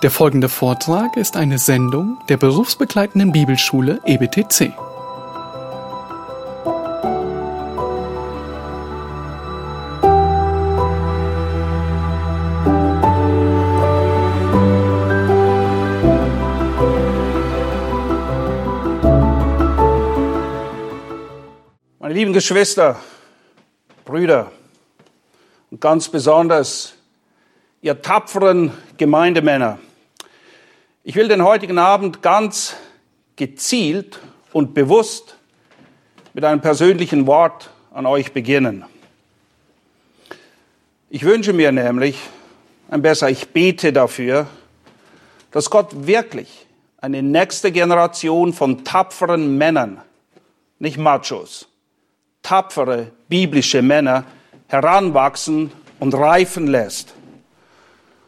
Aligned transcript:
Der 0.00 0.12
folgende 0.12 0.48
Vortrag 0.48 1.16
ist 1.16 1.36
eine 1.36 1.58
Sendung 1.58 2.18
der 2.28 2.36
berufsbegleitenden 2.36 3.32
Bibelschule 3.32 4.00
EBTC. 4.04 4.72
Meine 21.98 22.14
lieben 22.14 22.32
Geschwister, 22.32 23.00
Brüder 24.04 24.52
und 25.72 25.80
ganz 25.80 26.08
besonders 26.08 26.94
ihr 27.80 28.00
tapferen 28.00 28.70
Gemeindemänner, 28.96 29.80
ich 31.04 31.14
will 31.14 31.28
den 31.28 31.42
heutigen 31.42 31.78
Abend 31.78 32.22
ganz 32.22 32.76
gezielt 33.36 34.20
und 34.52 34.74
bewusst 34.74 35.36
mit 36.34 36.44
einem 36.44 36.60
persönlichen 36.60 37.26
Wort 37.26 37.70
an 37.92 38.06
euch 38.06 38.32
beginnen. 38.32 38.84
Ich 41.10 41.24
wünsche 41.24 41.52
mir 41.52 41.72
nämlich, 41.72 42.18
ein 42.90 43.02
besser, 43.02 43.30
ich 43.30 43.48
bete 43.48 43.92
dafür, 43.92 44.46
dass 45.50 45.70
Gott 45.70 46.06
wirklich 46.06 46.66
eine 47.00 47.22
nächste 47.22 47.72
Generation 47.72 48.52
von 48.52 48.84
tapferen 48.84 49.56
Männern, 49.56 50.02
nicht 50.78 50.98
Machos, 50.98 51.68
tapfere 52.42 53.12
biblische 53.28 53.82
Männer 53.82 54.24
heranwachsen 54.68 55.72
und 55.98 56.14
reifen 56.14 56.66
lässt. 56.66 57.14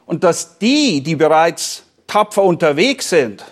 Und 0.06 0.24
dass 0.24 0.58
die, 0.58 1.02
die 1.02 1.16
bereits 1.16 1.84
tapfer 2.10 2.42
unterwegs 2.42 3.08
sind, 3.08 3.44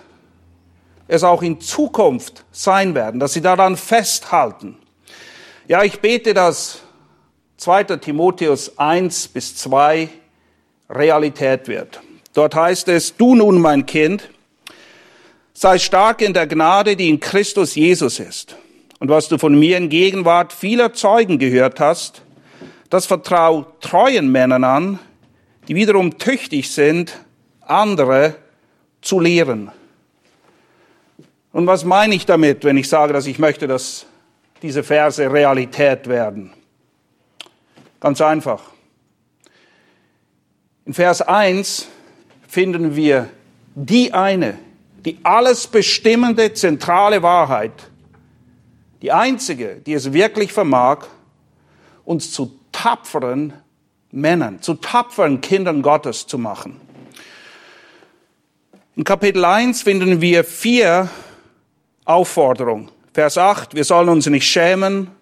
es 1.07 1.23
auch 1.23 1.43
in 1.43 1.61
Zukunft 1.61 2.45
sein 2.51 2.97
werden, 2.97 3.21
dass 3.21 3.33
sie 3.33 3.41
daran 3.41 3.77
festhalten. 3.77 4.77
Ja, 5.69 5.85
ich 5.85 6.01
bete, 6.01 6.35
dass 6.35 6.81
2. 7.59 7.85
Timotheus 7.85 8.77
1 8.77 9.29
bis 9.29 9.55
2 9.59 10.09
Realität 10.91 11.69
wird. 11.69 12.01
Dort 12.35 12.57
heißt 12.57 12.89
es, 12.89 13.17
du 13.17 13.37
nun, 13.37 13.61
mein 13.61 13.87
Kind, 13.87 14.29
sei 15.53 15.79
stark 15.79 16.21
in 16.21 16.35
der 16.35 16.49
Gnade, 16.49 16.97
die 16.97 17.11
in 17.11 17.21
Christus 17.21 17.77
Jesus 17.77 18.19
ist. 18.19 18.57
Und 18.99 19.09
was 19.09 19.29
du 19.29 19.39
von 19.39 19.57
mir 19.57 19.77
in 19.77 19.89
Gegenwart 19.89 20.53
vieler 20.53 20.93
Zeugen 20.95 21.39
gehört 21.39 21.79
hast, 21.79 22.23
das 22.91 23.07
vertrau 23.07 23.67
treuen 23.81 24.33
Männern 24.33 24.65
an, 24.65 24.99
die 25.69 25.77
wiederum 25.77 26.19
tüchtig 26.19 26.73
sind, 26.73 27.21
andere 27.61 28.35
zu 29.01 29.21
lehren. 29.21 29.71
Und 31.53 31.67
was 31.67 31.85
meine 31.85 32.15
ich 32.15 32.27
damit, 32.27 32.65
wenn 32.65 32.77
ich 32.77 32.89
sage, 32.89 33.13
dass 33.13 33.27
ich 33.27 33.39
möchte, 33.39 33.67
dass 33.67 34.07
diese 34.63 34.83
Verse 34.83 35.33
Realität 35.33 36.09
werden? 36.09 36.53
Ganz 38.01 38.21
einfach. 38.21 38.63
In 40.85 40.95
Vers 40.95 41.21
1 41.23 41.89
finden 42.47 42.95
wir 42.97 43.29
die 43.75 44.13
eine, 44.15 44.59
die 45.05 45.19
alles 45.23 45.67
bestimmende 45.67 46.55
zentrale 46.55 47.23
Wahrheit, 47.23 47.73
die 49.03 49.13
einzige, 49.13 49.77
die 49.77 49.95
es 49.95 50.13
wirklich 50.13 50.53
vermag, 50.53 51.07
uns 52.05 52.33
zu 52.33 52.59
tapferen 52.73 53.53
Männern, 54.11 54.63
zu 54.63 54.75
tapferen 54.75 55.41
Kindern 55.41 55.83
Gottes 55.83 56.27
zu 56.27 56.39
machen. 56.39 56.81
In 58.99 59.05
Kapitel 59.05 59.45
1 59.45 59.83
finden 59.83 60.21
wir 60.21 60.43
vier 60.43 61.09
Aufforderungen. 62.05 62.91
Vers 63.15 63.39
8, 63.39 63.77
wir 63.77 63.85
sollen 63.85 64.09
uns 64.09 64.27
nicht 64.27 64.45
schämen, 64.45 65.13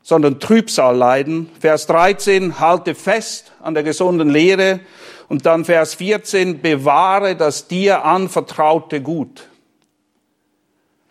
sondern 0.00 0.38
Trübsal 0.38 0.96
leiden. 0.96 1.50
Vers 1.58 1.88
13, 1.88 2.60
halte 2.60 2.94
fest 2.94 3.50
an 3.60 3.74
der 3.74 3.82
gesunden 3.82 4.30
Lehre. 4.30 4.78
Und 5.28 5.44
dann 5.44 5.64
Vers 5.64 5.94
14, 5.94 6.62
bewahre 6.62 7.34
das 7.34 7.66
dir 7.66 8.04
anvertraute 8.04 9.02
Gut. 9.02 9.48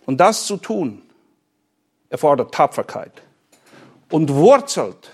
Und 0.05 0.22
das 0.22 0.45
zu 0.45 0.55
tun, 0.55 1.01
erfordert 2.09 2.53
Tapferkeit 2.53 3.11
und 4.09 4.34
wurzelt 4.34 5.11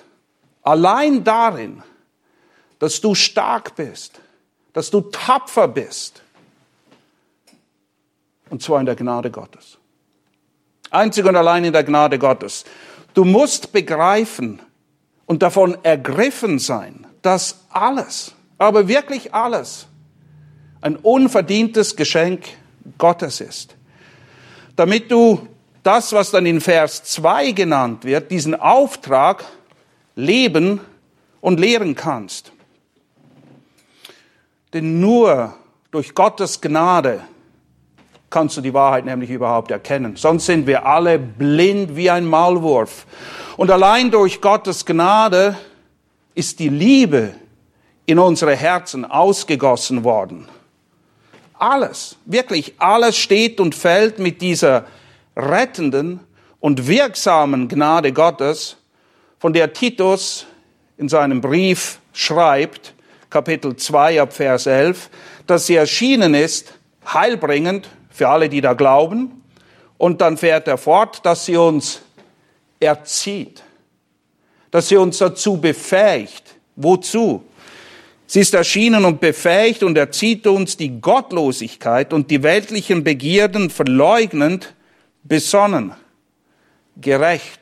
allein 0.61 1.23
darin, 1.23 1.81
dass 2.77 3.01
du 3.01 3.15
stark 3.15 3.75
bist, 3.75 4.21
dass 4.73 4.91
du 4.91 5.01
tapfer 5.01 5.67
bist. 5.67 6.22
Und 8.49 8.61
zwar 8.61 8.79
in 8.79 8.85
der 8.85 8.95
Gnade 8.95 9.31
Gottes. 9.31 9.77
Einzig 10.89 11.25
und 11.25 11.35
allein 11.35 11.65
in 11.65 11.73
der 11.73 11.83
Gnade 11.83 12.19
Gottes. 12.19 12.65
Du 13.13 13.23
musst 13.23 13.71
begreifen 13.71 14.61
und 15.25 15.41
davon 15.41 15.77
ergriffen 15.83 16.59
sein, 16.59 17.07
dass 17.21 17.61
alles, 17.69 18.33
aber 18.57 18.87
wirklich 18.87 19.33
alles, 19.33 19.87
ein 20.81 20.95
unverdientes 20.97 21.95
Geschenk 21.95 22.45
Gottes 22.97 23.41
ist. 23.41 23.75
Damit 24.75 25.09
du 25.11 25.47
das, 25.83 26.13
was 26.13 26.31
dann 26.31 26.45
in 26.45 26.61
Vers 26.61 27.03
2 27.03 27.51
genannt 27.51 28.05
wird, 28.05 28.31
diesen 28.31 28.55
Auftrag 28.55 29.45
leben 30.15 30.79
und 31.41 31.59
lehren 31.59 31.95
kannst. 31.95 32.51
Denn 34.73 34.99
nur 34.99 35.53
durch 35.91 36.15
Gottes 36.15 36.61
Gnade 36.61 37.21
kannst 38.33 38.57
du 38.57 38.61
die 38.61 38.73
Wahrheit 38.73 39.05
nämlich 39.05 39.29
überhaupt 39.29 39.69
erkennen. 39.69 40.15
Sonst 40.15 40.47
sind 40.47 40.65
wir 40.65 40.87
alle 40.87 41.19
blind 41.19 41.95
wie 41.95 42.09
ein 42.09 42.25
Maulwurf. 42.25 43.05
Und 43.57 43.69
allein 43.69 44.09
durch 44.09 44.41
Gottes 44.41 44.85
Gnade 44.85 45.55
ist 46.33 46.57
die 46.57 46.69
Liebe 46.69 47.35
in 48.07 48.17
unsere 48.17 48.55
Herzen 48.55 49.05
ausgegossen 49.05 50.03
worden. 50.03 50.47
Alles, 51.59 52.17
wirklich 52.25 52.73
alles 52.79 53.17
steht 53.17 53.59
und 53.59 53.75
fällt 53.75 54.17
mit 54.17 54.41
dieser 54.41 54.85
rettenden 55.37 56.19
und 56.59 56.87
wirksamen 56.87 57.67
Gnade 57.67 58.13
Gottes, 58.13 58.77
von 59.37 59.53
der 59.53 59.73
Titus 59.73 60.47
in 60.97 61.07
seinem 61.07 61.39
Brief 61.39 61.99
schreibt, 62.13 62.95
Kapitel 63.29 63.75
2 63.75 64.21
ab 64.21 64.33
Vers 64.33 64.65
11, 64.65 65.11
dass 65.45 65.67
sie 65.67 65.75
erschienen 65.75 66.33
ist, 66.33 66.73
heilbringend 67.05 67.87
für 68.13 68.29
alle, 68.29 68.47
die 68.47 68.61
da 68.61 68.73
glauben. 68.73 69.43
Und 69.97 70.21
dann 70.21 70.37
fährt 70.37 70.67
er 70.67 70.77
fort, 70.77 71.25
dass 71.25 71.45
sie 71.45 71.57
uns 71.57 72.01
erzieht, 72.79 73.63
dass 74.71 74.87
sie 74.87 74.97
uns 74.97 75.17
dazu 75.17 75.57
befähigt. 75.57 76.55
Wozu? 76.75 77.43
Sie 78.25 78.39
ist 78.39 78.53
erschienen 78.53 79.05
und 79.05 79.19
befähigt 79.19 79.83
und 79.83 79.97
erzieht 79.97 80.47
uns 80.47 80.77
die 80.77 81.01
Gottlosigkeit 81.01 82.13
und 82.13 82.31
die 82.31 82.41
weltlichen 82.41 83.03
Begierden 83.03 83.69
verleugnend, 83.69 84.73
besonnen, 85.23 85.93
gerecht, 86.99 87.59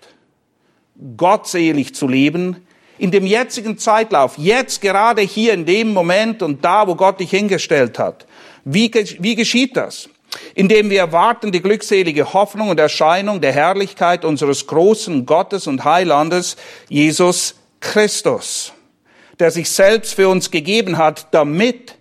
gottselig 1.17 1.93
zu 1.93 2.07
leben, 2.07 2.65
in 2.97 3.11
dem 3.11 3.25
jetzigen 3.25 3.77
Zeitlauf, 3.77 4.37
jetzt 4.37 4.81
gerade 4.81 5.21
hier 5.21 5.53
in 5.53 5.65
dem 5.65 5.91
Moment 5.91 6.41
und 6.41 6.63
da, 6.63 6.87
wo 6.87 6.95
Gott 6.95 7.19
dich 7.19 7.31
hingestellt 7.31 7.97
hat. 7.97 8.25
Wie, 8.63 8.91
wie 9.19 9.35
geschieht 9.35 9.75
das? 9.75 10.07
Indem 10.55 10.89
wir 10.89 10.99
erwarten 10.99 11.51
die 11.51 11.61
glückselige 11.61 12.33
Hoffnung 12.33 12.69
und 12.69 12.79
Erscheinung 12.79 13.41
der 13.41 13.51
Herrlichkeit 13.51 14.23
unseres 14.25 14.67
großen 14.67 15.25
Gottes 15.25 15.67
und 15.67 15.83
Heilandes, 15.83 16.55
Jesus 16.87 17.55
Christus, 17.79 18.73
der 19.39 19.51
sich 19.51 19.69
selbst 19.69 20.13
für 20.13 20.29
uns 20.29 20.51
gegeben 20.51 20.97
hat, 20.97 21.27
damit 21.31 21.95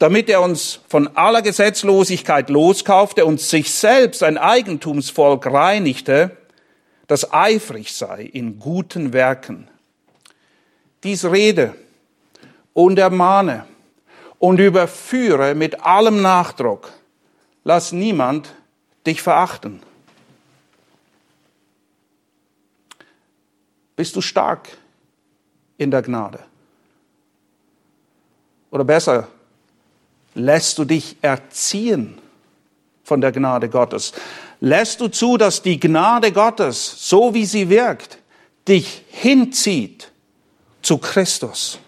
damit 0.00 0.30
er 0.30 0.40
uns 0.40 0.80
von 0.88 1.14
aller 1.14 1.42
Gesetzlosigkeit 1.42 2.48
loskaufte 2.48 3.26
und 3.26 3.38
sich 3.38 3.70
selbst 3.70 4.22
ein 4.22 4.38
Eigentumsvolk 4.38 5.44
reinigte, 5.44 6.38
das 7.06 7.34
eifrig 7.34 7.92
sei 7.92 8.22
in 8.22 8.58
guten 8.58 9.12
Werken. 9.12 9.68
Dies 11.04 11.26
rede 11.26 11.74
und 12.72 12.98
ermahne 12.98 13.66
und 14.38 14.58
überführe 14.58 15.54
mit 15.54 15.84
allem 15.84 16.22
Nachdruck. 16.22 16.90
Lass 17.72 17.92
niemand 17.92 18.52
dich 19.06 19.22
verachten. 19.22 19.80
Bist 23.94 24.16
du 24.16 24.20
stark 24.20 24.76
in 25.78 25.92
der 25.92 26.02
Gnade? 26.02 26.40
Oder 28.72 28.82
besser, 28.82 29.28
Lässt 30.34 30.78
du 30.78 30.84
dich 30.84 31.16
erziehen 31.22 32.18
von 33.04 33.20
der 33.20 33.30
Gnade 33.30 33.68
Gottes? 33.68 34.14
Lässt 34.58 35.00
du 35.00 35.06
zu, 35.06 35.36
dass 35.36 35.62
die 35.62 35.78
Gnade 35.78 36.32
Gottes, 36.32 37.08
so 37.08 37.34
wie 37.34 37.46
sie 37.46 37.68
wirkt, 37.68 38.18
dich 38.66 39.04
hinzieht 39.10 40.10
zu 40.82 40.98
Christus? 40.98 41.78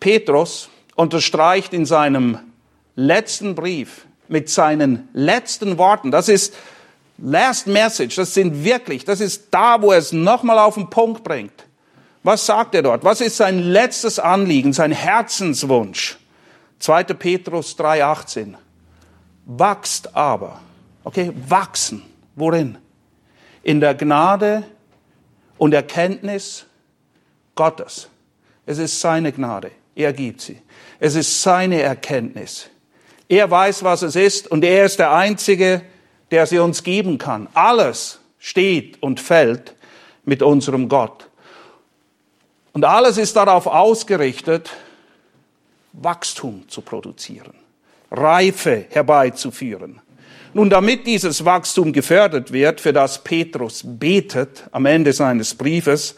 Petrus 0.00 0.68
unterstreicht 0.96 1.72
in 1.72 1.86
seinem 1.86 2.51
letzten 2.94 3.54
Brief 3.54 4.06
mit 4.28 4.48
seinen 4.48 5.08
letzten 5.12 5.78
Worten. 5.78 6.10
Das 6.10 6.28
ist 6.28 6.54
Last 7.18 7.66
Message. 7.66 8.16
Das 8.16 8.34
sind 8.34 8.64
wirklich, 8.64 9.04
das 9.04 9.20
ist 9.20 9.48
da, 9.50 9.80
wo 9.80 9.92
er 9.92 9.98
es 9.98 10.12
nochmal 10.12 10.58
auf 10.58 10.74
den 10.74 10.90
Punkt 10.90 11.22
bringt. 11.22 11.66
Was 12.22 12.46
sagt 12.46 12.74
er 12.74 12.82
dort? 12.82 13.04
Was 13.04 13.20
ist 13.20 13.36
sein 13.36 13.58
letztes 13.58 14.18
Anliegen, 14.18 14.72
sein 14.72 14.92
Herzenswunsch? 14.92 16.18
2. 16.78 17.04
Petrus 17.04 17.76
3,18. 17.78 18.54
Wachst 19.46 20.14
aber. 20.16 20.60
Okay, 21.04 21.32
wachsen. 21.48 22.02
Worin? 22.34 22.78
In 23.62 23.80
der 23.80 23.94
Gnade 23.94 24.64
und 25.58 25.74
Erkenntnis 25.74 26.66
Gottes. 27.54 28.08
Es 28.66 28.78
ist 28.78 29.00
seine 29.00 29.32
Gnade. 29.32 29.70
Er 29.94 30.12
gibt 30.12 30.40
sie. 30.40 30.60
Es 30.98 31.14
ist 31.14 31.42
seine 31.42 31.82
Erkenntnis. 31.82 32.70
Er 33.32 33.50
weiß, 33.50 33.82
was 33.82 34.02
es 34.02 34.14
ist 34.14 34.50
und 34.50 34.62
er 34.62 34.84
ist 34.84 34.98
der 34.98 35.10
Einzige, 35.10 35.80
der 36.30 36.44
sie 36.44 36.58
uns 36.58 36.82
geben 36.82 37.16
kann. 37.16 37.48
Alles 37.54 38.20
steht 38.38 39.02
und 39.02 39.20
fällt 39.20 39.74
mit 40.26 40.42
unserem 40.42 40.86
Gott. 40.86 41.30
Und 42.74 42.84
alles 42.84 43.16
ist 43.16 43.34
darauf 43.34 43.66
ausgerichtet, 43.66 44.68
Wachstum 45.94 46.68
zu 46.68 46.82
produzieren, 46.82 47.54
Reife 48.10 48.84
herbeizuführen. 48.90 50.02
Nun, 50.52 50.68
damit 50.68 51.06
dieses 51.06 51.42
Wachstum 51.42 51.94
gefördert 51.94 52.52
wird, 52.52 52.82
für 52.82 52.92
das 52.92 53.24
Petrus 53.24 53.80
betet 53.82 54.64
am 54.72 54.84
Ende 54.84 55.14
seines 55.14 55.54
Briefes, 55.54 56.16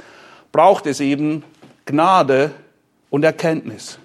braucht 0.51 0.87
es 0.87 0.99
eben 0.99 1.45
Gnade 1.87 2.51
und 3.09 3.23
Erkenntnis, 3.23 4.01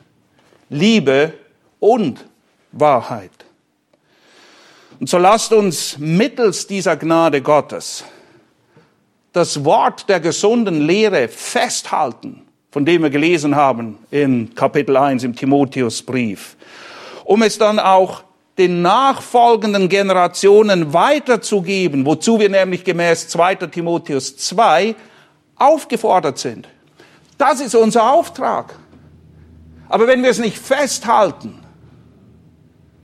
Liebe 0.69 1.33
und 1.79 2.28
Wahrheit. 2.71 3.31
Und 4.99 5.09
so 5.09 5.17
lasst 5.17 5.53
uns 5.53 5.97
mittels 5.97 6.67
dieser 6.67 6.95
Gnade 6.97 7.41
Gottes 7.41 8.03
das 9.31 9.63
Wort 9.63 10.09
der 10.09 10.19
gesunden 10.19 10.81
Lehre 10.81 11.27
festhalten, 11.27 12.41
von 12.71 12.85
dem 12.85 13.03
wir 13.03 13.09
gelesen 13.09 13.55
haben 13.55 13.99
in 14.11 14.53
Kapitel 14.55 14.97
1 14.97 15.23
im 15.23 15.35
Timotheusbrief, 15.35 16.57
um 17.25 17.43
es 17.43 17.57
dann 17.57 17.79
auch 17.79 18.23
den 18.57 18.81
nachfolgenden 18.81 19.87
Generationen 19.87 20.93
weiterzugeben, 20.93 22.05
wozu 22.05 22.39
wir 22.39 22.49
nämlich 22.49 22.83
gemäß 22.83 23.29
2. 23.29 23.55
Timotheus 23.55 24.35
2 24.35 24.95
aufgefordert 25.55 26.39
sind. 26.39 26.67
Das 27.37 27.61
ist 27.61 27.75
unser 27.75 28.11
Auftrag. 28.11 28.75
Aber 29.87 30.07
wenn 30.07 30.23
wir 30.23 30.29
es 30.29 30.39
nicht 30.39 30.57
festhalten, 30.57 31.59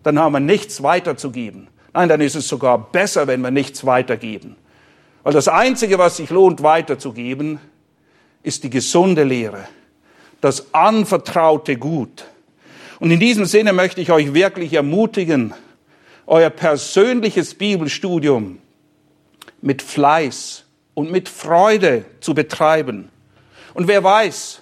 dann 0.06 0.20
haben 0.20 0.34
wir 0.34 0.40
nichts 0.40 0.84
weiterzugeben. 0.84 1.68
Nein, 1.92 2.10
dann 2.10 2.22
ist 2.22 2.36
es 2.36 2.48
sogar 2.48 2.78
besser, 2.78 3.26
wenn 3.26 3.42
wir 3.42 3.50
nichts 3.50 3.88
weitergeben. 3.88 4.56
Weil 5.24 5.34
das 5.34 5.48
Einzige, 5.48 5.98
was 5.98 6.18
sich 6.18 6.30
lohnt 6.30 6.62
weiterzugeben, 6.62 7.58
ist 8.44 8.64
die 8.64 8.70
gesunde 8.70 9.24
Lehre, 9.24 9.68
das 10.42 10.76
anvertraute 10.76 11.78
Gut. 11.78 12.26
Und 13.00 13.10
in 13.10 13.20
diesem 13.20 13.46
Sinne 13.46 13.74
möchte 13.74 14.00
ich 14.00 14.12
euch 14.12 14.36
wirklich 14.36 14.74
ermutigen, 14.74 15.56
euer 16.28 16.52
persönliches 16.52 17.56
Bibelstudium 17.56 18.60
mit 19.60 19.82
Fleiß 19.82 20.66
und 20.94 21.12
mit 21.12 21.30
Freude 21.30 22.06
zu 22.20 22.36
betreiben. 22.36 23.10
Und 23.74 23.88
wer 23.88 24.04
weiß, 24.04 24.62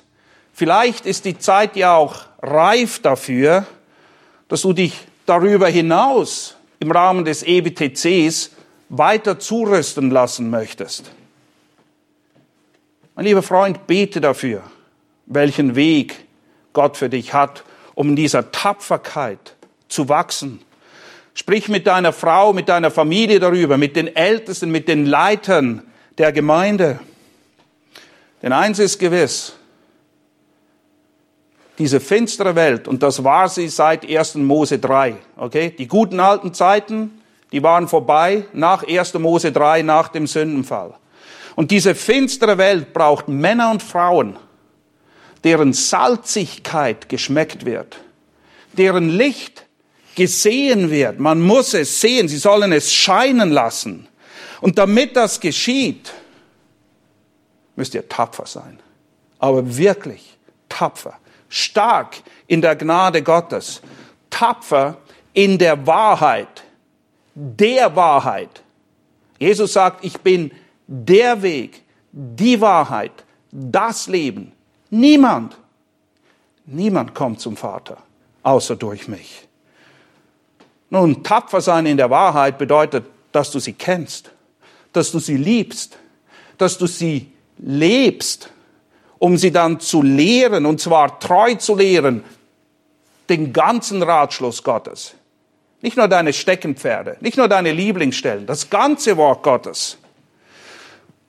vielleicht 0.54 1.06
ist 1.06 1.26
die 1.26 1.38
Zeit 1.38 1.76
ja 1.76 1.98
auch 1.98 2.28
reif 2.42 3.02
dafür, 3.02 3.66
dass 4.48 4.62
du 4.62 4.72
dich 4.72 5.06
darüber 5.26 5.68
hinaus 5.68 6.56
im 6.80 6.92
Rahmen 6.92 7.26
des 7.26 7.44
EBTCs 7.44 8.52
weiter 8.90 9.40
zurüsten 9.40 10.12
lassen 10.12 10.50
möchtest. 10.50 11.12
Mein 13.16 13.26
lieber 13.26 13.44
Freund, 13.44 13.88
bete 13.88 14.22
dafür, 14.22 14.64
welchen 15.26 15.76
Weg 15.76 16.26
Gott 16.74 16.98
für 16.98 17.10
dich 17.10 17.34
hat, 17.34 17.64
um 17.96 18.10
in 18.10 18.16
dieser 18.16 18.52
Tapferkeit 18.52 19.56
zu 19.88 20.10
wachsen. 20.10 20.60
Sprich 21.36 21.70
mit 21.70 21.88
deiner 21.88 22.14
Frau, 22.14 22.54
mit 22.54 22.70
deiner 22.70 22.92
Familie 22.92 23.40
darüber, 23.40 23.78
mit 23.78 23.96
den 23.96 24.16
Ältesten, 24.16 24.72
mit 24.72 24.88
den 24.88 25.06
Leitern 25.06 25.84
der 26.18 26.32
Gemeinde. 26.32 27.00
Denn 28.42 28.52
eins 28.52 28.80
ist 28.80 29.00
gewiss, 29.00 29.56
diese 31.84 32.00
finstere 32.00 32.56
Welt, 32.56 32.88
und 32.88 33.04
das 33.04 33.26
war 33.26 33.50
sie 33.50 33.68
seit 33.68 34.10
1. 34.10 34.36
Mose 34.36 34.80
3, 34.80 35.18
okay? 35.36 35.70
Die 35.78 35.86
guten 35.86 36.22
alten 36.22 36.54
Zeiten, 36.54 37.20
die 37.52 37.62
waren 37.62 37.90
vorbei 37.90 38.46
nach 38.54 38.88
1. 38.88 39.16
Mose 39.16 39.52
3, 39.52 39.82
nach 39.82 40.08
dem 40.08 40.26
Sündenfall. 40.26 40.94
Und 41.58 41.72
diese 41.72 41.94
finstere 41.94 42.58
Welt 42.58 42.94
braucht 42.94 43.28
Männer 43.28 43.70
und 43.70 43.84
Frauen, 43.84 44.38
deren 45.44 45.74
Salzigkeit 45.74 47.10
geschmeckt 47.10 47.66
wird, 47.66 47.98
deren 48.78 49.10
Licht 49.10 49.66
gesehen 50.16 50.90
wird. 50.90 51.20
Man 51.20 51.42
muss 51.42 51.74
es 51.74 52.00
sehen, 52.00 52.30
sie 52.30 52.38
sollen 52.38 52.72
es 52.72 52.94
scheinen 52.94 53.52
lassen. 53.52 54.08
Und 54.62 54.78
damit 54.78 55.18
das 55.18 55.38
geschieht, 55.38 56.14
müsst 57.76 57.94
ihr 57.94 58.08
tapfer 58.08 58.46
sein. 58.46 58.80
Aber 59.38 59.76
wirklich 59.76 60.38
tapfer. 60.70 61.16
Stark 61.54 62.24
in 62.48 62.62
der 62.62 62.76
Gnade 62.76 63.22
Gottes. 63.22 63.82
Tapfer 64.30 64.98
in 65.34 65.58
der 65.58 65.86
Wahrheit 65.86 66.64
der 67.36 67.96
Wahrheit. 67.96 68.64
Jesus 69.40 69.74
sagt, 69.74 70.04
ich 70.04 70.20
bin 70.20 70.52
der 70.88 71.42
Weg, 71.42 71.82
die 72.12 72.62
Wahrheit, 72.62 73.12
das 73.52 74.08
Leben. 74.08 74.52
Niemand, 74.90 75.58
niemand 76.66 77.16
kommt 77.16 77.40
zum 77.40 77.58
Vater, 77.58 77.98
außer 78.44 78.76
durch 78.76 79.08
mich. 79.08 79.48
Nun, 80.90 81.24
tapfer 81.24 81.62
sein 81.62 81.88
in 81.88 81.98
der 81.98 82.10
Wahrheit 82.10 82.58
bedeutet, 82.58 83.06
dass 83.32 83.50
du 83.50 83.60
sie 83.60 83.74
kennst, 83.74 84.32
dass 84.92 85.12
du 85.12 85.18
sie 85.18 85.38
liebst, 85.38 85.98
dass 86.60 86.78
du 86.78 86.86
sie 86.86 87.32
lebst, 87.58 88.52
um 89.24 89.38
sie 89.38 89.54
dann 89.54 89.80
zu 89.80 90.02
lehren, 90.02 90.66
und 90.66 90.82
zwar 90.82 91.18
treu 91.18 91.56
zu 91.56 91.78
lehren, 91.78 92.26
den 93.30 93.54
ganzen 93.54 94.04
Ratschluss 94.04 94.64
Gottes. 94.64 95.16
Nicht 95.82 95.96
nur 95.96 96.10
deine 96.10 96.34
Steckenpferde, 96.34 97.16
nicht 97.22 97.38
nur 97.38 97.48
deine 97.48 97.72
Lieblingsstellen, 97.72 98.46
das 98.46 98.70
ganze 98.70 99.16
Wort 99.16 99.42
Gottes. 99.42 99.98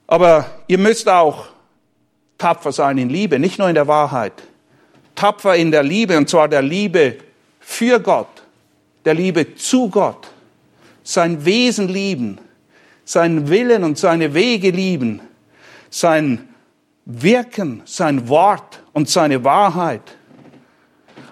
Aber 0.09 0.45
ihr 0.67 0.79
müsst 0.79 1.09
auch 1.09 1.47
tapfer 2.37 2.73
sein 2.73 2.99
in 2.99 3.11
Liebe, 3.11 3.39
nicht 3.39 3.61
nur 3.61 3.69
in 3.69 3.77
der 3.77 3.87
Wahrheit. 3.87 4.43
Tapfer 5.15 5.55
in 5.55 5.71
der 5.71 5.85
Liebe, 5.85 6.19
und 6.19 6.29
zwar 6.29 6.49
der 6.49 6.63
Liebe 6.63 7.19
für 7.61 8.01
Gott, 8.01 8.43
der 9.05 9.15
Liebe 9.15 9.55
zu 9.55 9.89
Gott. 9.89 10.33
Sein 11.05 11.45
Wesen 11.45 11.87
lieben, 11.87 12.41
seinen 13.05 13.49
Willen 13.51 13.85
und 13.85 13.99
seine 13.99 14.35
Wege 14.35 14.71
lieben, 14.71 15.21
sein 15.91 16.49
Wirken, 17.07 17.83
sein 17.85 18.29
Wort 18.29 18.83
und 18.93 19.09
seine 19.09 19.45
Wahrheit. 19.45 20.17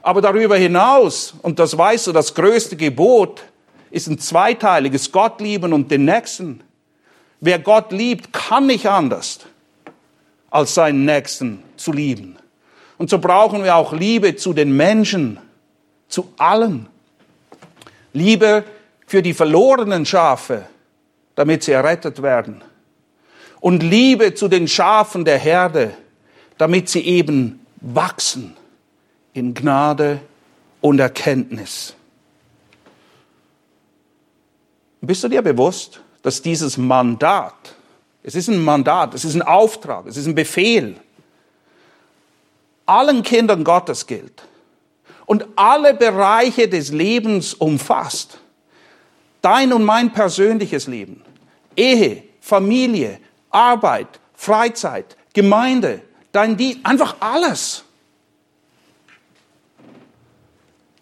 Aber 0.02 0.20
darüber 0.20 0.56
hinaus, 0.56 1.34
und 1.42 1.58
das 1.58 1.76
weißt 1.76 2.08
du, 2.08 2.12
das 2.12 2.34
größte 2.34 2.76
Gebot 2.76 3.42
ist 3.90 4.08
ein 4.08 4.18
zweiteiliges, 4.18 5.12
Gott 5.12 5.40
lieben 5.40 5.72
und 5.72 5.90
den 5.90 6.04
Nächsten. 6.04 6.62
Wer 7.40 7.58
Gott 7.58 7.92
liebt, 7.92 8.32
kann 8.32 8.66
nicht 8.66 8.86
anders, 8.86 9.40
als 10.50 10.74
seinen 10.74 11.04
Nächsten 11.04 11.62
zu 11.76 11.92
lieben. 11.92 12.36
Und 12.98 13.10
so 13.10 13.18
brauchen 13.18 13.64
wir 13.64 13.76
auch 13.76 13.92
Liebe 13.92 14.36
zu 14.36 14.52
den 14.52 14.76
Menschen, 14.76 15.38
zu 16.08 16.32
allen. 16.36 16.88
Liebe 18.12 18.64
für 19.06 19.22
die 19.22 19.34
verlorenen 19.34 20.04
Schafe, 20.04 20.66
damit 21.34 21.64
sie 21.64 21.72
errettet 21.72 22.22
werden. 22.22 22.62
Und 23.62 23.84
Liebe 23.84 24.34
zu 24.34 24.48
den 24.48 24.66
Schafen 24.66 25.24
der 25.24 25.38
Herde, 25.38 25.94
damit 26.58 26.88
sie 26.88 27.06
eben 27.06 27.64
wachsen 27.80 28.56
in 29.34 29.54
Gnade 29.54 30.20
und 30.80 30.98
Erkenntnis. 30.98 31.94
Bist 35.00 35.22
du 35.22 35.28
dir 35.28 35.42
bewusst, 35.42 36.00
dass 36.22 36.42
dieses 36.42 36.76
Mandat, 36.76 37.76
es 38.24 38.34
ist 38.34 38.48
ein 38.48 38.62
Mandat, 38.62 39.14
es 39.14 39.24
ist 39.24 39.36
ein 39.36 39.42
Auftrag, 39.42 40.06
es 40.06 40.16
ist 40.16 40.26
ein 40.26 40.34
Befehl, 40.34 40.96
allen 42.84 43.22
Kindern 43.22 43.62
Gottes 43.62 44.08
gilt 44.08 44.42
und 45.24 45.46
alle 45.54 45.94
Bereiche 45.94 46.68
des 46.68 46.90
Lebens 46.90 47.54
umfasst. 47.54 48.40
Dein 49.40 49.72
und 49.72 49.84
mein 49.84 50.12
persönliches 50.12 50.88
Leben, 50.88 51.22
Ehe, 51.76 52.24
Familie, 52.40 53.20
Arbeit, 53.52 54.20
Freizeit, 54.34 55.16
Gemeinde, 55.34 56.02
dein 56.32 56.56
Dienst, 56.56 56.80
einfach 56.84 57.16
alles. 57.20 57.84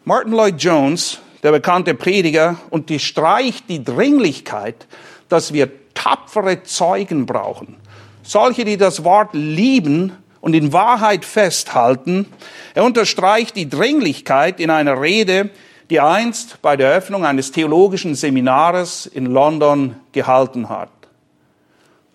Martin 0.05 0.33
Lloyd 0.33 0.63
Jones, 0.63 1.19
der 1.43 1.53
bekannte 1.53 1.95
Prediger, 1.95 2.57
unterstreicht 2.71 3.69
die 3.69 3.83
Dringlichkeit, 3.83 4.87
dass 5.29 5.53
wir 5.53 5.71
tapfere 5.95 6.63
Zeugen 6.65 7.27
brauchen. 7.27 7.77
Solche, 8.23 8.65
die 8.65 8.77
das 8.77 9.05
Wort 9.05 9.31
lieben 9.33 10.17
und 10.41 10.55
in 10.55 10.73
Wahrheit 10.73 11.25
festhalten. 11.25 12.27
Er 12.75 12.85
unterstreicht 12.85 13.57
die 13.57 13.69
Dringlichkeit 13.69 14.61
in 14.61 14.71
einer 14.71 15.01
Rede, 15.01 15.51
die 15.91 16.01
einst 16.01 16.63
bei 16.63 16.77
der 16.77 16.91
Eröffnung 16.91 17.25
eines 17.25 17.53
theologischen 17.53 18.15
Seminares 18.15 19.07
in 19.07 19.27
London 19.27 19.97
gehalten 20.13 20.69
hat. 20.69 20.91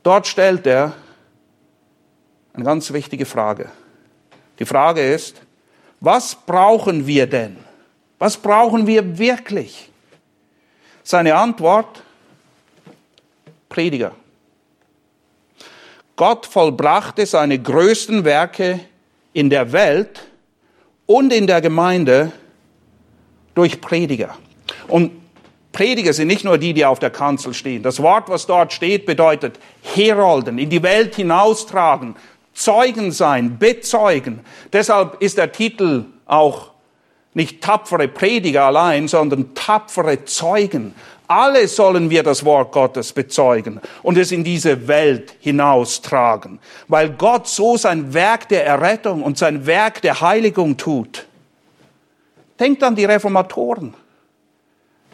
Dort 0.05 0.27
stellt 0.27 0.67
er 0.67 0.93
eine 2.53 2.63
ganz 2.63 2.93
wichtige 2.93 3.25
Frage. 3.25 3.71
Die 4.59 4.65
Frage 4.65 5.01
ist, 5.01 5.41
was 5.99 6.35
brauchen 6.35 7.07
wir 7.07 7.25
denn? 7.25 7.57
Was 8.19 8.37
brauchen 8.37 8.85
wir 8.85 9.17
wirklich? 9.17 9.89
Seine 11.01 11.33
Antwort, 11.33 12.03
Prediger. 13.67 14.11
Gott 16.15 16.45
vollbrachte 16.45 17.25
seine 17.25 17.57
größten 17.57 18.23
Werke 18.23 18.81
in 19.33 19.49
der 19.49 19.71
Welt 19.71 20.27
und 21.07 21.33
in 21.33 21.47
der 21.47 21.61
Gemeinde 21.61 22.31
durch 23.55 23.81
Prediger. 23.81 24.37
Und 24.87 25.24
Prediger 25.75 26.13
sind 26.13 26.29
nicht 26.29 26.45
nur 26.45 26.57
die, 26.57 26.73
die 26.73 26.85
auf 26.85 26.99
der 26.99 27.09
Kanzel 27.09 27.53
stehen. 27.53 27.83
Das 27.83 28.01
Wort, 28.01 28.29
was 28.29 28.45
dort 28.45 28.71
steht, 28.71 29.05
bedeutet 29.05 29.59
Herolden, 29.83 30.57
in 30.57 30.69
die 30.69 30.81
Welt 30.81 31.15
hinaustragen, 31.15 32.15
Zeugen 32.53 33.11
sein, 33.11 33.57
bezeugen. 33.59 34.39
Deshalb 34.71 35.21
ist 35.21 35.37
der 35.37 35.51
Titel 35.51 36.05
auch 36.25 36.71
nicht 37.33 37.61
tapfere 37.61 38.07
Prediger 38.07 38.63
allein, 38.63 39.09
sondern 39.09 39.53
tapfere 39.53 40.23
Zeugen. 40.23 40.95
Alle 41.27 41.67
sollen 41.67 42.09
wir 42.09 42.23
das 42.23 42.45
Wort 42.45 42.71
Gottes 42.71 43.11
bezeugen 43.11 43.81
und 44.01 44.17
es 44.17 44.31
in 44.31 44.45
diese 44.45 44.87
Welt 44.87 45.35
hinaustragen, 45.41 46.59
weil 46.87 47.09
Gott 47.09 47.49
so 47.49 47.75
sein 47.75 48.13
Werk 48.13 48.47
der 48.47 48.65
Errettung 48.65 49.23
und 49.23 49.37
sein 49.37 49.65
Werk 49.65 50.01
der 50.01 50.21
Heiligung 50.21 50.77
tut. 50.77 51.25
Denkt 52.57 52.81
an 52.81 52.95
die 52.95 53.03
Reformatoren. 53.03 53.93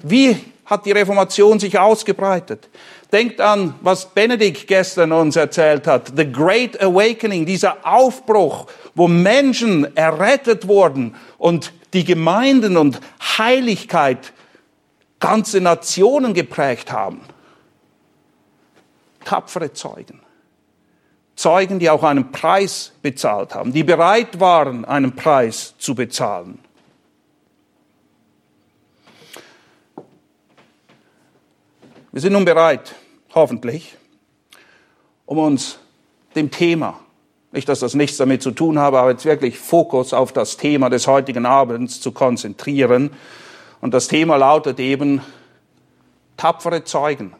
Wie 0.04 0.38
hat 0.72 0.86
die 0.86 0.94
Reformation 0.94 1.60
sich 1.60 1.78
ausgebreitet? 1.78 2.70
Denkt 3.12 3.42
an, 3.42 3.76
was 3.82 4.06
Benedikt 4.06 4.68
gestern 4.68 5.12
uns 5.12 5.36
erzählt 5.36 5.86
hat. 5.86 6.14
The 6.16 6.32
Great 6.32 6.82
Awakening, 6.82 7.46
dieser 7.46 7.86
Aufbruch, 7.86 8.68
wo 8.96 9.10
Menschen 9.10 9.96
errettet 9.98 10.70
wurden 10.70 11.16
und 11.38 11.74
die 11.94 12.06
Gemeinden 12.06 12.78
und 12.78 13.02
Heiligkeit 13.38 14.32
ganze 15.20 15.60
Nationen 15.60 16.34
geprägt 16.34 16.90
haben. 16.90 17.20
Tapfere 19.26 19.74
Zeugen. 19.74 20.22
Zeugen, 21.36 21.80
die 21.80 21.90
auch 21.90 22.04
einen 22.04 22.32
Preis 22.32 22.94
bezahlt 23.02 23.56
haben, 23.56 23.74
die 23.74 23.84
bereit 23.84 24.40
waren, 24.40 24.86
einen 24.86 25.16
Preis 25.16 25.76
zu 25.78 25.96
bezahlen. 25.96 26.60
Wir 32.14 32.20
sind 32.20 32.34
nun 32.34 32.44
bereit, 32.44 32.94
hoffentlich, 33.34 33.96
um 35.26 35.38
uns 35.38 35.80
dem 36.36 36.52
Thema, 36.52 37.00
nicht 37.54 37.70
dass 37.70 37.80
das 37.80 37.94
nichts 37.94 38.18
damit 38.18 38.42
zu 38.42 38.52
tun 38.52 38.78
habe, 38.78 39.00
aber 39.00 39.12
jetzt 39.12 39.24
wirklich 39.24 39.58
Fokus 39.58 40.14
auf 40.14 40.34
das 40.34 40.58
Thema 40.58 40.90
des 40.90 41.08
heutigen 41.08 41.46
Abends 41.46 42.02
zu 42.02 42.12
konzentrieren. 42.12 43.12
Und 43.80 43.94
das 43.94 44.10
Thema 44.10 44.36
lautet 44.36 44.82
eben 44.82 45.22
tapfere 46.36 46.84
Zeugen 46.84 47.34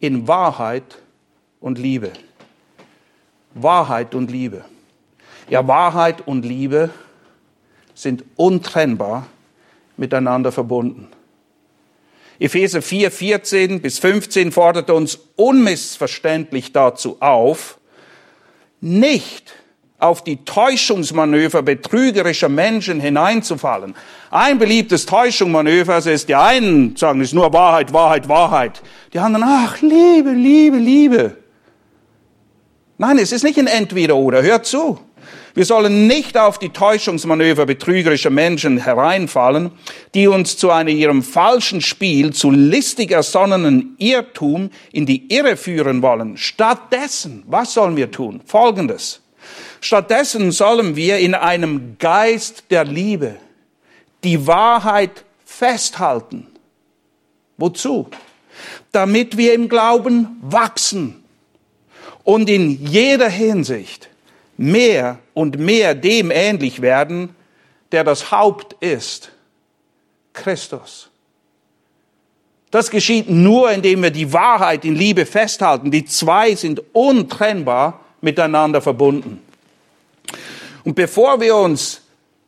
in 0.00 0.28
Wahrheit 0.28 0.98
und 1.58 1.78
Liebe. 1.78 2.12
Wahrheit 3.54 4.14
und 4.14 4.30
Liebe. 4.30 4.66
Ja, 5.48 5.66
Wahrheit 5.66 6.26
und 6.26 6.44
Liebe 6.44 6.90
sind 7.94 8.22
untrennbar 8.36 9.26
miteinander 9.96 10.52
verbunden. 10.52 11.08
Epheser 12.38 12.82
4, 12.82 13.10
14 13.10 13.80
bis 13.80 13.98
15 13.98 14.52
fordert 14.52 14.90
uns 14.90 15.18
unmissverständlich 15.36 16.72
dazu 16.72 17.16
auf, 17.20 17.78
nicht 18.80 19.54
auf 19.98 20.22
die 20.22 20.44
Täuschungsmanöver 20.44 21.62
betrügerischer 21.62 22.50
Menschen 22.50 23.00
hineinzufallen. 23.00 23.94
Ein 24.30 24.58
beliebtes 24.58 25.06
Täuschungsmanöver 25.06 26.04
ist, 26.06 26.28
die 26.28 26.34
einen 26.34 26.96
sagen, 26.96 27.20
es 27.22 27.28
ist 27.28 27.34
nur 27.34 27.52
Wahrheit, 27.52 27.92
Wahrheit, 27.92 28.28
Wahrheit. 28.28 28.82
Die 29.14 29.18
anderen, 29.18 29.46
ach, 29.48 29.80
Liebe, 29.80 30.30
Liebe, 30.30 30.76
Liebe. 30.76 31.36
Nein, 32.98 33.18
es 33.18 33.32
ist 33.32 33.42
nicht 33.42 33.58
ein 33.58 33.66
Entweder-Oder. 33.66 34.42
Hört 34.42 34.66
zu. 34.66 35.00
Wir 35.56 35.64
sollen 35.64 36.06
nicht 36.06 36.36
auf 36.36 36.58
die 36.58 36.68
Täuschungsmanöver 36.68 37.64
betrügerischer 37.64 38.28
Menschen 38.28 38.76
hereinfallen, 38.76 39.70
die 40.12 40.26
uns 40.26 40.58
zu 40.58 40.70
einem 40.70 40.94
ihrem 40.94 41.22
falschen 41.22 41.80
Spiel, 41.80 42.34
zu 42.34 42.50
listig 42.50 43.10
ersonnenen 43.10 43.96
Irrtum 43.96 44.68
in 44.92 45.06
die 45.06 45.32
Irre 45.34 45.56
führen 45.56 46.02
wollen. 46.02 46.36
Stattdessen, 46.36 47.42
was 47.46 47.72
sollen 47.72 47.96
wir 47.96 48.10
tun? 48.10 48.42
Folgendes. 48.44 49.22
Stattdessen 49.80 50.52
sollen 50.52 50.94
wir 50.94 51.16
in 51.20 51.34
einem 51.34 51.96
Geist 51.98 52.64
der 52.68 52.84
Liebe 52.84 53.36
die 54.24 54.46
Wahrheit 54.46 55.24
festhalten. 55.46 56.48
Wozu? 57.56 58.10
Damit 58.92 59.38
wir 59.38 59.54
im 59.54 59.70
Glauben 59.70 60.36
wachsen 60.42 61.24
und 62.24 62.50
in 62.50 62.86
jeder 62.86 63.30
Hinsicht 63.30 64.10
mehr 64.56 65.18
und 65.34 65.58
mehr 65.58 65.94
dem 65.94 66.30
ähnlich 66.30 66.82
werden, 66.82 67.34
der 67.92 68.04
das 68.04 68.30
Haupt 68.30 68.74
ist, 68.80 69.30
Christus. 70.32 71.10
Das 72.70 72.90
geschieht 72.90 73.30
nur, 73.30 73.70
indem 73.70 74.02
wir 74.02 74.10
die 74.10 74.32
Wahrheit 74.32 74.84
in 74.84 74.96
Liebe 74.96 75.24
festhalten. 75.24 75.90
Die 75.90 76.04
zwei 76.04 76.54
sind 76.54 76.82
untrennbar 76.92 78.00
miteinander 78.20 78.82
verbunden. 78.82 79.40
Und 80.84 80.94
bevor 80.94 81.40
wir 81.40 81.56
uns 81.56 82.02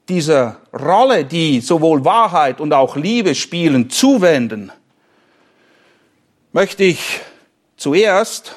dieser 0.09 0.59
Rolle, 0.73 1.25
die 1.25 1.61
sowohl 1.61 2.05
Wahrheit 2.05 2.61
und 2.61 2.73
auch 2.73 2.97
Liebe 2.97 3.35
spielen, 3.35 3.91
zuwenden, 3.91 4.73
möchte 6.53 6.85
ich 6.85 7.21
zuerst 7.77 8.57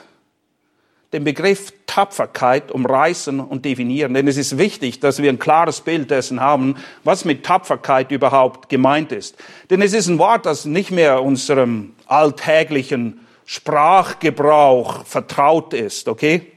den 1.13 1.23
Begriff 1.25 1.73
Tapferkeit 1.87 2.71
umreißen 2.71 3.41
und 3.41 3.65
definieren. 3.65 4.13
Denn 4.13 4.27
es 4.27 4.37
ist 4.37 4.57
wichtig, 4.57 5.01
dass 5.01 5.21
wir 5.21 5.29
ein 5.29 5.39
klares 5.39 5.81
Bild 5.81 6.09
dessen 6.09 6.39
haben, 6.39 6.75
was 7.03 7.25
mit 7.25 7.45
Tapferkeit 7.45 8.11
überhaupt 8.11 8.69
gemeint 8.69 9.11
ist. 9.11 9.35
Denn 9.69 9.81
es 9.81 9.93
ist 9.93 10.07
ein 10.07 10.19
Wort, 10.19 10.45
das 10.45 10.65
nicht 10.65 10.91
mehr 10.91 11.21
unserem 11.21 11.93
alltäglichen 12.07 13.27
Sprachgebrauch 13.45 15.05
vertraut 15.05 15.73
ist, 15.73 16.07
okay? 16.07 16.53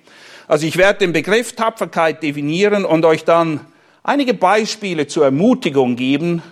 Also 0.47 0.67
ich 0.67 0.77
werde 0.77 1.01
den 1.01 1.13
Begriff 1.13 1.55
Tapferkeit 1.55 2.23
definieren 2.23 2.85
und 2.85 3.05
euch 3.05 3.25
dann 3.25 3.61
einige 4.05 4.35
Beispiele 4.35 5.09
zur 5.09 5.25
Ermutigung 5.25 5.97
geben 5.97 6.43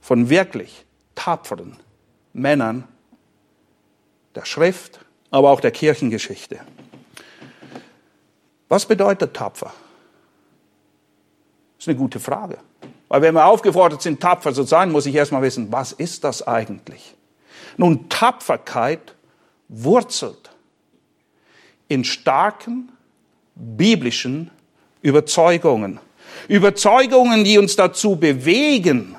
von 0.00 0.30
wirklich 0.30 0.84
tapferen 1.14 1.76
Männern 2.32 2.84
der 4.34 4.46
Schrift, 4.46 5.00
aber 5.30 5.50
auch 5.50 5.60
der 5.60 5.70
Kirchengeschichte. 5.70 6.60
Was 8.74 8.86
bedeutet 8.86 9.34
tapfer? 9.34 9.72
Das 11.76 11.84
ist 11.84 11.88
eine 11.90 11.96
gute 11.96 12.18
Frage. 12.18 12.58
Weil 13.06 13.22
wenn 13.22 13.34
wir 13.34 13.46
aufgefordert 13.46 14.02
sind, 14.02 14.18
tapfer 14.18 14.52
zu 14.52 14.64
sein, 14.64 14.90
muss 14.90 15.06
ich 15.06 15.14
erstmal 15.14 15.42
wissen, 15.42 15.70
was 15.70 15.92
ist 15.92 16.24
das 16.24 16.44
eigentlich? 16.44 17.14
Nun, 17.76 18.08
Tapferkeit 18.08 19.14
wurzelt 19.68 20.50
in 21.86 22.02
starken 22.02 22.90
biblischen 23.54 24.50
Überzeugungen. 25.02 26.00
Überzeugungen, 26.48 27.44
die 27.44 27.58
uns 27.58 27.76
dazu 27.76 28.16
bewegen, 28.16 29.14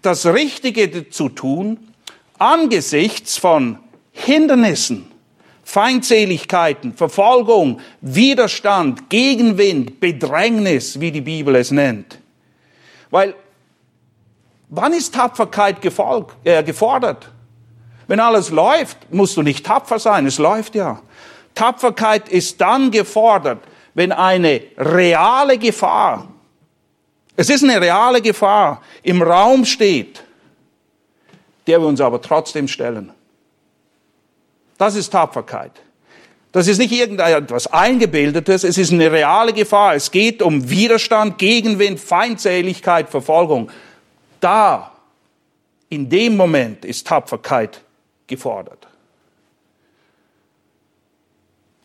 das 0.00 0.26
Richtige 0.26 1.08
zu 1.08 1.28
tun 1.28 1.78
angesichts 2.36 3.38
von 3.38 3.78
Hindernissen, 4.10 5.11
Feindseligkeiten, 5.62 6.94
Verfolgung, 6.94 7.80
Widerstand, 8.00 9.08
Gegenwind, 9.08 10.00
Bedrängnis, 10.00 11.00
wie 11.00 11.12
die 11.12 11.20
Bibel 11.20 11.54
es 11.56 11.70
nennt. 11.70 12.18
Weil, 13.10 13.34
wann 14.68 14.92
ist 14.92 15.14
Tapferkeit 15.14 15.80
gefolg, 15.80 16.34
äh, 16.44 16.62
gefordert? 16.62 17.30
Wenn 18.08 18.20
alles 18.20 18.50
läuft, 18.50 19.12
musst 19.12 19.36
du 19.36 19.42
nicht 19.42 19.64
tapfer 19.64 19.98
sein, 19.98 20.26
es 20.26 20.38
läuft 20.38 20.74
ja. 20.74 21.00
Tapferkeit 21.54 22.28
ist 22.28 22.60
dann 22.60 22.90
gefordert, 22.90 23.62
wenn 23.94 24.10
eine 24.10 24.62
reale 24.76 25.58
Gefahr 25.58 26.32
Es 27.36 27.48
ist 27.48 27.64
eine 27.64 27.80
reale 27.80 28.20
Gefahr, 28.20 28.82
im 29.02 29.22
Raum 29.22 29.64
steht, 29.64 30.22
der 31.66 31.80
wir 31.80 31.88
uns 31.88 32.00
aber 32.00 32.20
trotzdem 32.20 32.68
stellen. 32.68 33.12
Das 34.82 34.96
ist 34.96 35.10
Tapferkeit. 35.10 35.70
Das 36.50 36.66
ist 36.66 36.78
nicht 36.78 36.90
irgendetwas 36.90 37.68
Eingebildetes, 37.68 38.64
es 38.64 38.76
ist 38.76 38.92
eine 38.92 39.12
reale 39.12 39.52
Gefahr. 39.52 39.94
Es 39.94 40.10
geht 40.10 40.42
um 40.42 40.70
Widerstand, 40.70 41.38
Gegenwind, 41.38 42.00
Feindseligkeit, 42.00 43.08
Verfolgung. 43.08 43.70
Da, 44.40 44.90
in 45.88 46.08
dem 46.10 46.36
Moment 46.36 46.84
ist 46.84 47.06
Tapferkeit 47.06 47.80
gefordert. 48.26 48.88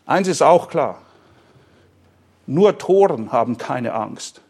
Eins 0.08 0.28
ist 0.28 0.42
auch 0.42 0.68
klar. 0.68 1.04
Nur 2.48 2.80
Toren 2.80 3.32
haben 3.32 3.60
keine 3.60 3.94
Angst. 3.94 4.42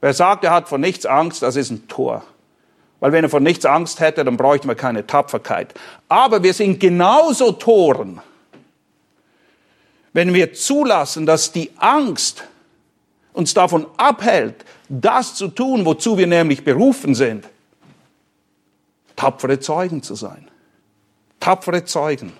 Wer 0.00 0.14
sagt, 0.14 0.44
er 0.44 0.52
hat 0.52 0.70
vor 0.70 0.78
nichts 0.78 1.04
Angst, 1.04 1.42
das 1.42 1.56
ist 1.56 1.70
ein 1.70 1.86
Tor. 1.86 2.24
Weil 3.02 3.10
wenn 3.10 3.24
er 3.24 3.30
vor 3.30 3.40
nichts 3.40 3.66
Angst 3.66 3.98
hätte, 3.98 4.24
dann 4.24 4.36
bräuchten 4.36 4.68
wir 4.68 4.76
keine 4.76 5.04
Tapferkeit. 5.04 5.74
Aber 6.08 6.44
wir 6.44 6.54
sind 6.54 6.78
genauso 6.78 7.50
Toren, 7.50 8.20
wenn 10.12 10.32
wir 10.32 10.52
zulassen, 10.52 11.26
dass 11.26 11.50
die 11.50 11.72
Angst 11.78 12.44
uns 13.32 13.54
davon 13.54 13.88
abhält, 13.96 14.64
das 14.88 15.34
zu 15.34 15.48
tun, 15.48 15.84
wozu 15.84 16.16
wir 16.16 16.28
nämlich 16.28 16.62
berufen 16.62 17.16
sind, 17.16 17.48
tapfere 19.16 19.58
Zeugen 19.58 20.04
zu 20.04 20.14
sein. 20.14 20.46
Tapfere 21.40 21.84
Zeugen. 21.84 22.32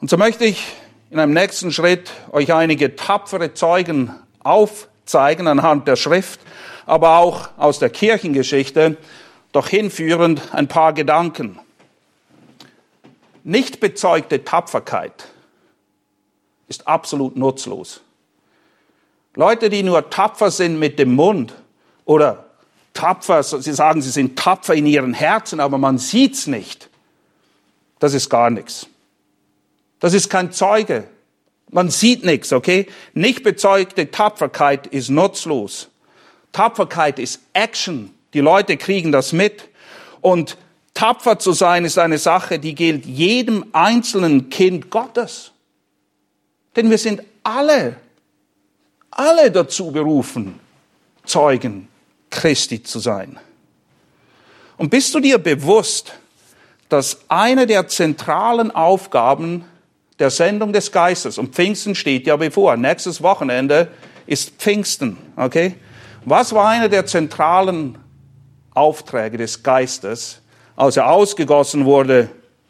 Und 0.00 0.08
so 0.08 0.16
möchte 0.16 0.46
ich 0.46 0.72
in 1.10 1.18
einem 1.18 1.34
nächsten 1.34 1.70
Schritt 1.70 2.10
euch 2.30 2.50
einige 2.54 2.96
tapfere 2.96 3.52
Zeugen 3.52 4.10
aufzeigen 4.38 5.48
anhand 5.48 5.86
der 5.86 5.96
Schrift, 5.96 6.40
aber 6.86 7.18
auch 7.18 7.48
aus 7.56 7.78
der 7.78 7.90
Kirchengeschichte, 7.90 8.96
doch 9.52 9.68
hinführend 9.68 10.54
ein 10.54 10.68
paar 10.68 10.92
Gedanken. 10.92 11.58
Nicht 13.44 13.80
bezeugte 13.80 14.44
Tapferkeit 14.44 15.28
ist 16.68 16.86
absolut 16.86 17.36
nutzlos. 17.36 18.00
Leute, 19.34 19.70
die 19.70 19.82
nur 19.82 20.10
tapfer 20.10 20.50
sind 20.50 20.78
mit 20.78 20.98
dem 20.98 21.14
Mund 21.14 21.54
oder 22.04 22.46
tapfer, 22.94 23.42
sie 23.42 23.72
sagen, 23.72 24.02
sie 24.02 24.10
sind 24.10 24.38
tapfer 24.38 24.74
in 24.74 24.86
ihren 24.86 25.14
Herzen, 25.14 25.60
aber 25.60 25.78
man 25.78 25.98
sieht's 25.98 26.46
nicht. 26.46 26.88
Das 27.98 28.14
ist 28.14 28.28
gar 28.28 28.50
nichts. 28.50 28.86
Das 30.00 30.12
ist 30.14 30.28
kein 30.28 30.52
Zeuge. 30.52 31.04
Man 31.70 31.88
sieht 31.88 32.24
nichts, 32.24 32.52
okay? 32.52 32.86
Nicht 33.14 33.42
bezeugte 33.42 34.10
Tapferkeit 34.10 34.86
ist 34.88 35.08
nutzlos. 35.08 35.88
Tapferkeit 36.52 37.18
ist 37.18 37.40
Action. 37.52 38.14
Die 38.34 38.40
Leute 38.40 38.76
kriegen 38.76 39.12
das 39.12 39.32
mit. 39.32 39.68
Und 40.20 40.56
tapfer 40.94 41.38
zu 41.38 41.52
sein 41.52 41.84
ist 41.84 41.98
eine 41.98 42.18
Sache, 42.18 42.58
die 42.58 42.74
gilt 42.74 43.06
jedem 43.06 43.66
einzelnen 43.72 44.50
Kind 44.50 44.90
Gottes. 44.90 45.52
Denn 46.76 46.90
wir 46.90 46.98
sind 46.98 47.22
alle, 47.42 47.96
alle 49.10 49.50
dazu 49.50 49.90
berufen, 49.90 50.60
Zeugen 51.24 51.88
Christi 52.30 52.82
zu 52.82 52.98
sein. 52.98 53.38
Und 54.76 54.90
bist 54.90 55.14
du 55.14 55.20
dir 55.20 55.38
bewusst, 55.38 56.14
dass 56.88 57.20
eine 57.28 57.66
der 57.66 57.88
zentralen 57.88 58.70
Aufgaben 58.70 59.64
der 60.18 60.30
Sendung 60.30 60.72
des 60.72 60.92
Geistes. 60.92 61.38
Und 61.38 61.54
Pfingsten 61.54 61.94
steht 61.94 62.26
ja 62.26 62.36
bevor. 62.36 62.76
Nächstes 62.76 63.22
Wochenende 63.22 63.88
ist 64.26 64.50
Pfingsten, 64.58 65.16
okay? 65.36 65.74
Was 66.24 66.52
war 66.52 66.68
einer 66.68 66.88
der 66.88 67.04
zentralen 67.06 67.98
Aufträge 68.74 69.38
des 69.38 69.62
Geistes, 69.62 70.40
als 70.76 70.96
er 70.96 71.10
ausgegossen 71.10 71.84
wurde 71.84 72.28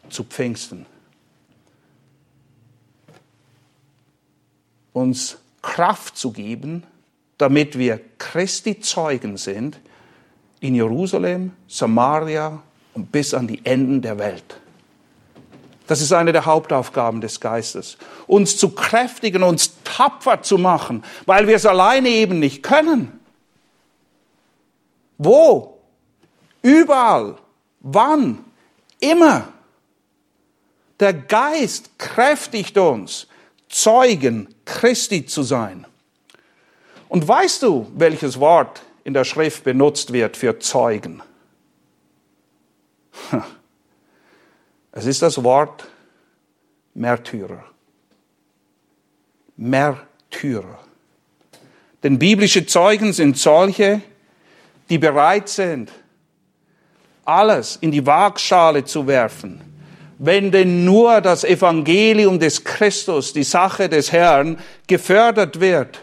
zu 0.09 0.23
Pfingsten? 0.23 0.85
Uns 4.91 5.37
Kraft 5.61 6.17
zu 6.17 6.31
geben, 6.31 6.83
damit 7.37 7.77
wir 7.77 7.99
Christi 8.17 8.79
Zeugen 8.79 9.37
sind 9.37 9.79
in 10.59 10.75
Jerusalem, 10.75 11.51
Samaria 11.67 12.61
und 12.93 13.11
bis 13.11 13.33
an 13.33 13.47
die 13.47 13.65
Enden 13.65 14.01
der 14.01 14.17
Welt. 14.17 14.59
Das 15.87 16.01
ist 16.01 16.13
eine 16.13 16.31
der 16.31 16.45
Hauptaufgaben 16.45 17.21
des 17.21 17.39
Geistes. 17.39 17.97
Uns 18.25 18.57
zu 18.57 18.69
kräftigen, 18.69 19.43
uns 19.43 19.73
tapfer 19.83 20.41
zu 20.41 20.57
machen, 20.57 21.03
weil 21.25 21.47
wir 21.47 21.55
es 21.55 21.65
alleine 21.65 22.09
eben 22.09 22.39
nicht 22.39 22.63
können. 22.63 23.19
Wo? 25.17 25.79
Überall. 26.61 27.37
Wann? 27.79 28.43
Immer. 28.99 29.49
Der 30.99 31.13
Geist 31.13 31.97
kräftigt 31.97 32.77
uns, 32.77 33.27
Zeugen 33.67 34.53
Christi 34.65 35.25
zu 35.25 35.43
sein. 35.43 35.87
Und 37.09 37.27
weißt 37.27 37.63
du, 37.63 37.91
welches 37.95 38.39
Wort 38.39 38.83
in 39.03 39.13
der 39.13 39.23
Schrift 39.23 39.63
benutzt 39.63 40.13
wird 40.13 40.37
für 40.37 40.59
Zeugen? 40.59 41.21
Es 44.95 45.07
ist 45.07 45.23
das 45.23 45.43
Wort 45.43 45.87
Märtyrer. 46.93 47.65
Märtyrer. 49.57 50.79
Denn 52.03 52.19
biblische 52.19 52.67
Zeugen 52.67 53.11
sind 53.11 53.39
solche, 53.39 54.03
die 54.89 54.97
bereit 54.97 55.49
sind, 55.49 55.91
alles 57.25 57.77
in 57.81 57.91
die 57.91 58.05
Waagschale 58.05 58.83
zu 58.83 59.07
werfen, 59.07 59.61
wenn 60.17 60.51
denn 60.51 60.85
nur 60.85 61.21
das 61.21 61.43
Evangelium 61.43 62.39
des 62.39 62.63
Christus, 62.63 63.33
die 63.33 63.43
Sache 63.43 63.89
des 63.89 64.11
Herrn, 64.11 64.57
gefördert 64.87 65.59
wird. 65.59 66.01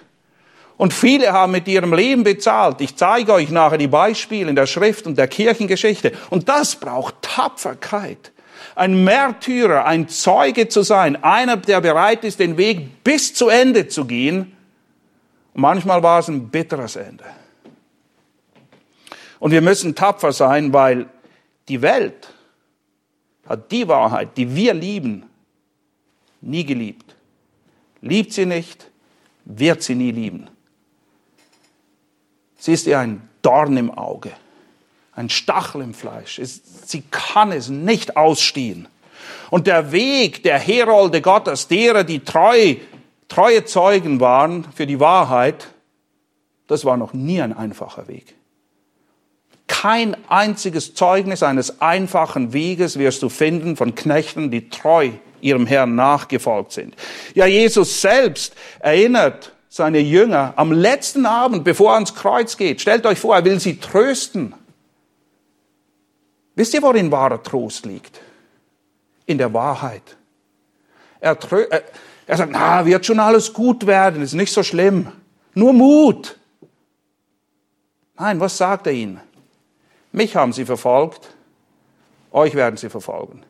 Und 0.77 0.95
viele 0.95 1.33
haben 1.33 1.53
mit 1.53 1.69
ihrem 1.69 1.93
Leben 1.93 2.25
bezahlt. 2.25 2.81
Ich 2.81 2.97
zeige 2.97 3.35
euch 3.35 3.51
nachher 3.51 3.77
die 3.77 3.87
Beispiele 3.87 4.49
in 4.49 4.57
der 4.57 4.67
Schrift 4.67 5.07
und 5.07 5.19
der 5.19 5.29
Kirchengeschichte. 5.29 6.13
Und 6.31 6.49
das 6.49 6.77
braucht 6.77 7.17
Tapferkeit 7.21 8.33
ein 8.75 9.05
Märtyrer, 9.05 9.85
ein 9.85 10.09
Zeuge 10.09 10.69
zu 10.69 10.83
sein, 10.83 11.23
einer, 11.23 11.57
der 11.57 11.81
bereit 11.81 12.25
ist, 12.25 12.41
den 12.41 12.57
Weg 12.57 13.05
bis 13.05 13.35
zu 13.35 13.49
Ende 13.49 13.89
zu 13.89 14.05
gehen. 14.05 14.57
Und 15.55 15.61
manchmal 15.61 16.03
war 16.03 16.21
es 16.21 16.29
ein 16.29 16.49
bitteres 16.49 16.97
Ende. 16.97 17.25
Und 19.41 19.51
wir 19.51 19.61
müssen 19.61 19.97
tapfer 19.97 20.33
sein, 20.33 20.73
weil 20.73 21.09
die 21.69 21.83
Welt 21.83 22.33
hat 23.49 23.73
die 23.73 23.89
Wahrheit, 23.89 24.37
die 24.37 24.55
wir 24.55 24.75
lieben, 24.75 25.29
nie 26.41 26.65
geliebt. 26.65 27.17
Liebt 28.01 28.33
sie 28.33 28.47
nicht, 28.47 28.89
wird 29.45 29.83
sie 29.83 29.97
nie 29.97 30.13
lieben. 30.13 30.49
Sie 32.57 32.73
ist 32.73 32.87
ihr 32.87 33.01
ein 33.01 33.29
Dorn 33.43 33.77
im 33.77 33.91
Auge 33.91 34.31
ein 35.21 35.29
Stachel 35.29 35.83
im 35.83 35.95
Fleisch. 35.95 36.41
Sie 36.43 37.03
kann 37.11 37.53
es 37.53 37.69
nicht 37.69 38.17
ausstehen. 38.17 38.89
Und 39.51 39.67
der 39.67 39.93
Weg 39.93 40.43
der 40.43 40.59
Herolde 40.59 41.21
Gottes, 41.21 41.69
derer, 41.69 42.05
die 42.05 42.21
treu, 42.21 42.77
treue 43.29 43.65
Zeugen 43.65 44.21
waren 44.21 44.65
für 44.75 44.87
die 44.87 44.99
Wahrheit, 44.99 45.69
das 46.69 46.85
war 46.85 46.97
noch 46.97 47.13
nie 47.13 47.43
ein 47.43 47.53
einfacher 47.53 48.09
Weg. 48.09 48.35
Kein 49.71 50.17
einziges 50.29 50.95
Zeugnis 50.95 51.45
eines 51.45 51.81
einfachen 51.81 52.53
Weges 52.53 52.99
wirst 52.99 53.23
du 53.23 53.29
finden 53.29 53.77
von 53.77 53.95
Knechten, 53.95 54.51
die 54.51 54.69
treu 54.69 55.11
ihrem 55.41 55.65
Herrn 55.65 55.95
nachgefolgt 55.95 56.73
sind. 56.73 56.97
Ja, 57.35 57.47
Jesus 57.47 58.01
selbst 58.01 58.57
erinnert 58.81 59.53
seine 59.69 60.01
Jünger 60.01 60.55
am 60.57 60.73
letzten 60.73 61.25
Abend, 61.25 61.63
bevor 61.63 61.93
er 61.93 61.95
ans 61.95 62.17
Kreuz 62.17 62.57
geht. 62.57 62.81
Stellt 62.81 63.07
euch 63.07 63.21
vor, 63.21 63.37
er 63.37 63.45
will 63.45 63.61
sie 63.61 63.79
trösten. 63.79 64.55
Wisst 66.57 66.75
ihr, 66.75 66.83
worin 66.83 67.13
wahrer 67.13 67.41
Trost 67.41 67.87
liegt? 67.87 68.21
In 69.25 69.39
der 69.39 69.55
Wahrheit. 69.55 70.17
Er, 71.21 71.39
er 72.27 72.37
sagt, 72.37 72.51
na, 72.51 72.85
wird 72.85 73.07
schon 73.07 73.21
alles 73.21 73.53
gut 73.53 73.87
werden, 73.87 74.21
ist 74.21 74.35
nicht 74.35 74.53
so 74.53 74.65
schlimm. 74.65 75.13
Nur 75.55 75.73
Mut. 75.73 76.37
Nein, 78.19 78.41
was 78.41 78.59
sagt 78.59 78.89
er 78.89 78.93
ihnen? 78.93 79.21
Mich 80.13 80.37
haben 80.37 80.53
sie 80.53 80.65
verfolgt, 80.65 81.35
euch 82.33 82.55
werden 82.55 82.77
sie 82.77 82.91
verfolgen. 82.91 83.45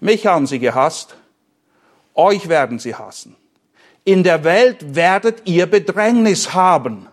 Mich 0.00 0.26
haben 0.26 0.46
sie 0.46 0.58
gehasst, 0.58 1.16
euch 2.14 2.48
werden 2.48 2.78
sie 2.78 2.94
hassen. 2.94 3.36
In 4.04 4.22
der 4.22 4.44
Welt 4.44 4.94
werdet 4.94 5.42
ihr 5.46 5.66
Bedrängnis 5.66 6.54
haben. 6.54 7.08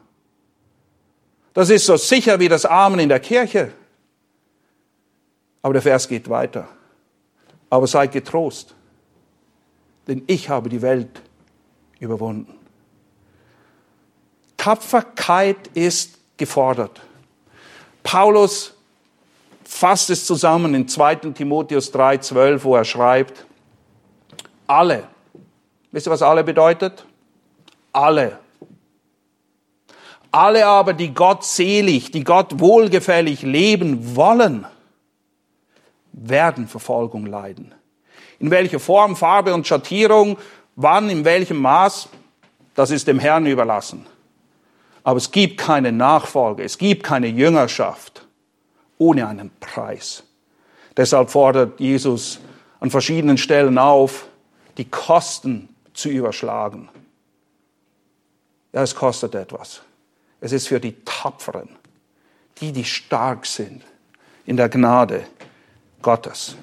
Das 1.54 1.70
ist 1.70 1.86
so 1.86 1.98
sicher 1.98 2.40
wie 2.40 2.48
das 2.48 2.66
Amen 2.66 3.00
in 3.00 3.10
der 3.10 3.20
Kirche. 3.20 3.72
Aber 5.62 5.74
der 5.74 5.82
Vers 5.82 6.08
geht 6.08 6.30
weiter. 6.30 6.68
Aber 7.70 7.88
seid 7.88 8.12
getrost, 8.12 8.76
denn 10.08 10.24
ich 10.28 10.50
habe 10.50 10.70
die 10.70 10.82
Welt 10.82 11.22
überwunden. 12.00 12.56
Tapferkeit 14.58 15.68
ist 15.74 16.20
gefordert. 16.38 17.02
Paulus 18.04 18.75
fasst 19.68 20.10
es 20.10 20.26
zusammen 20.26 20.74
in 20.76 20.88
2. 20.88 21.16
Timotheus 21.34 21.94
3,12, 21.94 22.64
wo 22.64 22.76
er 22.76 22.86
schreibt, 22.86 23.46
alle, 24.68 25.08
wisst 25.92 26.08
ihr, 26.08 26.12
was 26.12 26.22
alle 26.22 26.44
bedeutet? 26.44 27.06
Alle. 27.92 28.40
Alle 30.32 30.66
aber, 30.66 30.94
die 30.94 31.14
Gott 31.14 31.44
selig, 31.44 32.12
die 32.12 32.24
Gott 32.24 32.60
wohlgefällig 32.60 33.42
leben 33.42 34.16
wollen, 34.16 34.66
werden 36.12 36.68
Verfolgung 36.68 37.26
leiden. 37.26 37.74
In 38.40 38.52
welcher 38.52 38.80
Form, 38.80 39.16
Farbe 39.16 39.54
und 39.54 39.66
Schattierung, 39.66 40.38
wann, 40.76 41.10
in 41.10 41.24
welchem 41.24 41.58
Maß, 41.58 42.10
das 42.74 42.92
ist 42.92 43.08
dem 43.08 43.20
Herrn 43.20 43.46
überlassen. 43.46 44.06
Aber 45.04 45.18
es 45.18 45.32
gibt 45.32 45.58
keine 45.58 45.92
Nachfolge, 45.92 46.64
es 46.64 46.78
gibt 46.78 47.04
keine 47.04 47.28
Jüngerschaft 47.28 48.25
ohne 48.98 49.28
einen 49.28 49.52
Preis. 49.60 50.24
Deshalb 50.98 51.30
fordert 51.30 51.80
Jesus 51.80 52.40
an 52.80 52.90
verschiedenen 52.90 53.38
Stellen 53.38 53.78
auf, 53.78 54.28
die 54.78 54.86
Kosten 54.86 55.70
zu 55.94 56.10
überschlagen. 56.10 56.90
Ja, 58.74 58.84
es 58.84 58.96
kostet 58.96 59.36
etwas. 59.36 59.82
Es 60.42 60.52
ist 60.52 60.68
für 60.68 60.80
die 60.80 60.96
Tapferen, 61.06 61.70
die, 62.60 62.72
die 62.72 62.84
stark 62.84 63.46
sind 63.46 63.84
in 64.46 64.58
der 64.58 64.70
Gnade 64.70 65.26
Gottes. 66.02 66.56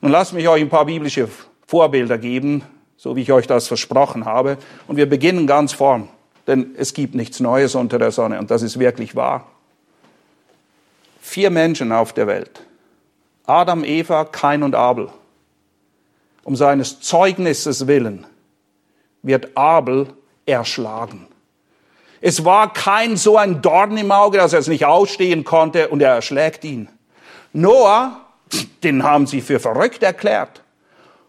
Nun 0.00 0.12
lasst 0.12 0.32
mich 0.32 0.48
euch 0.48 0.62
ein 0.62 0.68
paar 0.68 0.86
biblische 0.86 1.28
Vorbilder 1.66 2.18
geben, 2.18 2.62
so 2.96 3.16
wie 3.16 3.22
ich 3.22 3.32
euch 3.32 3.46
das 3.46 3.68
versprochen 3.68 4.24
habe. 4.24 4.58
Und 4.86 4.96
wir 4.96 5.08
beginnen 5.08 5.46
ganz 5.46 5.72
vorn, 5.72 6.08
denn 6.46 6.74
es 6.76 6.94
gibt 6.94 7.14
nichts 7.14 7.40
Neues 7.40 7.74
unter 7.74 7.98
der 7.98 8.10
Sonne 8.10 8.38
und 8.38 8.50
das 8.50 8.62
ist 8.62 8.78
wirklich 8.78 9.14
wahr. 9.14 9.46
Vier 11.28 11.50
Menschen 11.50 11.92
auf 11.92 12.14
der 12.14 12.26
Welt. 12.26 12.62
Adam, 13.44 13.84
Eva, 13.84 14.24
Kain 14.24 14.62
und 14.62 14.74
Abel. 14.74 15.10
Um 16.42 16.56
seines 16.56 17.00
Zeugnisses 17.00 17.86
willen 17.86 18.26
wird 19.20 19.54
Abel 19.54 20.06
erschlagen. 20.46 21.26
Es 22.22 22.46
war 22.46 22.72
kein 22.72 23.18
so 23.18 23.36
ein 23.36 23.60
Dorn 23.60 23.98
im 23.98 24.10
Auge, 24.10 24.38
dass 24.38 24.54
er 24.54 24.60
es 24.60 24.68
nicht 24.68 24.86
ausstehen 24.86 25.44
konnte 25.44 25.88
und 25.88 26.00
er 26.00 26.14
erschlägt 26.14 26.64
ihn. 26.64 26.88
Noah, 27.52 28.24
den 28.82 29.02
haben 29.02 29.26
sie 29.26 29.42
für 29.42 29.60
verrückt 29.60 30.02
erklärt. 30.02 30.62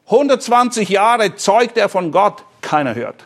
120 0.06 0.88
Jahre 0.88 1.36
zeugt 1.36 1.78
er 1.78 1.90
von 1.90 2.14
Gott, 2.14 2.46
keiner 2.62 2.96
hört. 2.96 3.26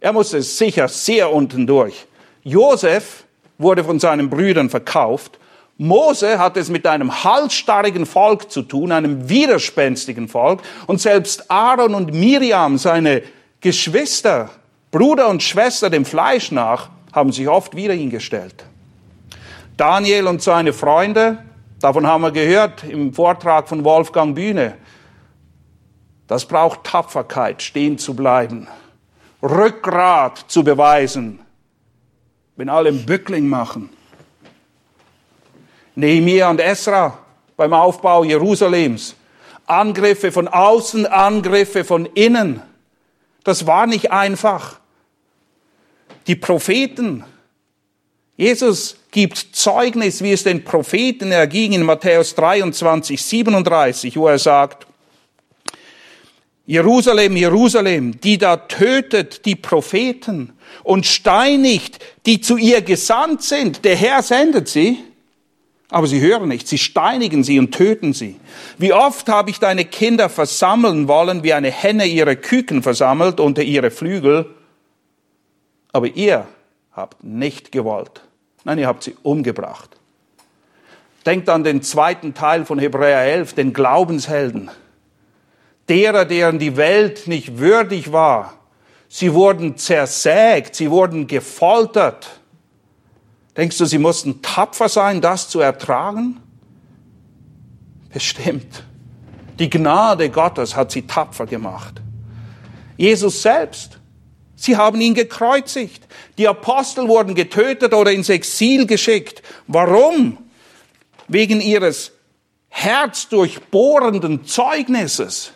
Er 0.00 0.12
musste 0.12 0.42
sicher 0.42 0.88
sehr 0.88 1.32
unten 1.32 1.64
durch. 1.64 2.06
Josef 2.42 3.22
wurde 3.56 3.84
von 3.84 4.00
seinen 4.00 4.28
Brüdern 4.28 4.68
verkauft. 4.68 5.38
Mose 5.78 6.38
hat 6.38 6.56
es 6.56 6.68
mit 6.70 6.86
einem 6.86 7.24
halsstarrigen 7.24 8.06
Volk 8.06 8.50
zu 8.50 8.62
tun, 8.62 8.92
einem 8.92 9.28
widerspenstigen 9.28 10.28
Volk. 10.28 10.62
Und 10.86 11.00
selbst 11.00 11.50
Aaron 11.50 11.94
und 11.94 12.14
Miriam, 12.14 12.78
seine 12.78 13.22
Geschwister, 13.60 14.50
Bruder 14.90 15.28
und 15.28 15.42
Schwester 15.42 15.90
dem 15.90 16.04
Fleisch 16.04 16.50
nach, 16.50 16.88
haben 17.12 17.32
sich 17.32 17.48
oft 17.48 17.76
wieder 17.76 17.94
ihn 17.94 18.10
gestellt. 18.10 18.64
Daniel 19.76 20.26
und 20.26 20.42
seine 20.42 20.72
Freunde 20.72 21.38
Davon 21.80 22.06
haben 22.06 22.22
wir 22.22 22.32
gehört 22.32 22.84
im 22.84 23.12
Vortrag 23.12 23.68
von 23.68 23.84
Wolfgang 23.84 24.34
Bühne. 24.34 24.76
Das 26.26 26.46
braucht 26.46 26.84
Tapferkeit, 26.84 27.62
stehen 27.62 27.98
zu 27.98 28.14
bleiben, 28.14 28.66
Rückgrat 29.42 30.44
zu 30.48 30.64
beweisen, 30.64 31.40
wenn 32.56 32.68
alle 32.68 32.88
einen 32.88 33.04
Bückling 33.04 33.46
machen. 33.48 33.90
Nehemiah 35.96 36.50
und 36.50 36.60
Esra 36.60 37.18
beim 37.56 37.72
Aufbau 37.72 38.22
Jerusalems. 38.22 39.16
Angriffe 39.66 40.30
von 40.30 40.46
außen, 40.46 41.06
Angriffe 41.06 41.82
von 41.84 42.06
innen. 42.14 42.62
Das 43.42 43.66
war 43.66 43.86
nicht 43.86 44.12
einfach. 44.12 44.78
Die 46.28 46.36
Propheten, 46.36 47.24
Jesus 48.36 48.96
gibt 49.10 49.38
Zeugnis, 49.52 50.22
wie 50.22 50.32
es 50.32 50.44
den 50.44 50.62
Propheten 50.62 51.32
erging 51.32 51.72
in 51.72 51.82
Matthäus 51.82 52.34
23, 52.34 53.20
37, 53.20 54.16
wo 54.16 54.28
er 54.28 54.38
sagt, 54.38 54.86
Jerusalem, 56.66 57.36
Jerusalem, 57.36 58.20
die 58.20 58.38
da 58.38 58.56
tötet 58.56 59.46
die 59.46 59.54
Propheten 59.54 60.52
und 60.82 61.06
steinigt, 61.06 62.04
die 62.26 62.40
zu 62.40 62.56
ihr 62.56 62.82
gesandt 62.82 63.42
sind. 63.42 63.84
Der 63.84 63.94
Herr 63.94 64.22
sendet 64.22 64.68
sie, 64.68 64.98
aber 65.90 66.06
sie 66.06 66.20
hören 66.20 66.48
nicht. 66.48 66.66
Sie 66.66 66.78
steinigen 66.78 67.44
sie 67.44 67.58
und 67.58 67.72
töten 67.72 68.12
sie. 68.12 68.36
Wie 68.78 68.92
oft 68.92 69.28
habe 69.28 69.50
ich 69.50 69.58
deine 69.58 69.84
Kinder 69.84 70.28
versammeln 70.28 71.08
wollen, 71.08 71.42
wie 71.42 71.52
eine 71.52 71.70
Henne 71.70 72.06
ihre 72.06 72.36
Küken 72.36 72.82
versammelt 72.82 73.40
unter 73.40 73.62
ihre 73.62 73.90
Flügel, 73.90 74.54
aber 75.92 76.08
ihr 76.08 76.46
habt 76.92 77.22
nicht 77.22 77.72
gewollt. 77.72 78.22
Nein, 78.64 78.78
ihr 78.78 78.86
habt 78.86 79.04
sie 79.04 79.16
umgebracht. 79.22 79.96
Denkt 81.24 81.48
an 81.48 81.64
den 81.64 81.82
zweiten 81.82 82.34
Teil 82.34 82.64
von 82.64 82.78
Hebräer 82.78 83.20
11, 83.20 83.54
den 83.54 83.72
Glaubenshelden. 83.72 84.70
Derer, 85.88 86.24
deren 86.24 86.58
die 86.58 86.76
Welt 86.76 87.26
nicht 87.26 87.58
würdig 87.58 88.12
war. 88.12 88.54
Sie 89.08 89.32
wurden 89.34 89.76
zersägt, 89.76 90.74
sie 90.74 90.90
wurden 90.90 91.26
gefoltert. 91.26 92.40
Denkst 93.56 93.78
du, 93.78 93.86
sie 93.86 93.98
mussten 93.98 94.42
tapfer 94.42 94.88
sein, 94.88 95.20
das 95.20 95.48
zu 95.48 95.60
ertragen? 95.60 96.40
Bestimmt. 98.12 98.84
Die 99.58 99.70
Gnade 99.70 100.30
Gottes 100.30 100.76
hat 100.76 100.90
sie 100.90 101.02
tapfer 101.02 101.46
gemacht. 101.46 102.02
Jesus 102.96 103.42
selbst 103.42 103.98
Sie 104.56 104.76
haben 104.76 105.00
ihn 105.02 105.14
gekreuzigt. 105.14 106.02
Die 106.38 106.48
Apostel 106.48 107.06
wurden 107.08 107.34
getötet 107.34 107.92
oder 107.92 108.10
ins 108.10 108.30
Exil 108.30 108.86
geschickt. 108.86 109.42
Warum? 109.66 110.38
Wegen 111.28 111.60
ihres 111.60 112.12
herzdurchbohrenden 112.68 114.46
Zeugnisses. 114.46 115.52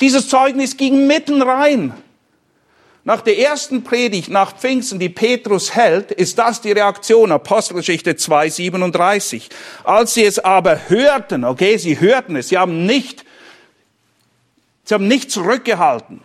Dieses 0.00 0.28
Zeugnis 0.28 0.76
ging 0.76 1.06
mitten 1.06 1.42
rein. 1.42 1.92
Nach 3.06 3.20
der 3.20 3.38
ersten 3.38 3.84
Predigt 3.84 4.30
nach 4.30 4.56
Pfingsten, 4.56 4.98
die 4.98 5.10
Petrus 5.10 5.74
hält, 5.74 6.10
ist 6.10 6.38
das 6.38 6.62
die 6.62 6.72
Reaktion, 6.72 7.32
Apostelgeschichte 7.32 8.12
2,37. 8.12 9.50
Als 9.84 10.14
sie 10.14 10.24
es 10.24 10.38
aber 10.38 10.88
hörten, 10.88 11.44
okay, 11.44 11.76
sie 11.76 12.00
hörten 12.00 12.36
es, 12.36 12.48
sie 12.48 12.56
haben 12.56 12.86
nicht, 12.86 13.26
sie 14.84 14.94
haben 14.94 15.06
nicht 15.06 15.30
zurückgehalten. 15.30 16.22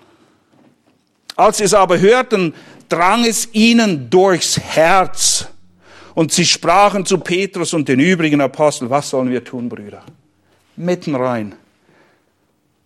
Als 1.35 1.57
sie 1.57 1.65
es 1.65 1.73
aber 1.73 1.99
hörten, 1.99 2.53
drang 2.87 3.25
es 3.25 3.53
ihnen 3.53 4.09
durchs 4.09 4.57
Herz. 4.57 5.47
Und 6.15 6.31
sie 6.31 6.45
sprachen 6.45 7.05
zu 7.05 7.17
Petrus 7.17 7.73
und 7.73 7.89
den 7.89 7.99
übrigen 7.99 8.39
Aposteln, 8.39 8.89
was 8.89 9.09
sollen 9.09 9.29
wir 9.29 9.43
tun, 9.43 9.67
Brüder? 9.67 10.03
Mitten 10.77 11.15
rein. 11.15 11.55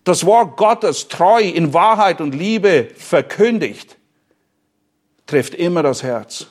Das 0.03 0.25
Wort 0.25 0.57
Gottes 0.57 1.07
treu 1.07 1.41
in 1.41 1.73
Wahrheit 1.73 2.19
und 2.19 2.35
Liebe 2.35 2.89
verkündigt, 2.97 3.97
trifft 5.25 5.55
immer 5.55 5.81
das 5.81 6.03
Herz 6.03 6.47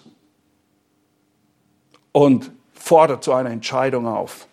und 2.13 2.51
fordert 2.73 3.23
zu 3.23 3.33
einer 3.33 3.51
Entscheidung 3.51 4.07
auf. 4.07 4.47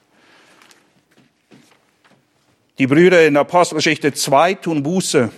Die 2.77 2.88
Brüder 2.88 3.25
in 3.25 3.38
Apostelgeschichte 3.38 4.13
2 4.13 4.55
tun 4.55 4.83
Buße 4.83 5.31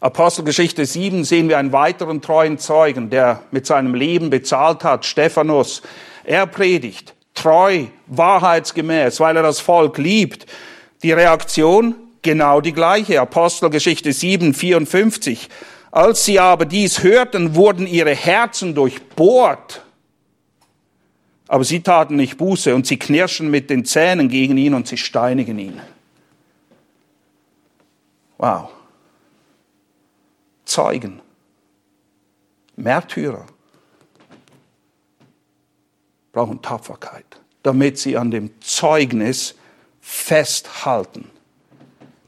Apostelgeschichte 0.00 0.86
7 0.86 1.24
sehen 1.24 1.50
wir 1.50 1.58
einen 1.58 1.72
weiteren 1.72 2.22
treuen 2.22 2.56
Zeugen, 2.58 3.10
der 3.10 3.42
mit 3.50 3.66
seinem 3.66 3.94
Leben 3.94 4.30
bezahlt 4.30 4.82
hat, 4.82 5.04
Stephanus. 5.04 5.82
Er 6.24 6.46
predigt 6.46 7.14
treu, 7.34 7.84
wahrheitsgemäß, 8.06 9.20
weil 9.20 9.36
er 9.36 9.42
das 9.42 9.60
Volk 9.60 9.98
liebt. 9.98 10.46
Die 11.02 11.12
Reaktion 11.12 11.96
genau 12.22 12.60
die 12.60 12.72
gleiche. 12.72 13.20
Apostelgeschichte 13.20 14.12
7, 14.12 14.54
54. 14.54 15.48
Als 15.90 16.24
sie 16.24 16.38
aber 16.38 16.66
dies 16.66 17.02
hörten, 17.02 17.54
wurden 17.54 17.86
ihre 17.86 18.14
Herzen 18.14 18.74
durchbohrt. 18.74 19.82
Aber 21.48 21.64
sie 21.64 21.80
taten 21.80 22.16
nicht 22.16 22.36
Buße 22.36 22.74
und 22.74 22.86
sie 22.86 22.96
knirschen 22.96 23.50
mit 23.50 23.70
den 23.70 23.84
Zähnen 23.84 24.28
gegen 24.28 24.56
ihn 24.56 24.74
und 24.74 24.86
sie 24.86 24.96
steinigen 24.96 25.58
ihn. 25.58 25.80
Wow. 28.38 28.70
Zeugen, 30.64 31.20
Märtyrer 32.76 33.46
brauchen 36.32 36.62
Tapferkeit, 36.62 37.40
damit 37.64 37.98
sie 37.98 38.16
an 38.16 38.30
dem 38.30 38.60
Zeugnis 38.60 39.56
festhalten. 40.00 41.28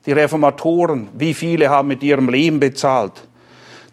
Die 0.05 0.13
Reformatoren, 0.13 1.09
wie 1.17 1.35
viele 1.35 1.71
haben 1.71 1.89
mit 1.89 2.03
ihrem 2.03 2.29
Leben 2.29 2.59
bezahlt? 2.59 3.13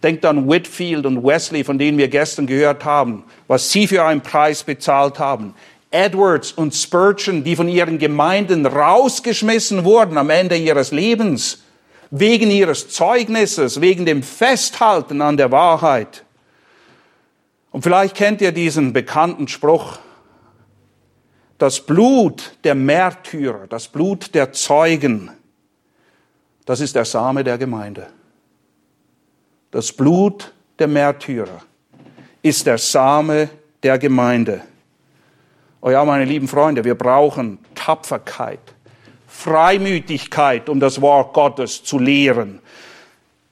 Denkt 0.01 0.25
an 0.25 0.49
Whitfield 0.49 1.05
und 1.05 1.23
Wesley, 1.23 1.63
von 1.63 1.77
denen 1.77 1.97
wir 1.97 2.07
gestern 2.07 2.47
gehört 2.47 2.85
haben, 2.85 3.23
was 3.47 3.71
sie 3.71 3.85
für 3.85 4.03
einen 4.03 4.21
Preis 4.21 4.63
bezahlt 4.63 5.19
haben. 5.19 5.53
Edwards 5.91 6.51
und 6.51 6.73
Spurgeon, 6.73 7.43
die 7.43 7.55
von 7.55 7.67
ihren 7.67 7.99
Gemeinden 7.99 8.65
rausgeschmissen 8.65 9.83
wurden 9.83 10.17
am 10.17 10.29
Ende 10.29 10.55
ihres 10.55 10.91
Lebens, 10.91 11.63
wegen 12.11 12.49
ihres 12.49 12.89
Zeugnisses, 12.89 13.81
wegen 13.81 14.05
dem 14.05 14.23
Festhalten 14.23 15.21
an 15.21 15.37
der 15.37 15.51
Wahrheit. 15.51 16.23
Und 17.71 17.83
vielleicht 17.83 18.15
kennt 18.15 18.41
ihr 18.41 18.51
diesen 18.51 18.93
bekannten 18.93 19.47
Spruch, 19.47 19.99
das 21.57 21.81
Blut 21.81 22.55
der 22.63 22.73
Märtyrer, 22.73 23.67
das 23.67 23.89
Blut 23.89 24.33
der 24.33 24.53
Zeugen, 24.53 25.29
das 26.69 26.81
ist 26.81 26.95
der 26.95 27.05
Same 27.05 27.43
der 27.43 27.57
Gemeinde. 27.57 28.05
Das 29.71 29.91
Blut 29.91 30.53
der 30.77 30.87
Märtyrer 30.87 31.63
ist 32.43 32.67
der 32.67 32.77
Same 32.77 33.49
der 33.81 33.97
Gemeinde. 33.97 34.61
Oh 35.81 35.89
ja, 35.89 36.05
meine 36.05 36.25
lieben 36.25 36.47
Freunde, 36.47 36.83
wir 36.83 36.93
brauchen 36.93 37.57
Tapferkeit, 37.73 38.59
Freimütigkeit, 39.27 40.69
um 40.69 40.79
das 40.79 41.01
Wort 41.01 41.33
Gottes 41.33 41.83
zu 41.83 41.97
lehren. 41.97 42.59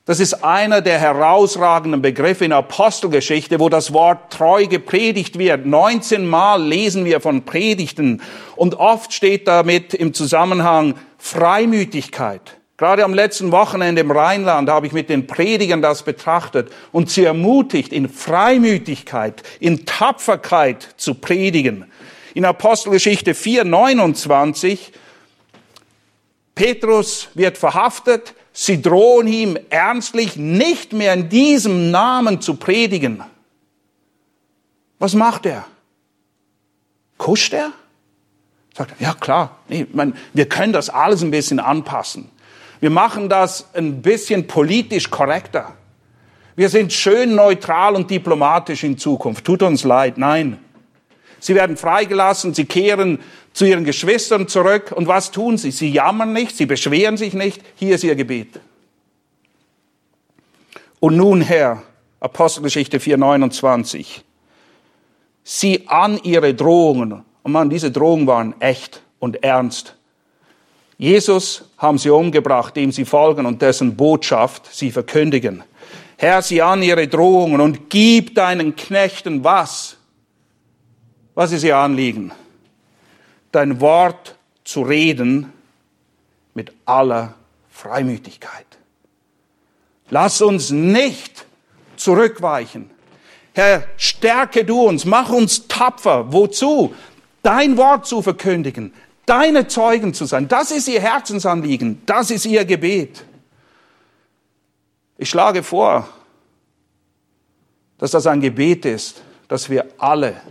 Das 0.06 0.19
ist 0.19 0.43
einer 0.43 0.82
der 0.82 0.99
herausragenden 0.99 2.03
Begriffe 2.03 2.45
in 2.45 2.53
Apostelgeschichte, 2.53 3.60
wo 3.60 3.67
das 3.67 3.93
Wort 3.93 4.32
treu 4.32 4.67
gepredigt 4.67 5.39
wird. 5.39 5.65
19 5.65 6.23
Mal 6.23 6.62
lesen 6.62 7.03
wir 7.03 7.19
von 7.19 7.45
Predigten 7.45 8.21
und 8.56 8.75
oft 8.75 9.12
steht 9.12 9.47
damit 9.47 9.95
im 9.95 10.13
Zusammenhang 10.13 10.93
Freimütigkeit. 11.17 12.58
Gerade 12.77 13.03
am 13.03 13.13
letzten 13.13 13.51
Wochenende 13.51 14.01
im 14.01 14.11
Rheinland 14.11 14.69
habe 14.69 14.85
ich 14.85 14.93
mit 14.93 15.09
den 15.09 15.25
Predigern 15.25 15.81
das 15.81 16.03
betrachtet 16.03 16.71
und 16.91 17.09
sie 17.09 17.23
ermutigt, 17.23 17.91
in 17.91 18.07
Freimütigkeit, 18.07 19.41
in 19.59 19.85
Tapferkeit 19.85 20.87
zu 20.97 21.15
predigen 21.15 21.85
in 22.37 22.45
Apostelgeschichte 22.45 23.33
4, 23.33 23.63
29, 23.63 24.93
Petrus 26.53 27.29
wird 27.33 27.57
verhaftet, 27.57 28.35
sie 28.53 28.79
drohen 28.79 29.25
ihm 29.25 29.57
ernstlich 29.71 30.35
nicht 30.35 30.93
mehr 30.93 31.15
in 31.15 31.29
diesem 31.29 31.89
Namen 31.89 32.39
zu 32.39 32.53
predigen. 32.57 33.23
Was 34.99 35.15
macht 35.15 35.47
er? 35.47 35.65
Kuscht 37.17 37.53
er? 37.53 37.71
Sagt 38.75 38.91
er, 38.91 39.07
ja 39.07 39.15
klar, 39.15 39.57
nee, 39.67 39.87
man, 39.91 40.15
wir 40.33 40.47
können 40.47 40.73
das 40.73 40.91
alles 40.91 41.23
ein 41.23 41.31
bisschen 41.31 41.59
anpassen. 41.59 42.29
Wir 42.79 42.89
machen 42.89 43.29
das 43.29 43.73
ein 43.73 44.01
bisschen 44.01 44.47
politisch 44.47 45.09
korrekter. 45.09 45.73
Wir 46.55 46.69
sind 46.69 46.91
schön 46.93 47.35
neutral 47.35 47.95
und 47.95 48.09
diplomatisch 48.09 48.83
in 48.83 48.97
Zukunft. 48.97 49.45
Tut 49.45 49.61
uns 49.61 49.83
leid, 49.83 50.17
nein. 50.17 50.59
Sie 51.39 51.55
werden 51.55 51.77
freigelassen, 51.77 52.53
sie 52.53 52.65
kehren 52.65 53.19
zu 53.53 53.65
ihren 53.65 53.83
Geschwistern 53.83 54.47
zurück. 54.47 54.91
Und 54.95 55.07
was 55.07 55.31
tun 55.31 55.57
sie? 55.57 55.71
Sie 55.71 55.91
jammern 55.91 56.33
nicht, 56.33 56.57
sie 56.57 56.65
beschweren 56.65 57.17
sich 57.17 57.33
nicht. 57.33 57.61
Hier 57.75 57.95
ist 57.95 58.03
ihr 58.03 58.15
Gebet. 58.15 58.59
Und 60.99 61.15
nun, 61.15 61.41
Herr, 61.41 61.83
Apostelgeschichte 62.19 62.97
4,29. 62.97 64.21
Sie 65.43 65.87
an 65.87 66.19
ihre 66.23 66.53
Drohungen. 66.53 67.23
Und 67.43 67.51
man, 67.51 67.69
diese 67.69 67.91
Drohungen 67.91 68.27
waren 68.27 68.59
echt 68.59 69.01
und 69.19 69.43
ernst. 69.43 69.95
Jesus 70.97 71.66
haben 71.77 71.97
sie 71.97 72.09
umgebracht, 72.09 72.75
dem 72.75 72.91
sie 72.91 73.05
folgen 73.05 73.45
und 73.45 73.61
dessen 73.61 73.95
Botschaft 73.95 74.73
sie 74.73 74.91
verkündigen. 74.91 75.63
Herr, 76.17 76.41
sie 76.41 76.61
an 76.61 76.81
ihre 76.81 77.07
Drohungen 77.07 77.61
und 77.61 77.89
gib 77.89 78.33
deinen 78.33 78.75
Knechten 78.75 79.43
was? 79.43 79.97
Was 81.35 81.51
ist 81.51 81.63
Ihr 81.63 81.77
Anliegen? 81.77 82.31
Dein 83.51 83.79
Wort 83.79 84.35
zu 84.63 84.81
reden 84.81 85.53
mit 86.55 86.73
aller 86.85 87.35
Freimütigkeit. 87.69 88.65
Lass 90.09 90.41
uns 90.41 90.71
nicht 90.71 91.45
zurückweichen. 91.95 92.89
Herr, 93.53 93.83
stärke 93.97 94.65
du 94.65 94.81
uns, 94.81 95.05
mach 95.05 95.29
uns 95.29 95.67
tapfer. 95.67 96.33
Wozu? 96.33 96.95
Dein 97.43 97.77
Wort 97.77 98.07
zu 98.07 98.23
verkündigen, 98.23 98.93
deine 99.27 99.67
Zeugen 99.67 100.15
zu 100.15 100.25
sein. 100.25 100.47
Das 100.47 100.71
ist 100.71 100.87
ihr 100.87 100.99
Herzensanliegen, 100.99 102.01
das 102.07 102.31
ist 102.31 102.45
ihr 102.45 102.65
Gebet. 102.65 103.23
Ich 105.19 105.29
schlage 105.29 105.61
vor, 105.61 106.09
dass 107.99 108.11
das 108.11 108.25
ein 108.25 108.41
Gebet 108.41 108.85
ist, 108.85 109.21
dass 109.47 109.69
wir 109.69 109.85
alle 109.99 110.41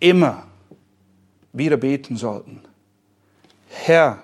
immer 0.00 0.46
wieder 1.52 1.76
beten 1.76 2.16
sollten. 2.16 2.62
Herr, 3.68 4.22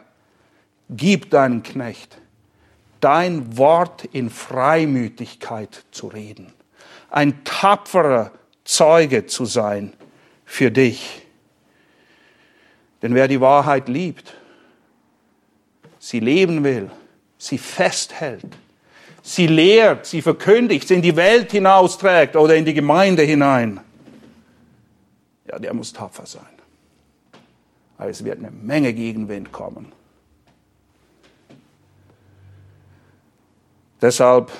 gib 0.89 1.31
deinen 1.31 1.63
Knecht 1.63 2.19
dein 3.03 3.59
Wort 3.59 4.05
in 4.13 4.31
Freimütigkeit 4.31 5.85
zu 5.91 6.07
reden, 6.07 6.53
ein 7.11 7.45
tapferer 7.45 8.31
Zeuge 8.65 9.27
zu 9.27 9.45
sein 9.45 9.93
für 10.47 10.71
dich. 10.71 11.22
Denn 13.03 13.15
wer 13.15 13.27
die 13.27 13.41
Wahrheit 13.41 13.89
liebt, 13.89 14.33
sie 15.99 16.21
leben 16.21 16.63
will, 16.63 16.91
sie 17.37 17.59
festhält, 17.59 18.47
sie 19.23 19.49
lehrt, 19.49 20.07
sie 20.07 20.23
verkündigt, 20.23 20.87
sie 20.87 20.95
in 20.95 21.03
die 21.03 21.17
Welt 21.17 21.51
hinausträgt 21.51 22.37
oder 22.37 22.55
in 22.55 22.65
die 22.65 22.75
Gemeinde 22.75 23.23
hinein, 23.23 23.81
ja, 25.51 25.59
der 25.59 25.75
muss 25.75 25.93
tapfer 25.93 26.27
sein. 26.27 26.47
Weil 27.99 28.11
es 28.11 28.25
wird 28.25 28.39
eine 28.39 28.51
Menge 28.51 28.95
Gegenwind 28.95 29.53
kommen. 29.53 29.93
Deshalb 34.01 34.51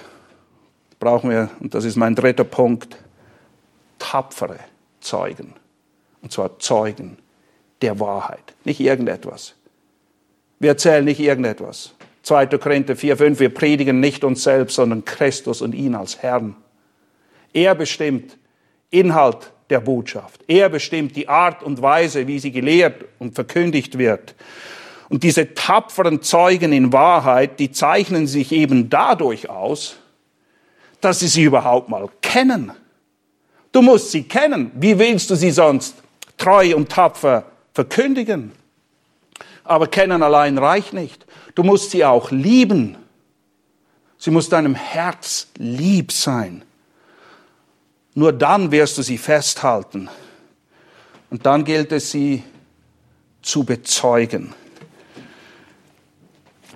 brauchen 1.01 1.31
wir, 1.31 1.51
und 1.61 1.75
das 1.75 1.85
ist 1.85 1.97
mein 1.97 2.15
dritter 2.15 2.45
Punkt, 2.45 2.97
tapfere 3.99 4.59
Zeugen. 5.01 5.55
Und 6.21 6.31
zwar 6.33 6.59
Zeugen 6.61 7.19
der 7.83 8.01
Wahrheit, 8.01 8.55
nicht 8.65 8.81
irgendetwas. 8.81 9.55
Wir 10.59 10.71
erzählen 10.71 11.05
nicht 11.05 11.21
irgendetwas. 11.21 11.95
2. 12.23 12.47
Korinther 12.47 12.95
4, 12.95 13.17
5, 13.17 13.41
wir 13.41 13.53
predigen 13.53 14.01
nicht 14.01 14.23
uns 14.23 14.45
selbst, 14.45 14.77
sondern 14.77 15.05
Christus 15.05 15.61
und 15.61 15.75
ihn 15.75 15.95
als 15.95 16.23
Herrn. 16.23 16.55
Er 17.53 17.75
bestimmt 17.75 18.39
Inhalt 18.91 19.53
der 19.71 19.81
Botschaft. 19.81 20.41
Er 20.47 20.69
bestimmt 20.69 21.17
die 21.17 21.29
Art 21.29 21.63
und 21.63 21.83
Weise, 21.83 22.27
wie 22.29 22.39
sie 22.39 22.53
gelehrt 22.53 23.05
und 23.19 23.35
verkündigt 23.35 23.99
wird. 23.99 24.35
Und 25.09 25.25
diese 25.25 25.55
tapferen 25.55 26.23
Zeugen 26.23 26.73
in 26.73 26.93
Wahrheit, 26.93 27.59
die 27.59 27.73
zeichnen 27.73 28.27
sich 28.27 28.53
eben 28.53 28.89
dadurch 28.89 29.51
aus, 29.51 29.97
dass 31.01 31.21
sie 31.21 31.29
sie 31.29 31.43
überhaupt 31.43 31.89
mal 31.89 32.09
kennen. 32.23 32.73
Du 33.73 33.83
musst 33.83 34.11
sie 34.11 34.23
kennen. 34.23 34.71
Wie 34.75 34.99
willst 34.99 35.29
du 35.31 35.35
sie 35.35 35.51
sonst 35.51 35.97
treu 36.39 36.77
und 36.77 36.91
tapfer 36.91 37.45
verkündigen? 37.75 38.53
Aber 39.65 39.87
kennen 39.87 40.23
allein 40.23 40.59
reicht 40.59 40.93
nicht. 40.93 41.27
Du 41.55 41.63
musst 41.63 41.91
sie 41.91 42.05
auch 42.05 42.31
lieben. 42.31 42.97
Sie 44.19 44.31
muss 44.31 44.49
deinem 44.49 44.75
Herz 44.75 45.49
lieb 45.57 46.13
sein. 46.13 46.65
Nur 48.15 48.33
dann 48.33 48.71
wirst 48.71 48.99
du 48.99 49.03
sie 49.03 49.19
festhalten. 49.19 50.09
Und 51.31 51.47
dann 51.47 51.65
gilt 51.65 51.93
es, 51.93 52.11
sie 52.11 52.43
zu 53.41 53.65
bezeugen. 53.65 54.55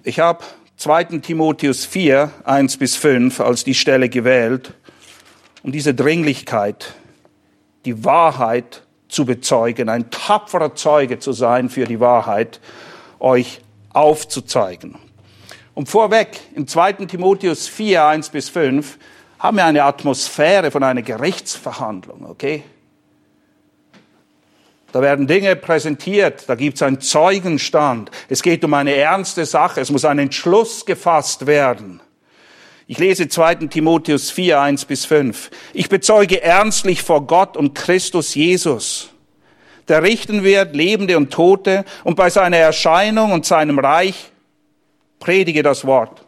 Ich 0.03 0.19
habe 0.19 0.45
2. 0.77 1.19
Timotheus 1.19 1.85
4, 1.85 2.31
1 2.45 2.77
bis 2.77 2.97
5 2.97 3.41
als 3.41 3.65
die 3.65 3.75
Stelle 3.75 4.09
gewählt, 4.09 4.75
um 5.63 5.73
diese 5.73 5.95
Dringlichkeit, 5.95 6.95
die 7.85 8.05
Wahrheit 8.05 8.86
zu 9.09 9.25
bezeugen, 9.25 9.88
ein 9.88 10.11
tapferer 10.11 10.75
Zeuge 10.75 11.19
zu 11.19 11.33
sein 11.33 11.69
für 11.69 11.85
die 11.85 12.01
Wahrheit, 12.01 12.61
euch 13.19 13.61
aufzuzeigen. 13.92 14.97
Und 15.75 15.88
vorweg, 15.88 16.40
in 16.55 16.66
2. 16.66 16.92
Timotheus 17.07 17.69
4, 17.69 18.05
1 18.07 18.31
bis 18.31 18.49
5, 18.49 18.99
haben 19.38 19.59
wir 19.59 19.64
eine 19.64 19.85
Atmosphäre 19.85 20.71
von 20.71 20.83
einer 20.83 21.03
Gerichtsverhandlung, 21.03 22.27
okay? 22.29 22.64
Da 24.92 25.03
werden 25.03 25.27
Dinge 25.27 25.57
präsentiert, 25.57 26.45
da 26.49 26.55
gibt 26.55 26.77
es 26.77 26.83
einen 26.83 27.01
Zeugenstand. 27.01 28.11
Es 28.31 28.42
geht 28.42 28.64
um 28.64 28.73
eine 28.73 28.95
ernste 28.95 29.45
Sache, 29.45 29.83
es 29.83 29.90
muss 29.90 30.07
ein 30.07 30.19
Entschluss 30.19 30.87
gefasst 30.87 31.47
werden. 31.47 32.01
Ich 32.88 32.99
lese 32.99 33.27
2. 33.27 33.66
Timotheus 33.66 34.31
4, 34.31 34.61
1 34.61 34.85
bis 34.85 35.05
5. 35.07 35.51
Ich 35.72 35.88
bezeuge 35.88 36.40
ernstlich 36.40 37.03
vor 37.03 37.27
Gott 37.27 37.57
und 37.57 37.75
Christus 37.75 38.37
Jesus, 38.37 39.11
der 39.88 40.05
richten 40.05 40.44
wird 40.44 40.77
Lebende 40.77 41.16
und 41.16 41.33
Tote 41.33 41.85
und 42.05 42.14
bei 42.14 42.31
seiner 42.31 42.59
Erscheinung 42.59 43.33
und 43.33 43.44
seinem 43.44 43.81
Reich 43.81 44.31
predige 45.18 45.64
das 45.64 45.85
Wort. 45.85 46.22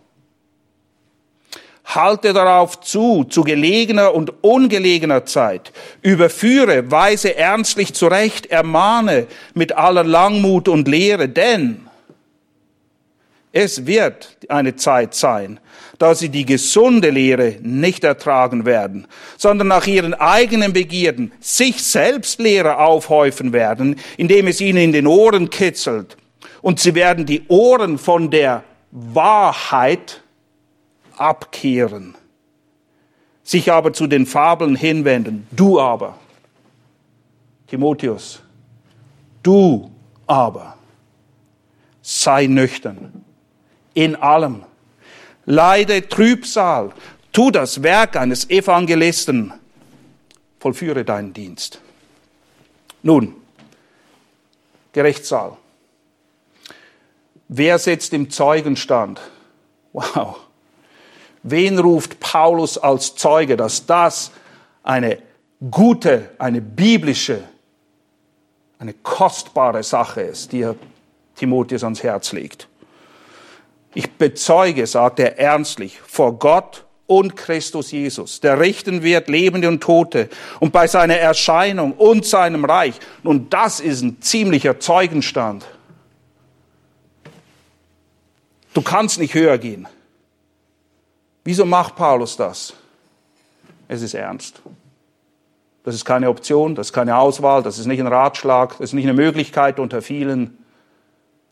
halte 1.85 2.33
darauf 2.33 2.81
zu, 2.81 3.25
zu 3.25 3.45
gelegener 3.45 4.13
und 4.13 4.43
ungelegener 4.43 5.25
Zeit, 5.25 5.73
überführe, 6.03 6.91
weise 6.91 7.37
ernstlich 7.37 7.95
zurecht, 7.95 8.47
ermahne 8.47 9.27
mit 9.55 9.77
aller 9.77 10.05
Langmut 10.05 10.69
und 10.69 10.87
Lehre, 10.89 11.29
denn 11.29 11.88
es 13.53 13.87
wird 13.87 14.37
eine 14.49 14.77
Zeit 14.77 15.15
sein, 15.15 15.59
da 15.99 16.15
sie 16.15 16.29
die 16.29 16.45
gesunde 16.45 17.11
Lehre 17.11 17.57
nicht 17.63 18.05
ertragen 18.05 18.67
werden, 18.67 19.07
sondern 19.37 19.69
nach 19.69 19.87
ihren 19.87 20.15
eigenen 20.15 20.73
Begierden 20.73 21.33
sich 21.41 21.83
selbst 21.83 22.41
Lehre 22.41 22.79
aufhäufen 22.79 23.53
werden, 23.53 23.97
indem 24.17 24.49
es 24.49 24.61
ihnen 24.61 24.79
in 24.79 24.93
den 24.93 25.07
Ohren 25.07 25.49
kitzelt. 25.51 26.17
Und 26.61 26.79
sie 26.79 26.95
werden 26.95 27.25
die 27.25 27.47
Ohren 27.49 27.99
von 27.99 28.31
der 28.31 28.65
Wahrheit 28.91 30.23
abkehren, 31.17 32.17
sich 33.43 33.73
aber 33.73 33.93
zu 33.93 34.07
den 34.07 34.27
Fabeln 34.27 34.77
hinwenden. 34.77 35.47
Du 35.53 35.81
aber, 35.81 36.19
Timotheus, 37.67 38.43
du 39.43 39.91
aber, 40.27 40.77
sei 42.03 42.47
nüchtern 42.47 43.25
in 43.99 44.15
allem 44.15 44.65
leide 45.45 46.09
Trübsal, 46.09 46.93
tu 47.33 47.51
das 47.51 47.83
Werk 47.83 48.15
eines 48.15 48.49
Evangelisten, 48.49 49.53
vollführe 50.61 51.05
deinen 51.05 51.33
Dienst. 51.33 51.81
Nun, 53.03 53.35
Gerichtssaal. 54.93 55.57
Wer 57.49 57.79
sitzt 57.81 58.13
im 58.13 58.31
Zeugenstand? 58.31 59.21
Wow. 59.93 60.37
Wen 61.43 61.81
ruft 61.81 62.21
Paulus 62.21 62.79
als 62.79 63.17
Zeuge, 63.17 63.57
dass 63.57 63.85
das 63.85 64.31
eine 64.85 65.21
gute, 65.73 66.31
eine 66.39 66.61
biblische, 66.61 67.43
eine 68.79 68.93
kostbare 68.93 69.83
Sache 69.83 70.21
ist, 70.21 70.53
die 70.53 70.61
er 70.61 70.77
Timotheus 71.35 71.83
ans 71.83 72.05
Herz 72.05 72.31
legt? 72.31 72.68
Ich 73.95 74.11
bezeuge, 74.13 74.87
sagt 74.87 75.19
er 75.21 75.39
ernstlich, 75.39 75.99
vor 76.07 76.39
Gott 76.39 76.85
und 77.07 77.37
Christus 77.37 77.91
Jesus, 77.91 78.41
der 78.41 78.61
richten 78.61 79.03
wird 79.03 79.29
Lebende 79.29 79.67
und 79.67 79.83
Tote 79.83 80.29
und 80.61 80.73
bei 80.73 80.87
seiner 80.87 81.17
Erscheinung 81.17 81.93
und 81.93 82.27
seinem 82.27 82.65
Reich. 82.67 82.95
Nun, 83.23 83.49
das 83.49 83.81
ist 83.81 84.03
ein 84.03 84.21
ziemlicher 84.21 84.79
Zeugenstand. 84.79 85.65
Du 88.75 88.83
kannst 88.83 89.19
nicht 89.19 89.35
höher 89.35 89.57
gehen. 89.57 89.89
Wieso 91.45 91.65
macht 91.65 91.97
Paulus 91.97 92.37
das? 92.37 92.75
Es 93.89 94.03
ist 94.03 94.13
ernst. 94.13 94.61
Das 95.83 95.95
ist 95.95 96.05
keine 96.05 96.29
Option, 96.29 96.75
das 96.75 96.89
ist 96.89 96.93
keine 96.93 97.17
Auswahl, 97.17 97.63
das 97.63 97.79
ist 97.79 97.87
nicht 97.87 98.01
ein 98.01 98.07
Ratschlag, 98.07 98.73
das 98.73 98.91
ist 98.91 98.93
nicht 98.93 99.07
eine 99.07 99.15
Möglichkeit 99.15 99.81
unter 99.81 100.03
vielen. 100.03 100.58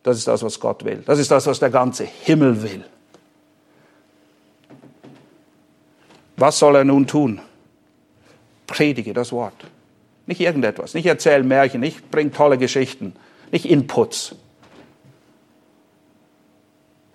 Das 0.07 0.19
ist 0.19 0.29
das, 0.29 0.41
was 0.45 0.61
Gott 0.61 0.85
will. 0.85 1.03
Das 1.05 1.19
ist 1.19 1.33
das, 1.33 1.49
was 1.49 1.59
der 1.59 1.71
ganze 1.71 2.05
Himmel 2.05 2.63
will. 2.63 2.85
Was 6.37 6.61
soll 6.61 6.77
er 6.77 6.85
nun 6.85 7.09
tun? 7.09 7.41
Predige 8.69 9.13
das 9.13 9.33
Wort. 9.33 9.67
Nicht 10.27 10.41
irgendetwas. 10.41 10.95
Nicht 10.95 11.07
erzähl 11.07 11.43
Märchen, 11.43 11.81
nicht 11.81 12.09
bring 12.13 12.33
tolle 12.33 12.57
Geschichten, 12.57 13.17
nicht 13.51 13.65
Inputs. 13.65 14.37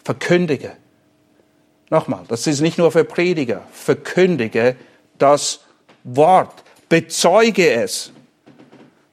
Verkündige. 0.04 0.74
Nochmal, 1.90 2.26
das 2.28 2.46
ist 2.46 2.60
nicht 2.60 2.78
nur 2.78 2.92
für 2.92 3.06
Prediger. 3.06 3.62
Verkündige 3.72 4.76
das 5.18 5.62
Wort. 6.04 6.62
Bezeuge 6.90 7.72
es. 7.72 8.12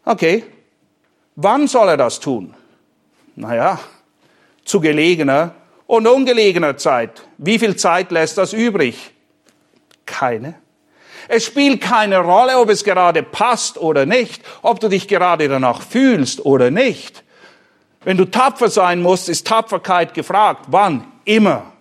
Okay. 0.04 0.42
Wann 1.36 1.68
soll 1.68 1.90
er 1.90 1.96
das 1.96 2.18
tun? 2.18 2.56
Naja, 3.38 3.78
zu 4.64 4.80
gelegener 4.80 5.54
und 5.86 6.08
ungelegener 6.08 6.76
Zeit. 6.76 7.22
Wie 7.38 7.60
viel 7.60 7.76
Zeit 7.76 8.10
lässt 8.10 8.36
das 8.36 8.52
übrig? 8.52 9.12
Keine. 10.06 10.54
Es 11.28 11.44
spielt 11.44 11.80
keine 11.80 12.18
Rolle, 12.18 12.58
ob 12.58 12.68
es 12.68 12.82
gerade 12.82 13.22
passt 13.22 13.78
oder 13.78 14.06
nicht, 14.06 14.42
ob 14.62 14.80
du 14.80 14.88
dich 14.88 15.06
gerade 15.06 15.48
danach 15.48 15.82
fühlst 15.82 16.44
oder 16.44 16.72
nicht. 16.72 17.22
Wenn 18.02 18.16
du 18.16 18.24
tapfer 18.24 18.70
sein 18.70 19.02
musst, 19.02 19.28
ist 19.28 19.46
Tapferkeit 19.46 20.14
gefragt. 20.14 20.66
Wann? 20.68 21.06
Immer. 21.24 21.72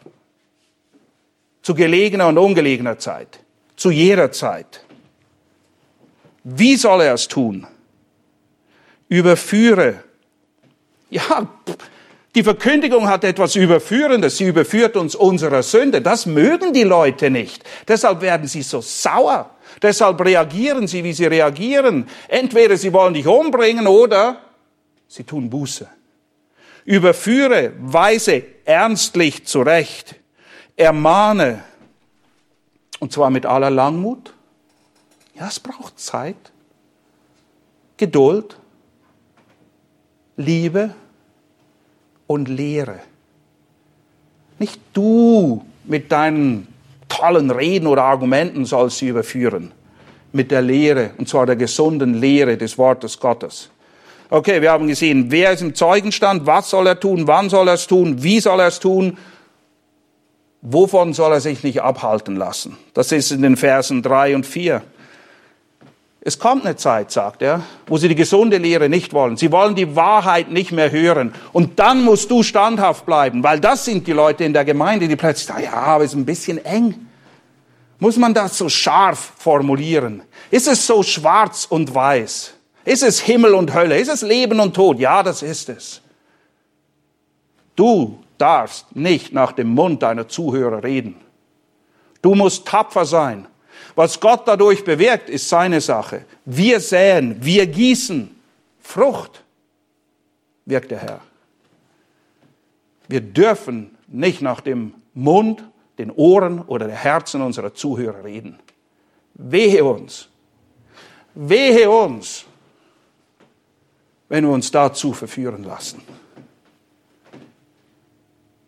Zu 1.64 1.74
gelegener 1.74 2.28
und 2.28 2.38
ungelegener 2.38 3.00
Zeit. 3.00 3.40
Zu 3.76 3.90
jeder 3.90 4.32
Zeit. 4.32 4.86
Wie 6.44 6.76
soll 6.76 7.02
er 7.02 7.16
es 7.16 7.28
tun? 7.28 7.66
Überführe 9.10 10.04
ja, 11.10 11.48
die 12.36 12.44
Verkündigung 12.44 13.08
hat 13.08 13.24
etwas 13.24 13.56
Überführendes. 13.56 14.38
Sie 14.38 14.46
überführt 14.46 14.96
uns 14.96 15.16
unserer 15.16 15.64
Sünde. 15.64 16.02
Das 16.02 16.26
mögen 16.26 16.72
die 16.74 16.84
Leute 16.84 17.30
nicht. 17.30 17.64
Deshalb 17.88 18.22
werden 18.22 18.48
sie 18.48 18.62
so 18.62 18.82
sauer. 18.82 19.50
Deshalb 19.82 20.24
reagieren 20.24 20.88
sie, 20.88 21.04
wie 21.04 21.14
sie 21.14 21.26
reagieren. 21.26 22.08
Entweder 22.28 22.78
sie 22.78 22.94
wollen 22.94 23.16
dich 23.16 23.26
umbringen 23.26 23.88
oder 23.88 24.40
sie 25.08 25.24
tun 25.24 25.50
Buße. 25.50 25.88
Überführe, 26.86 27.74
weise 27.80 28.44
ernstlich 28.66 29.46
zurecht. 29.46 30.16
Ermahne. 30.76 31.64
Und 33.00 33.12
zwar 33.12 33.30
mit 33.30 33.46
aller 33.46 33.72
Langmut. 33.72 34.34
Ja, 35.34 35.48
es 35.48 35.60
braucht 35.60 36.00
Zeit. 36.00 36.52
Geduld 37.98 38.58
Liebe 40.38 40.92
und 42.28 42.48
Lehre. 42.48 43.00
Nicht 44.60 44.80
du 44.94 45.66
mit 45.84 46.12
deinen 46.12 46.68
tollen 47.10 47.52
Reden 47.52 47.88
oder 47.88 48.04
Argumenten 48.04 48.66
sollst 48.66 49.00
sie 49.00 49.08
überführen. 49.08 49.72
Mit 50.32 50.52
der 50.52 50.62
Lehre, 50.62 51.12
und 51.18 51.28
zwar 51.28 51.46
der 51.46 51.56
gesunden 51.56 52.14
Lehre 52.14 52.58
des 52.58 52.78
Wortes 52.78 53.20
Gottes. 53.20 53.70
Okay, 54.30 54.62
wir 54.62 54.72
haben 54.72 54.88
gesehen, 54.88 55.32
wer 55.32 55.54
ist 55.54 55.62
im 55.62 55.74
Zeugenstand, 55.74 56.46
was 56.46 56.70
soll 56.70 56.86
er 56.86 57.00
tun, 57.00 57.28
wann 57.28 57.50
soll 57.50 57.68
er 57.70 57.76
es 57.76 57.88
tun, 57.88 58.22
wie 58.22 58.40
soll 58.40 58.60
er 58.60 58.68
es 58.68 58.80
tun, 58.80 59.18
wovon 60.62 61.14
soll 61.14 61.32
er 61.32 61.40
sich 61.40 61.64
nicht 61.64 61.82
abhalten 61.82 62.36
lassen. 62.36 62.78
Das 62.94 63.12
ist 63.12 63.32
in 63.32 63.42
den 63.42 63.56
Versen 63.56 64.04
drei 64.04 64.36
und 64.36 64.46
vier. 64.46 64.84
Es 66.28 66.40
kommt 66.40 66.66
eine 66.66 66.76
Zeit, 66.76 67.10
sagt 67.10 67.42
er, 67.42 67.62
wo 67.86 67.96
sie 67.96 68.10
die 68.10 68.16
gesunde 68.16 68.58
Lehre 68.58 68.90
nicht 68.90 69.14
wollen. 69.14 69.38
Sie 69.38 69.50
wollen 69.50 69.76
die 69.76 69.96
Wahrheit 69.96 70.52
nicht 70.52 70.74
mehr 70.74 70.92
hören. 70.92 71.34
Und 71.54 71.80
dann 71.80 72.04
musst 72.04 72.30
du 72.30 72.44
standhaft 72.44 73.06
bleiben, 73.06 73.44
weil 73.44 73.62
das 73.62 73.86
sind 73.86 74.06
die 74.08 74.12
Leute 74.12 74.44
in 74.44 74.52
der 74.52 74.66
Gemeinde, 74.66 75.08
die 75.08 75.16
plötzlich 75.16 75.48
sagen, 75.48 75.64
ja, 75.64 75.72
aber 75.72 76.04
es 76.04 76.12
ist 76.12 76.18
ein 76.18 76.26
bisschen 76.26 76.58
eng. 76.66 77.08
Muss 78.00 78.18
man 78.18 78.34
das 78.34 78.58
so 78.58 78.68
scharf 78.68 79.36
formulieren? 79.38 80.22
Ist 80.52 80.68
es 80.68 80.86
so 80.86 81.02
schwarz 81.02 81.66
und 81.70 81.96
weiß? 81.96 82.56
Ist 82.84 83.04
es 83.04 83.22
Himmel 83.22 83.54
und 83.54 83.74
Hölle? 83.74 83.98
Ist 83.98 84.10
es 84.10 84.22
Leben 84.22 84.60
und 84.60 84.76
Tod? 84.76 85.00
Ja, 85.00 85.24
das 85.24 85.42
ist 85.42 85.70
es. 85.70 86.02
Du 87.78 88.20
darfst 88.38 88.94
nicht 88.98 89.32
nach 89.32 89.54
dem 89.54 89.70
Mund 89.70 90.04
deiner 90.04 90.28
Zuhörer 90.28 90.84
reden. 90.84 91.16
Du 92.22 92.36
musst 92.36 92.68
tapfer 92.68 93.06
sein 93.06 93.48
was 93.98 94.20
Gott 94.20 94.48
dadurch 94.48 94.84
bewirkt, 94.84 95.28
ist 95.28 95.50
seine 95.50 95.82
Sache. 95.82 96.24
Wir 96.46 96.80
säen, 96.80 97.44
wir 97.44 97.66
gießen. 97.66 98.30
Frucht 98.80 99.44
wirkt 100.66 100.92
der 100.92 101.00
Herr. 101.00 101.22
Wir 103.08 103.22
dürfen 103.22 103.98
nicht 104.08 104.44
nach 104.44 104.62
dem 104.62 104.94
Mund, 105.16 105.64
den 105.98 106.12
Ohren 106.12 106.62
oder 106.62 106.86
den 106.86 106.96
Herzen 106.96 107.42
unserer 107.42 107.74
Zuhörer 107.74 108.24
reden. 108.24 108.60
Wehe 109.34 109.84
uns. 109.84 110.30
Wehe 111.34 111.90
uns, 111.90 112.46
wenn 114.30 114.46
wir 114.46 114.52
uns 114.52 114.70
dazu 114.70 115.12
verführen 115.12 115.64
lassen. 115.64 116.04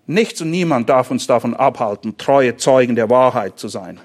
Nichts 0.08 0.41
und 0.41 0.49
niemand 0.49 0.89
darf 0.89 1.12
uns 1.12 1.28
davon 1.28 1.54
abhalten, 1.54 2.18
treue 2.18 2.58
Zeugen 2.58 2.95
der 2.95 3.12
Wahrheit 3.12 3.60
zu 3.60 3.68
sein. 3.68 3.99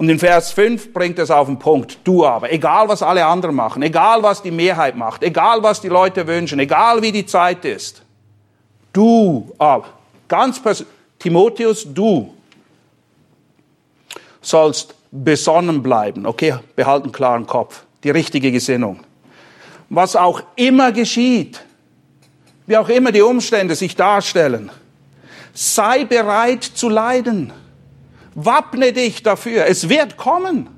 Und 0.00 0.08
in 0.08 0.18
Vers 0.18 0.52
5 0.52 0.94
bringt 0.94 1.18
es 1.18 1.30
auf 1.30 1.46
den 1.46 1.58
Punkt, 1.58 1.98
du 2.04 2.24
aber, 2.24 2.50
egal 2.50 2.88
was 2.88 3.02
alle 3.02 3.26
anderen 3.26 3.54
machen, 3.54 3.82
egal 3.82 4.22
was 4.22 4.40
die 4.40 4.50
Mehrheit 4.50 4.96
macht, 4.96 5.22
egal 5.22 5.62
was 5.62 5.82
die 5.82 5.88
Leute 5.88 6.26
wünschen, 6.26 6.58
egal 6.58 7.02
wie 7.02 7.12
die 7.12 7.26
Zeit 7.26 7.66
ist, 7.66 8.00
du 8.94 9.52
aber, 9.58 9.88
ganz 10.26 10.58
persönlich, 10.58 10.94
Timotheus, 11.18 11.84
du 11.86 12.32
sollst 14.40 14.94
besonnen 15.10 15.82
bleiben, 15.82 16.24
okay, 16.24 16.54
behalten 16.74 17.12
klaren 17.12 17.46
Kopf, 17.46 17.82
die 18.02 18.08
richtige 18.08 18.50
Gesinnung. 18.50 19.00
Was 19.90 20.16
auch 20.16 20.40
immer 20.56 20.92
geschieht, 20.92 21.60
wie 22.66 22.78
auch 22.78 22.88
immer 22.88 23.12
die 23.12 23.20
Umstände 23.20 23.74
sich 23.74 23.96
darstellen, 23.96 24.70
sei 25.52 26.06
bereit 26.06 26.64
zu 26.64 26.88
leiden 26.88 27.52
Wappne 28.44 28.92
dich 28.92 29.22
dafür. 29.22 29.66
Es 29.66 29.88
wird 29.88 30.16
kommen. 30.16 30.68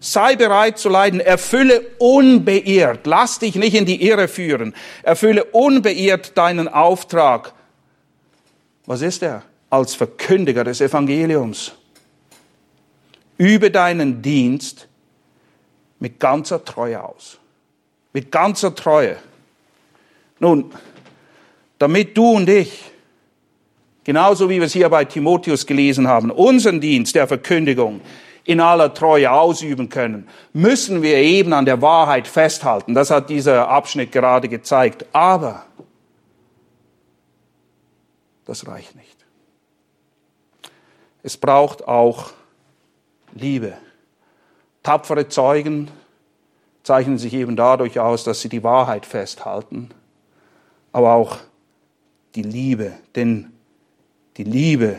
Sei 0.00 0.36
bereit 0.36 0.78
zu 0.78 0.88
leiden. 0.88 1.20
Erfülle 1.20 1.82
unbeirrt. 1.98 3.06
Lass 3.06 3.38
dich 3.38 3.54
nicht 3.54 3.74
in 3.74 3.86
die 3.86 4.06
Irre 4.06 4.28
führen. 4.28 4.74
Erfülle 5.02 5.44
unbeirrt 5.44 6.36
deinen 6.38 6.68
Auftrag. 6.68 7.52
Was 8.86 9.02
ist 9.02 9.22
er? 9.22 9.42
Als 9.68 9.94
Verkündiger 9.94 10.64
des 10.64 10.80
Evangeliums. 10.80 11.72
Übe 13.36 13.70
deinen 13.70 14.20
Dienst 14.20 14.88
mit 15.98 16.18
ganzer 16.18 16.64
Treue 16.64 17.02
aus. 17.02 17.38
Mit 18.12 18.32
ganzer 18.32 18.74
Treue. 18.74 19.16
Nun, 20.40 20.72
damit 21.78 22.16
du 22.16 22.32
und 22.32 22.48
ich, 22.48 22.90
genauso 24.04 24.48
wie 24.48 24.56
wir 24.56 24.66
es 24.66 24.72
hier 24.72 24.88
bei 24.88 25.04
Timotheus 25.04 25.66
gelesen 25.66 26.08
haben, 26.08 26.30
unseren 26.30 26.80
Dienst 26.80 27.14
der 27.14 27.26
Verkündigung 27.26 28.00
in 28.44 28.60
aller 28.60 28.94
Treue 28.94 29.30
ausüben 29.30 29.88
können, 29.88 30.28
müssen 30.52 31.02
wir 31.02 31.16
eben 31.16 31.52
an 31.52 31.66
der 31.66 31.82
Wahrheit 31.82 32.26
festhalten. 32.26 32.94
Das 32.94 33.10
hat 33.10 33.30
dieser 33.30 33.68
Abschnitt 33.68 34.12
gerade 34.12 34.48
gezeigt. 34.48 35.06
Aber 35.12 35.64
das 38.44 38.66
reicht 38.66 38.96
nicht. 38.96 39.16
Es 41.22 41.36
braucht 41.36 41.86
auch 41.86 42.30
Liebe. 43.34 43.74
Tapfere 44.82 45.28
Zeugen 45.28 45.90
zeichnen 46.82 47.18
sich 47.18 47.34
eben 47.34 47.56
dadurch 47.56 48.00
aus, 48.00 48.24
dass 48.24 48.40
sie 48.40 48.48
die 48.48 48.64
Wahrheit 48.64 49.04
festhalten, 49.04 49.90
aber 50.92 51.12
auch 51.12 51.36
die 52.34 52.42
Liebe, 52.42 52.94
denn 53.14 53.49
die 54.40 54.44
Liebe 54.44 54.96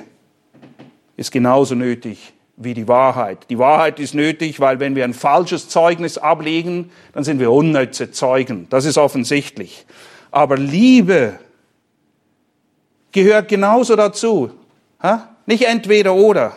ist 1.18 1.32
genauso 1.32 1.74
nötig 1.74 2.34
wie 2.58 2.76
die 2.76 2.88
Wahrheit. 2.88 3.48
Die 3.50 3.58
Wahrheit 3.58 4.00
ist 4.00 4.14
nötig, 4.14 4.60
weil 4.60 4.80
wenn 4.80 4.96
wir 4.96 5.04
ein 5.04 5.16
falsches 5.16 5.68
Zeugnis 5.68 6.20
ablegen, 6.20 6.92
dann 7.14 7.24
sind 7.24 7.40
wir 7.40 7.52
unnütze 7.52 8.12
Zeugen. 8.12 8.68
Das 8.70 8.86
ist 8.86 9.00
offensichtlich. 9.00 9.88
Aber 10.30 10.58
Liebe 10.58 11.40
gehört 13.12 13.48
genauso 13.48 13.96
dazu. 13.96 14.52
Nicht 15.48 15.64
entweder 15.64 16.14
oder. 16.14 16.56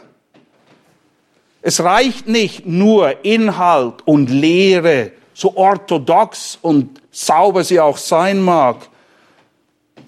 Es 1.62 1.82
reicht 1.82 2.28
nicht 2.28 2.66
nur 2.66 3.24
Inhalt 3.24 4.06
und 4.06 4.28
Lehre, 4.28 5.12
so 5.32 5.56
orthodox 5.56 6.58
und 6.60 7.00
sauber 7.10 7.64
sie 7.64 7.80
auch 7.80 7.96
sein 7.96 8.42
mag, 8.42 8.76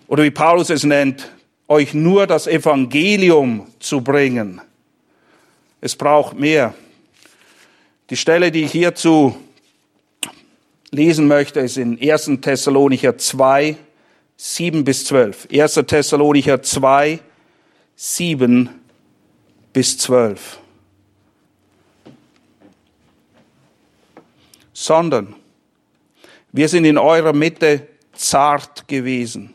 oder 0.09 0.25
wie 0.25 0.31
Paulus 0.31 0.69
es 0.69 0.85
nennt, 0.85 1.31
euch 1.69 1.95
nur 1.95 2.27
das 2.27 2.47
Evangelium 2.47 3.67
zu 3.81 4.01
bringen. 4.01 4.61
Es 5.81 5.97
braucht 5.97 6.39
mehr. 6.39 6.75
Die 8.11 8.17
Stelle, 8.17 8.53
die 8.53 8.65
ich 8.65 8.73
hierzu 8.73 9.37
lesen 10.91 11.27
möchte, 11.27 11.61
ist 11.61 11.77
in 11.77 12.01
1. 12.01 12.31
Thessalonicher 12.41 13.19
2, 13.19 13.77
7 14.37 14.85
bis 14.85 15.05
12. 15.07 15.49
1. 15.53 15.75
Thessalonicher 15.87 16.63
2, 16.63 17.21
7 17.97 18.69
bis 19.73 19.99
12. 19.99 20.61
sondern 24.77 25.35
wir 26.53 26.69
sind 26.69 26.85
in 26.85 26.99
eurer 26.99 27.33
Mitte 27.33 27.89
zart 28.13 28.87
gewesen, 28.87 29.55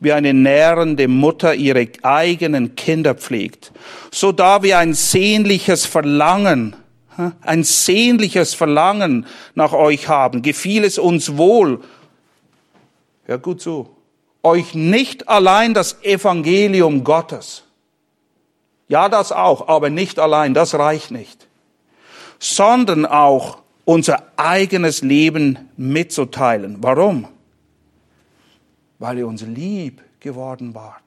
wie 0.00 0.12
eine 0.12 0.32
nährende 0.32 1.08
Mutter 1.08 1.54
ihre 1.54 1.86
eigenen 2.02 2.74
Kinder 2.74 3.14
pflegt, 3.14 3.70
so 4.10 4.32
da 4.32 4.62
wir 4.62 4.78
ein 4.78 4.94
sehnliches 4.94 5.84
Verlangen, 5.84 6.74
ein 7.42 7.64
sehnliches 7.64 8.54
Verlangen 8.54 9.26
nach 9.54 9.72
euch 9.74 10.08
haben, 10.08 10.40
gefiel 10.40 10.84
es 10.84 10.98
uns 10.98 11.36
wohl, 11.36 11.80
ja 13.28 13.36
gut 13.36 13.60
so, 13.60 13.94
euch 14.42 14.74
nicht 14.74 15.28
allein 15.28 15.74
das 15.74 16.02
Evangelium 16.02 17.04
Gottes, 17.04 17.64
ja 18.88 19.10
das 19.10 19.32
auch, 19.32 19.68
aber 19.68 19.90
nicht 19.90 20.18
allein, 20.18 20.54
das 20.54 20.74
reicht 20.74 21.10
nicht, 21.10 21.46
sondern 22.38 23.04
auch 23.04 23.58
unser 23.84 24.22
eigenes 24.36 25.02
Leben 25.02 25.58
mitzuteilen. 25.76 26.78
Warum? 26.80 27.28
Weil 29.00 29.18
ihr 29.18 29.26
uns 29.26 29.42
lieb 29.42 30.00
geworden 30.20 30.74
wart. 30.74 31.02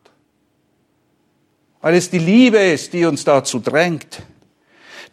Weil 1.80 1.96
es 1.96 2.10
die 2.10 2.20
Liebe 2.20 2.58
ist, 2.58 2.92
die 2.92 3.06
uns 3.06 3.24
dazu 3.24 3.60
drängt. 3.60 4.24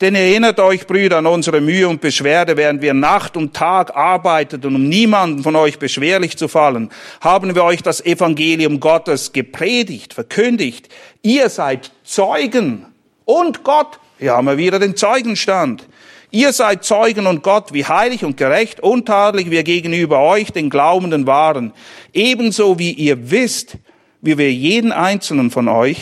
Denn 0.00 0.14
erinnert 0.14 0.58
euch, 0.60 0.86
Brüder, 0.86 1.18
an 1.18 1.26
unsere 1.26 1.60
Mühe 1.60 1.86
und 1.86 2.00
Beschwerde, 2.00 2.56
während 2.56 2.80
wir 2.80 2.94
Nacht 2.94 3.36
und 3.36 3.52
Tag 3.52 3.94
arbeiteten, 3.94 4.74
um 4.74 4.88
niemanden 4.88 5.42
von 5.42 5.56
euch 5.56 5.78
beschwerlich 5.78 6.38
zu 6.38 6.48
fallen, 6.48 6.90
haben 7.20 7.54
wir 7.54 7.64
euch 7.64 7.82
das 7.82 8.00
Evangelium 8.00 8.80
Gottes 8.80 9.32
gepredigt, 9.32 10.14
verkündigt. 10.14 10.88
Ihr 11.20 11.50
seid 11.50 11.92
Zeugen 12.02 12.86
und 13.26 13.62
Gott. 13.62 14.00
Hier 14.18 14.32
haben 14.32 14.46
wir 14.46 14.56
wieder 14.56 14.78
den 14.78 14.96
Zeugenstand. 14.96 15.86
Ihr 16.32 16.52
seid 16.52 16.84
Zeugen 16.84 17.26
und 17.26 17.42
Gott, 17.42 17.72
wie 17.72 17.84
heilig 17.84 18.24
und 18.24 18.36
gerecht, 18.36 18.80
untadelig 18.80 19.50
wir 19.50 19.64
gegenüber 19.64 20.20
euch, 20.20 20.52
den 20.52 20.70
Glaubenden, 20.70 21.26
waren. 21.26 21.72
Ebenso 22.12 22.78
wie 22.78 22.92
ihr 22.92 23.30
wisst, 23.30 23.78
wie 24.20 24.38
wir 24.38 24.52
jeden 24.52 24.92
einzelnen 24.92 25.50
von 25.50 25.66
euch, 25.66 26.00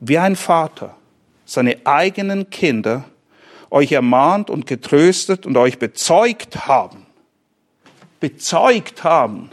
wie 0.00 0.18
ein 0.18 0.34
Vater, 0.34 0.96
seine 1.44 1.78
eigenen 1.84 2.50
Kinder, 2.50 3.04
euch 3.70 3.92
ermahnt 3.92 4.50
und 4.50 4.66
getröstet 4.66 5.46
und 5.46 5.56
euch 5.56 5.78
bezeugt 5.78 6.66
haben. 6.66 7.06
Bezeugt 8.18 9.04
haben. 9.04 9.50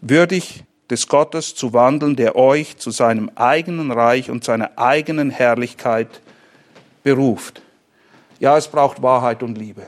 Würdig 0.00 0.64
des 0.90 1.08
Gottes 1.08 1.54
zu 1.54 1.72
wandeln, 1.72 2.14
der 2.14 2.36
euch 2.36 2.76
zu 2.76 2.90
seinem 2.90 3.30
eigenen 3.34 3.90
Reich 3.90 4.30
und 4.30 4.44
seiner 4.44 4.78
eigenen 4.78 5.30
Herrlichkeit 5.30 6.20
beruft. 7.02 7.62
Ja, 8.40 8.56
es 8.56 8.68
braucht 8.68 9.02
Wahrheit 9.02 9.42
und 9.42 9.58
Liebe. 9.58 9.86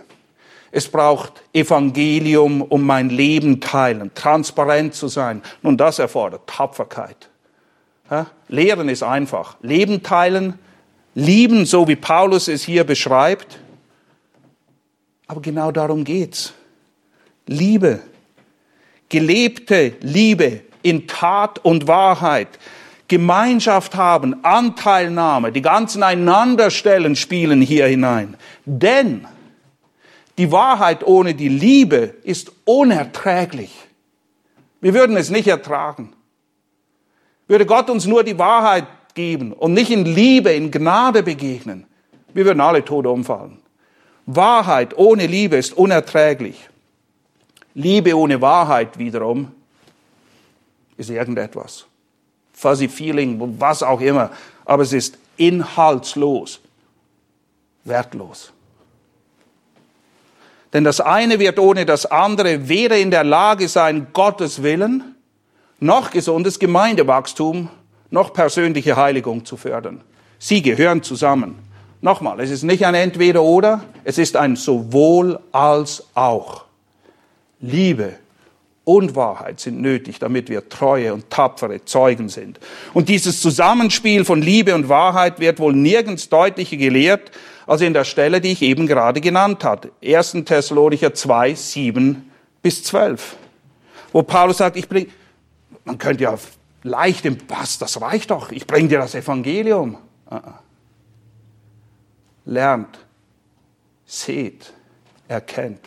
Es 0.72 0.88
braucht 0.88 1.42
Evangelium, 1.52 2.62
um 2.62 2.82
mein 2.82 3.10
Leben 3.10 3.60
teilen, 3.60 4.12
transparent 4.14 4.94
zu 4.94 5.08
sein. 5.08 5.42
Nun, 5.62 5.76
das 5.76 5.98
erfordert 5.98 6.46
Tapferkeit. 6.46 7.28
Ja? 8.10 8.26
Lehren 8.48 8.88
ist 8.88 9.02
einfach. 9.02 9.56
Leben 9.62 10.02
teilen, 10.02 10.58
lieben, 11.14 11.66
so 11.66 11.88
wie 11.88 11.96
Paulus 11.96 12.48
es 12.48 12.62
hier 12.62 12.84
beschreibt. 12.84 13.58
Aber 15.26 15.40
genau 15.40 15.72
darum 15.72 16.04
geht's. 16.04 16.52
Liebe. 17.46 18.00
Gelebte 19.08 19.94
Liebe 20.00 20.60
in 20.82 21.08
Tat 21.08 21.58
und 21.64 21.88
Wahrheit. 21.88 22.48
Gemeinschaft 23.10 23.96
haben, 23.96 24.44
Anteilnahme, 24.44 25.50
die 25.50 25.62
ganzen 25.62 26.04
Einanderstellen 26.04 27.16
spielen 27.16 27.60
hier 27.60 27.86
hinein. 27.88 28.36
Denn 28.64 29.26
die 30.38 30.52
Wahrheit 30.52 31.04
ohne 31.04 31.34
die 31.34 31.48
Liebe 31.48 32.14
ist 32.22 32.52
unerträglich. 32.64 33.72
Wir 34.80 34.94
würden 34.94 35.16
es 35.16 35.28
nicht 35.28 35.48
ertragen. 35.48 36.12
Würde 37.48 37.66
Gott 37.66 37.90
uns 37.90 38.06
nur 38.06 38.22
die 38.22 38.38
Wahrheit 38.38 38.86
geben 39.14 39.52
und 39.54 39.74
nicht 39.74 39.90
in 39.90 40.04
Liebe, 40.04 40.52
in 40.52 40.70
Gnade 40.70 41.24
begegnen, 41.24 41.86
wir 42.32 42.44
würden 42.44 42.60
alle 42.60 42.84
tot 42.84 43.06
umfallen. 43.06 43.58
Wahrheit 44.26 44.96
ohne 44.96 45.26
Liebe 45.26 45.56
ist 45.56 45.76
unerträglich. 45.76 46.70
Liebe 47.74 48.16
ohne 48.16 48.40
Wahrheit 48.40 48.96
wiederum 48.98 49.50
ist 50.96 51.10
irgendetwas 51.10 51.89
fuzzy 52.60 52.88
feeling, 52.88 53.38
was 53.58 53.82
auch 53.82 54.00
immer. 54.00 54.30
Aber 54.64 54.82
es 54.82 54.92
ist 54.92 55.18
inhaltslos, 55.36 56.60
wertlos. 57.84 58.52
Denn 60.72 60.84
das 60.84 61.00
eine 61.00 61.38
wird 61.40 61.58
ohne 61.58 61.86
das 61.86 62.06
andere 62.06 62.68
weder 62.68 62.96
in 62.96 63.10
der 63.10 63.24
Lage 63.24 63.68
sein, 63.68 64.08
Gottes 64.12 64.62
Willen, 64.62 65.16
noch 65.80 66.10
gesundes 66.10 66.58
Gemeindewachstum, 66.58 67.70
noch 68.10 68.32
persönliche 68.32 68.96
Heiligung 68.96 69.44
zu 69.44 69.56
fördern. 69.56 70.02
Sie 70.38 70.62
gehören 70.62 71.02
zusammen. 71.02 71.58
Nochmal, 72.02 72.40
es 72.40 72.50
ist 72.50 72.62
nicht 72.62 72.86
ein 72.86 72.94
Entweder-Oder, 72.94 73.82
es 74.04 74.18
ist 74.18 74.36
ein 74.36 74.56
sowohl 74.56 75.40
als 75.52 76.04
auch. 76.14 76.64
Liebe 77.60 78.14
und 78.84 79.14
Wahrheit 79.14 79.60
sind 79.60 79.80
nötig, 79.80 80.18
damit 80.18 80.48
wir 80.48 80.68
treue 80.68 81.12
und 81.14 81.30
tapfere 81.30 81.84
Zeugen 81.84 82.28
sind. 82.28 82.58
Und 82.94 83.08
dieses 83.08 83.40
Zusammenspiel 83.40 84.24
von 84.24 84.42
Liebe 84.42 84.74
und 84.74 84.88
Wahrheit 84.88 85.38
wird 85.38 85.58
wohl 85.58 85.74
nirgends 85.74 86.28
deutlicher 86.28 86.76
gelehrt 86.76 87.30
als 87.66 87.82
in 87.82 87.92
der 87.92 88.04
Stelle, 88.04 88.40
die 88.40 88.52
ich 88.52 88.62
eben 88.62 88.86
gerade 88.86 89.20
genannt 89.20 89.64
habe. 89.64 89.92
1. 90.04 90.32
Thessalonicher 90.44 91.14
2, 91.14 91.54
7 91.54 92.30
bis 92.62 92.82
12. 92.84 93.36
Wo 94.12 94.22
Paulus 94.22 94.58
sagt, 94.58 94.76
ich 94.76 94.88
bring, 94.88 95.08
man 95.84 95.98
könnte 95.98 96.24
ja 96.24 96.36
leicht 96.82 97.24
im 97.26 97.38
Pass, 97.38 97.78
das 97.78 98.00
reicht 98.00 98.30
doch, 98.30 98.50
ich 98.50 98.66
bringe 98.66 98.88
dir 98.88 98.98
das 98.98 99.14
Evangelium. 99.14 99.98
Uh 100.30 100.34
-uh. 100.34 100.52
Lernt, 102.46 102.98
seht, 104.06 104.72
erkennt. 105.28 105.80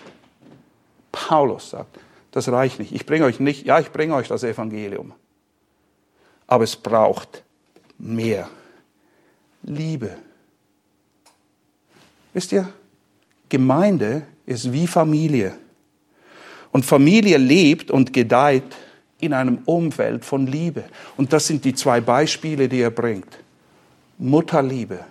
Paulus 1.12 1.72
sagt, 1.72 2.00
das 2.34 2.50
reicht 2.50 2.80
nicht. 2.80 2.92
Ich 2.92 3.06
bringe 3.06 3.26
euch 3.26 3.40
nicht, 3.40 3.66
ja, 3.66 3.80
ich 3.80 3.92
bringe 3.92 4.16
euch 4.16 4.28
das 4.28 4.44
Evangelium. 4.44 5.14
Aber 6.48 6.64
es 6.64 6.76
braucht 6.76 7.44
mehr. 8.00 8.50
Liebe. 9.62 10.18
Wisst 12.34 12.52
ihr, 12.52 12.68
Gemeinde 13.50 14.26
ist 14.48 14.74
wie 14.74 14.88
Familie. 14.88 15.56
Und 16.72 16.84
Familie 16.86 17.38
lebt 17.38 17.92
und 17.92 18.14
gedeiht 18.14 18.76
in 19.20 19.32
einem 19.32 19.60
Umfeld 19.66 20.26
von 20.26 20.48
Liebe. 20.48 20.86
Und 21.16 21.34
das 21.34 21.46
sind 21.46 21.64
die 21.64 21.76
zwei 21.76 22.02
Beispiele, 22.02 22.68
die 22.68 22.82
er 22.82 22.90
bringt. 22.90 23.38
Mutterliebe, 24.18 25.06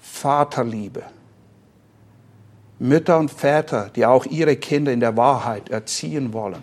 Vaterliebe. 0.00 1.02
Mütter 2.78 3.18
und 3.18 3.30
Väter, 3.30 3.90
die 3.94 4.04
auch 4.04 4.26
ihre 4.26 4.56
Kinder 4.56 4.92
in 4.92 5.00
der 5.00 5.16
Wahrheit 5.16 5.70
erziehen 5.70 6.32
wollen. 6.32 6.62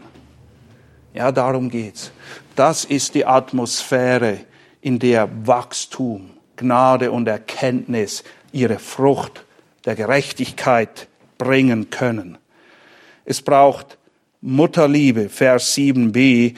Ja, 1.14 1.32
darum 1.32 1.70
geht's. 1.70 2.12
Das 2.56 2.86
ist 2.86 3.16
die 3.16 3.26
Atmosphäre, 3.26 4.40
in 4.84 5.00
der 5.00 5.30
Wachstum, 5.46 6.32
Gnade 6.58 7.12
und 7.12 7.28
Erkenntnis 7.28 8.24
ihre 8.52 8.80
Frucht 8.80 9.46
der 9.86 9.96
Gerechtigkeit 9.96 11.08
bringen 11.38 11.90
können. 11.90 12.38
Es 13.26 13.42
braucht 13.42 13.98
Mutterliebe, 14.42 15.30
Vers 15.30 15.74
7b, 15.76 16.56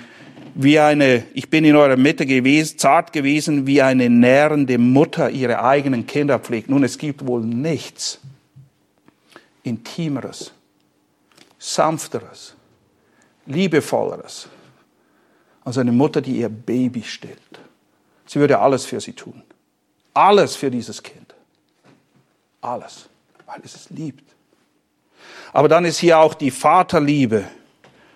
wie 0.55 0.79
eine, 0.79 1.23
ich 1.33 1.49
bin 1.49 1.65
in 1.65 1.75
eurer 1.75 1.97
Mitte 1.97 2.25
gewesen, 2.25 2.79
zart 2.79 3.13
gewesen, 3.13 3.67
wie 3.67 3.81
eine 3.81 4.09
nährende 4.09 4.79
Mutter 4.79 5.29
ihre 5.29 5.63
eigenen 5.63 6.07
Kinder 6.07 6.39
pflegt. 6.39 6.69
Nun, 6.69 6.83
es 6.83 6.97
gibt 6.97 7.27
wohl 7.27 7.41
nichts 7.41 8.19
Intimeres, 9.65 10.51
Sanfteres, 11.57 12.55
Liebevolleres 13.45 14.47
als 15.63 15.77
eine 15.77 15.91
Mutter, 15.91 16.21
die 16.21 16.37
ihr 16.37 16.49
Baby 16.49 17.03
stillt. 17.03 17.39
Sie 18.25 18.39
würde 18.39 18.59
alles 18.59 18.85
für 18.85 19.01
sie 19.01 19.13
tun. 19.13 19.41
Alles 20.13 20.55
für 20.55 20.71
dieses 20.71 21.01
Kind. 21.01 21.33
Alles, 22.61 23.09
weil 23.45 23.59
es 23.63 23.75
es 23.75 23.89
liebt. 23.89 24.23
Aber 25.51 25.67
dann 25.67 25.85
ist 25.85 25.97
hier 25.97 26.19
auch 26.19 26.33
die 26.33 26.51
Vaterliebe. 26.51 27.45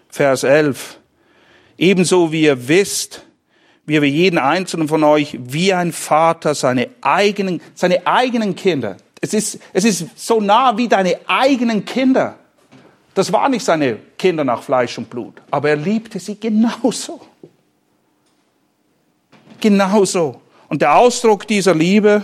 Vers 0.09 0.43
11. 0.43 0.99
Ebenso 1.77 2.31
wie 2.31 2.43
ihr 2.43 2.67
wisst, 2.67 3.23
wie 3.85 4.01
wir 4.01 4.09
jeden 4.09 4.37
einzelnen 4.37 4.87
von 4.87 5.03
euch, 5.03 5.37
wie 5.39 5.73
ein 5.73 5.91
Vater 5.91 6.53
seine 6.53 6.89
eigenen, 7.01 7.61
seine 7.73 8.05
eigenen 8.05 8.55
Kinder. 8.55 8.97
Es 9.21 9.33
ist, 9.33 9.59
es 9.73 9.83
ist 9.83 10.17
so 10.17 10.39
nah 10.39 10.77
wie 10.77 10.87
deine 10.87 11.19
eigenen 11.27 11.83
Kinder. 11.83 12.37
Das 13.13 13.31
waren 13.33 13.51
nicht 13.51 13.65
seine 13.65 13.97
Kinder 14.17 14.43
nach 14.43 14.63
Fleisch 14.63 14.97
und 14.97 15.09
Blut, 15.09 15.41
aber 15.51 15.69
er 15.69 15.75
liebte 15.75 16.19
sie 16.19 16.39
genauso. 16.39 17.19
Genauso. 19.59 20.41
Und 20.69 20.81
der 20.81 20.95
Ausdruck 20.95 21.45
dieser 21.45 21.75
Liebe, 21.75 22.23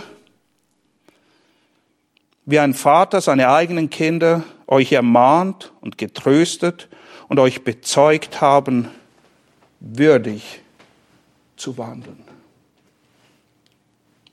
wie 2.46 2.58
ein 2.58 2.72
Vater 2.72 3.20
seine 3.20 3.50
eigenen 3.50 3.90
Kinder 3.90 4.44
euch 4.66 4.92
ermahnt 4.92 5.72
und 5.80 5.98
getröstet 5.98 6.88
und 7.28 7.38
euch 7.38 7.62
bezeugt 7.62 8.40
haben, 8.40 8.88
würdig 9.80 10.60
zu 11.56 11.76
wandeln. 11.76 12.24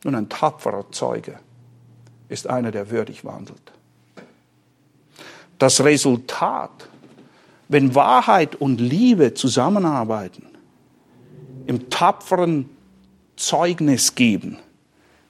Nun, 0.03 0.15
ein 0.15 0.29
tapferer 0.29 0.85
Zeuge 0.91 1.39
ist 2.33 2.47
einer, 2.47 2.71
der 2.71 2.89
würdig 2.89 3.23
wandelt. 3.23 3.71
Das 5.59 5.83
Resultat, 5.83 6.89
wenn 7.69 7.95
Wahrheit 7.95 8.55
und 8.55 8.81
Liebe 8.81 9.33
zusammenarbeiten, 9.35 10.47
im 11.67 11.89
tapferen 11.89 12.69
Zeugnis 13.37 14.15
geben, 14.15 14.57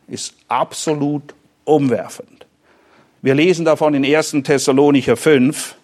ist 0.07 0.33
absolut 0.47 1.35
umwerfend. 1.65 2.47
Wir 3.21 3.35
lesen 3.35 3.65
davon 3.65 3.93
in 3.93 4.03
1. 4.03 4.37
Thessalonicher 4.43 5.15
5 5.15 5.75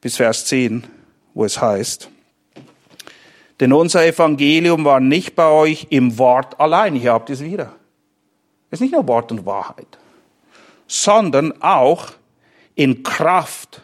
bis 0.00 0.16
Vers 0.16 0.46
10, 0.46 0.84
wo 1.34 1.44
es 1.44 1.60
heißt, 1.60 2.08
denn 3.60 3.72
unser 3.72 4.06
Evangelium 4.06 4.84
war 4.84 5.00
nicht 5.00 5.34
bei 5.34 5.48
euch 5.48 5.86
im 5.90 6.18
Wort 6.18 6.60
allein. 6.60 6.94
Hier 6.94 7.12
habt 7.12 7.30
ihr 7.30 7.34
es 7.34 7.42
wieder. 7.42 7.74
Es 8.70 8.78
ist 8.78 8.80
nicht 8.80 8.92
nur 8.92 9.06
Wort 9.06 9.30
und 9.32 9.46
Wahrheit, 9.46 9.98
sondern 10.86 11.60
auch 11.62 12.08
in 12.74 13.02
Kraft 13.02 13.82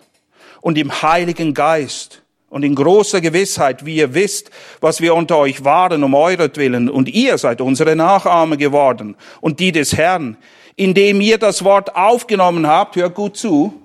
und 0.61 0.79
im 0.79 1.03
Heiligen 1.03 1.55
Geist 1.55 2.23
und 2.51 2.65
in 2.65 2.75
großer 2.75 3.21
Gewissheit, 3.21 3.87
wie 3.87 3.97
ihr 3.97 4.13
wisst, 4.15 4.51
was 4.81 5.01
wir 5.01 5.15
unter 5.15 5.39
euch 5.39 5.65
waren 5.65 6.05
um 6.05 6.15
euretwillen, 6.15 6.91
und 6.91 7.09
ihr 7.09 7.39
seid 7.39 7.61
unsere 7.61 7.97
Nachahmer 7.97 8.57
geworden 8.57 9.17
und 9.41 9.59
die 9.61 9.73
des 9.73 9.97
Herrn, 9.97 10.37
indem 10.77 11.21
ihr 11.21 11.39
das 11.39 11.65
Wort 11.65 11.97
aufgenommen 11.97 12.67
habt, 12.67 12.97
hört 12.97 13.15
gut 13.15 13.37
zu, 13.37 13.81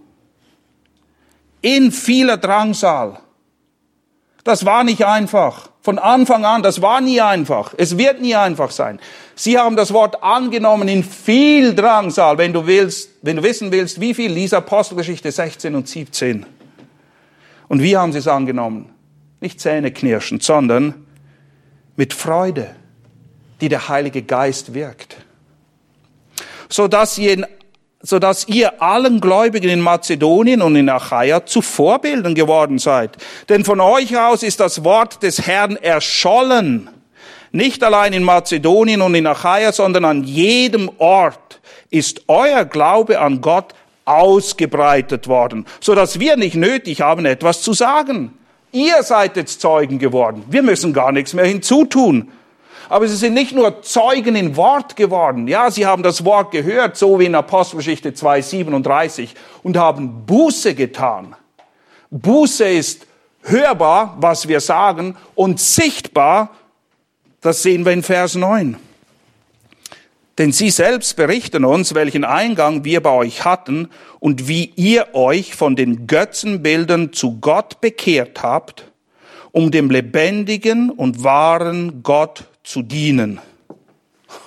in 1.62 1.92
vieler 1.92 2.38
Drangsal. 2.38 3.20
Das 4.44 4.66
war 4.66 4.84
nicht 4.84 5.06
einfach. 5.06 5.70
Von 5.88 6.00
Anfang 6.00 6.44
an, 6.44 6.64
das 6.64 6.82
war 6.82 7.00
nie 7.00 7.22
einfach. 7.22 7.74
Es 7.78 7.98
wird 7.98 8.20
nie 8.20 8.36
einfach 8.36 8.72
sein. 8.72 9.00
Sie 9.36 9.58
haben 9.58 9.78
das 9.78 9.94
Wort 9.94 10.22
angenommen 10.22 10.90
in 10.90 11.02
viel 11.02 11.74
Drangsal. 11.74 12.38
Wenn 12.38 12.52
du 12.52 12.68
willst, 12.68 13.12
wenn 13.22 13.38
du 13.38 13.44
wissen 13.44 13.72
willst, 13.72 14.02
wie 14.02 14.14
viel, 14.14 14.30
lies 14.30 14.52
Apostelgeschichte 14.52 15.32
16 15.32 15.76
und 15.76 15.88
17. 15.88 16.46
Und 17.70 17.82
wie 17.82 17.96
haben 17.96 18.12
sie 18.12 18.18
es 18.18 18.28
angenommen? 18.28 18.90
Nicht 19.40 19.62
zähneknirschend, 19.62 20.44
sondern 20.44 21.06
mit 21.96 22.14
Freude, 22.14 22.76
die 23.62 23.70
der 23.70 23.88
Heilige 23.88 24.24
Geist 24.24 24.74
wirkt. 24.74 25.16
So 26.68 26.90
dass 26.90 27.18
ihr 27.18 27.32
in 27.32 27.46
so 28.02 28.20
dass 28.20 28.48
ihr 28.48 28.82
allen 28.82 29.20
Gläubigen 29.20 29.70
in 29.70 29.82
Mazedonien 29.82 30.62
und 30.62 30.76
in 30.76 30.90
Achaia 30.90 31.46
zu 31.46 31.62
Vorbildern 31.62 32.36
geworden 32.36 32.80
seid. 32.80 33.18
Denn 33.50 33.66
von 33.66 33.80
euch 33.80 34.18
aus 34.18 34.44
ist 34.44 34.60
das 34.60 34.84
Wort 34.84 35.24
des 35.24 35.48
Herrn 35.48 35.76
erschollen. 35.78 36.90
Nicht 37.52 37.84
allein 37.84 38.14
in 38.14 38.24
Mazedonien 38.24 39.02
und 39.02 39.16
in 39.16 39.26
Achaia, 39.26 39.72
sondern 39.72 40.06
an 40.06 40.24
jedem 40.24 40.92
Ort 41.00 41.60
ist 41.90 42.22
euer 42.28 42.66
Glaube 42.66 43.20
an 43.20 43.42
Gott 43.42 43.74
ausgebreitet 44.06 45.28
worden, 45.28 45.66
so 45.82 45.96
dass 45.96 46.20
wir 46.20 46.38
nicht 46.38 46.56
nötig 46.56 47.02
haben, 47.02 47.26
etwas 47.26 47.62
zu 47.62 47.74
sagen. 47.74 48.38
Ihr 48.72 49.02
seid 49.04 49.38
jetzt 49.38 49.60
Zeugen 49.60 49.98
geworden. 49.98 50.44
Wir 50.50 50.62
müssen 50.62 50.94
gar 50.94 51.12
nichts 51.12 51.34
mehr 51.34 51.46
hinzutun. 51.46 52.32
Aber 52.90 53.08
sie 53.08 53.16
sind 53.16 53.34
nicht 53.34 53.54
nur 53.54 53.82
Zeugen 53.82 54.36
in 54.36 54.56
Wort 54.56 54.96
geworden. 54.96 55.48
Ja, 55.48 55.70
sie 55.72 55.86
haben 55.86 56.04
das 56.04 56.24
Wort 56.24 56.52
gehört, 56.52 56.98
so 56.98 57.20
wie 57.20 57.26
in 57.26 57.36
Apostelgeschichte 57.36 58.12
2,37 58.12 59.30
und 59.64 59.78
haben 59.78 60.26
Buße 60.26 60.74
getan. 60.76 61.36
Buße 62.10 62.66
ist 62.66 63.08
hörbar, 63.42 64.16
was 64.20 64.48
wir 64.48 64.62
sagen, 64.62 65.18
und 65.36 65.60
sichtbar, 65.60 66.52
das 67.42 67.64
sehen 67.64 67.86
wir 67.86 67.92
in 67.92 68.04
Vers 68.04 68.36
9. 68.36 68.78
Denn 70.38 70.52
sie 70.52 70.70
selbst 70.70 71.16
berichten 71.16 71.66
uns, 71.66 71.96
welchen 71.96 72.24
Eingang 72.24 72.84
wir 72.84 73.02
bei 73.02 73.10
euch 73.10 73.44
hatten 73.44 73.90
und 74.20 74.48
wie 74.48 74.72
ihr 74.76 75.14
euch 75.14 75.56
von 75.56 75.76
den 75.76 76.06
Götzenbildern 76.06 77.12
zu 77.12 77.40
Gott 77.40 77.82
bekehrt 77.82 78.44
habt, 78.44 78.92
um 79.52 79.72
dem 79.72 79.90
lebendigen 79.90 80.92
und 80.92 81.24
wahren 81.24 82.04
Gott 82.04 82.46
zu 82.68 82.82
dienen. 82.82 83.40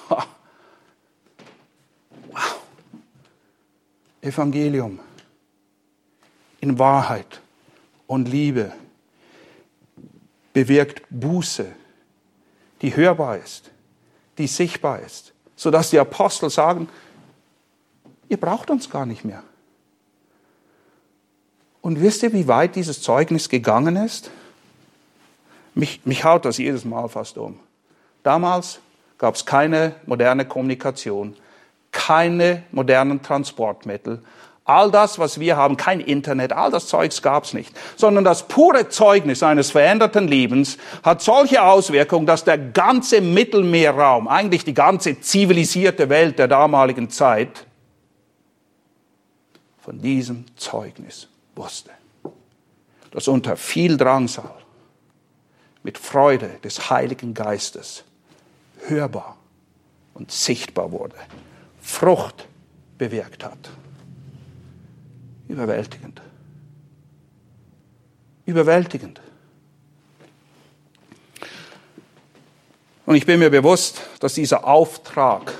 Wow. 0.08 0.26
Evangelium 4.20 5.00
in 6.60 6.78
Wahrheit 6.78 7.40
und 8.06 8.28
Liebe 8.28 8.72
bewirkt 10.52 11.02
Buße, 11.08 11.72
die 12.82 12.94
hörbar 12.94 13.38
ist, 13.38 13.70
die 14.36 14.46
sichtbar 14.46 15.00
ist, 15.00 15.32
sodass 15.56 15.88
die 15.88 15.98
Apostel 15.98 16.50
sagen, 16.50 16.90
ihr 18.28 18.36
braucht 18.36 18.68
uns 18.68 18.90
gar 18.90 19.06
nicht 19.06 19.24
mehr. 19.24 19.42
Und 21.80 22.02
wisst 22.02 22.22
ihr, 22.22 22.34
wie 22.34 22.46
weit 22.46 22.76
dieses 22.76 23.00
Zeugnis 23.00 23.48
gegangen 23.48 23.96
ist? 23.96 24.30
Mich, 25.74 26.04
mich 26.04 26.24
haut 26.24 26.44
das 26.44 26.58
jedes 26.58 26.84
Mal 26.84 27.08
fast 27.08 27.38
um. 27.38 27.58
Damals 28.22 28.80
gab 29.18 29.34
es 29.34 29.46
keine 29.46 29.94
moderne 30.06 30.44
Kommunikation, 30.44 31.36
keine 31.92 32.64
modernen 32.70 33.22
Transportmittel. 33.22 34.22
All 34.64 34.90
das, 34.90 35.18
was 35.18 35.40
wir 35.40 35.56
haben, 35.56 35.76
kein 35.76 36.00
Internet, 36.00 36.52
all 36.52 36.70
das 36.70 36.86
Zeugs 36.86 37.22
gab's 37.22 37.54
nicht, 37.54 37.74
sondern 37.96 38.22
das 38.22 38.46
pure 38.46 38.88
Zeugnis 38.88 39.42
eines 39.42 39.72
veränderten 39.72 40.28
Lebens 40.28 40.78
hat 41.02 41.22
solche 41.22 41.62
Auswirkungen, 41.62 42.26
dass 42.26 42.44
der 42.44 42.56
ganze 42.56 43.20
Mittelmeerraum, 43.20 44.28
eigentlich 44.28 44.64
die 44.64 44.74
ganze 44.74 45.20
zivilisierte 45.20 46.08
Welt 46.08 46.38
der 46.38 46.46
damaligen 46.46 47.10
Zeit, 47.10 47.66
von 49.78 50.00
diesem 50.00 50.44
Zeugnis 50.56 51.26
wusste. 51.56 51.90
Das 53.10 53.26
unter 53.26 53.56
viel 53.56 53.96
Drangsal 53.96 54.54
mit 55.82 55.98
Freude 55.98 56.50
des 56.62 56.90
Heiligen 56.90 57.34
Geistes 57.34 58.04
hörbar 58.88 59.36
und 60.14 60.30
sichtbar 60.30 60.92
wurde, 60.92 61.16
Frucht 61.80 62.46
bewirkt 62.98 63.44
hat. 63.44 63.70
Überwältigend. 65.48 66.20
Überwältigend. 68.46 69.20
Und 73.06 73.16
ich 73.16 73.26
bin 73.26 73.40
mir 73.40 73.50
bewusst, 73.50 74.02
dass 74.20 74.34
dieser 74.34 74.64
Auftrag 74.64 75.52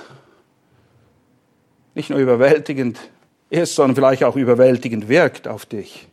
nicht 1.95 2.09
nur 2.09 2.19
überwältigend 2.19 2.97
ist, 3.49 3.75
sondern 3.75 3.95
vielleicht 3.95 4.23
auch 4.23 4.37
überwältigend 4.37 5.09
wirkt 5.09 5.47
auf 5.47 5.65
dich. 5.65 6.07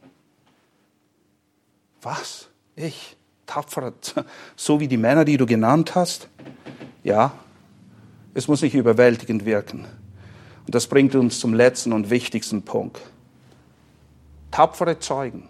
Was? 2.03 2.49
Ich? 2.75 3.17
Tapfer? 3.47 3.93
So 4.57 4.81
wie 4.81 4.89
die 4.89 4.97
Männer, 4.97 5.25
die 5.25 5.37
du 5.37 5.47
genannt 5.47 5.95
hast? 5.95 6.29
Ja, 7.09 7.33
es 8.35 8.49
muss 8.49 8.61
nicht 8.61 8.75
überwältigend 8.75 9.47
wirken. 9.47 9.87
Und 10.67 10.75
das 10.75 10.87
bringt 10.89 11.15
uns 11.15 11.41
zum 11.41 11.55
letzten 11.55 11.95
und 11.95 12.11
wichtigsten 12.11 12.61
Punkt. 12.61 13.01
Tapfere 14.51 14.99
Zeugen 14.99 15.49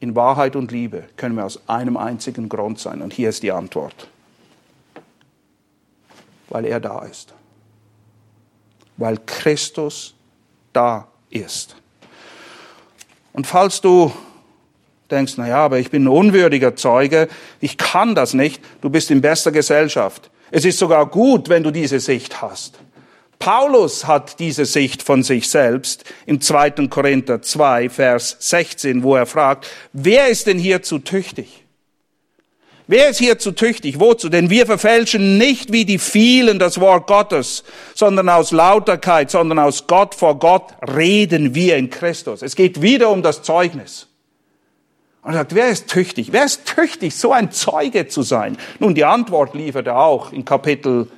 in 0.00 0.16
Wahrheit 0.16 0.56
und 0.56 0.72
Liebe 0.72 1.04
können 1.16 1.36
wir 1.36 1.44
aus 1.44 1.60
einem 1.68 1.96
einzigen 1.96 2.48
Grund 2.48 2.80
sein. 2.80 3.02
Und 3.02 3.12
hier 3.12 3.28
ist 3.28 3.44
die 3.44 3.52
Antwort. 3.52 4.08
Weil 6.48 6.64
er 6.64 6.80
da 6.80 7.04
ist. 7.04 7.34
Weil 8.96 9.18
Christus 9.26 10.16
da 10.72 11.06
ist. 11.30 11.76
Und 13.32 13.46
falls 13.46 13.80
du 13.80 14.12
denkst, 15.08 15.34
na 15.36 15.46
ja, 15.46 15.58
aber 15.58 15.78
ich 15.78 15.92
bin 15.92 16.02
ein 16.02 16.08
unwürdiger 16.08 16.74
Zeuge, 16.74 17.28
ich 17.60 17.78
kann 17.78 18.16
das 18.16 18.34
nicht, 18.34 18.60
du 18.80 18.90
bist 18.90 19.12
in 19.12 19.20
bester 19.20 19.52
Gesellschaft. 19.52 20.32
Es 20.50 20.64
ist 20.64 20.78
sogar 20.78 21.06
gut, 21.06 21.48
wenn 21.48 21.62
du 21.62 21.70
diese 21.70 22.00
Sicht 22.00 22.42
hast. 22.42 22.78
Paulus 23.38 24.06
hat 24.06 24.38
diese 24.38 24.66
Sicht 24.66 25.02
von 25.02 25.22
sich 25.22 25.48
selbst 25.48 26.04
im 26.26 26.40
2. 26.42 26.88
Korinther 26.88 27.40
2, 27.40 27.88
Vers 27.88 28.36
16, 28.38 29.02
wo 29.02 29.16
er 29.16 29.24
fragt, 29.24 29.66
wer 29.94 30.28
ist 30.28 30.46
denn 30.46 30.58
hier 30.58 30.82
zu 30.82 30.98
tüchtig? 30.98 31.64
Wer 32.86 33.08
ist 33.08 33.18
hier 33.18 33.38
zu 33.38 33.52
tüchtig? 33.52 33.98
Wozu? 34.00 34.28
Denn 34.28 34.50
wir 34.50 34.66
verfälschen 34.66 35.38
nicht 35.38 35.72
wie 35.72 35.84
die 35.84 35.98
vielen 35.98 36.58
das 36.58 36.80
Wort 36.80 37.06
Gottes, 37.06 37.62
sondern 37.94 38.28
aus 38.28 38.50
Lauterkeit, 38.50 39.30
sondern 39.30 39.60
aus 39.60 39.86
Gott 39.86 40.14
vor 40.14 40.38
Gott 40.38 40.74
reden 40.94 41.54
wir 41.54 41.76
in 41.76 41.88
Christus. 41.88 42.42
Es 42.42 42.56
geht 42.56 42.82
wieder 42.82 43.10
um 43.10 43.22
das 43.22 43.42
Zeugnis. 43.42 44.09
Und 45.22 45.32
er 45.32 45.38
sagt, 45.38 45.54
wer 45.54 45.68
ist 45.68 45.88
tüchtig? 45.88 46.32
Wer 46.32 46.44
ist 46.44 46.64
tüchtig, 46.66 47.14
so 47.14 47.32
ein 47.32 47.52
Zeuge 47.52 48.08
zu 48.08 48.22
sein? 48.22 48.56
Nun, 48.78 48.94
die 48.94 49.04
Antwort 49.04 49.54
liefert 49.54 49.86
er 49.86 49.98
auch 49.98 50.32
in 50.32 50.44
Kapitel 50.44 51.08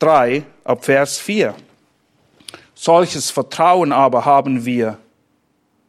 3 0.00 0.42
ab 0.64 0.84
Vers 0.84 1.18
4. 1.18 1.54
Solches 2.74 3.30
Vertrauen 3.30 3.92
aber 3.92 4.24
haben 4.24 4.64
wir 4.64 4.98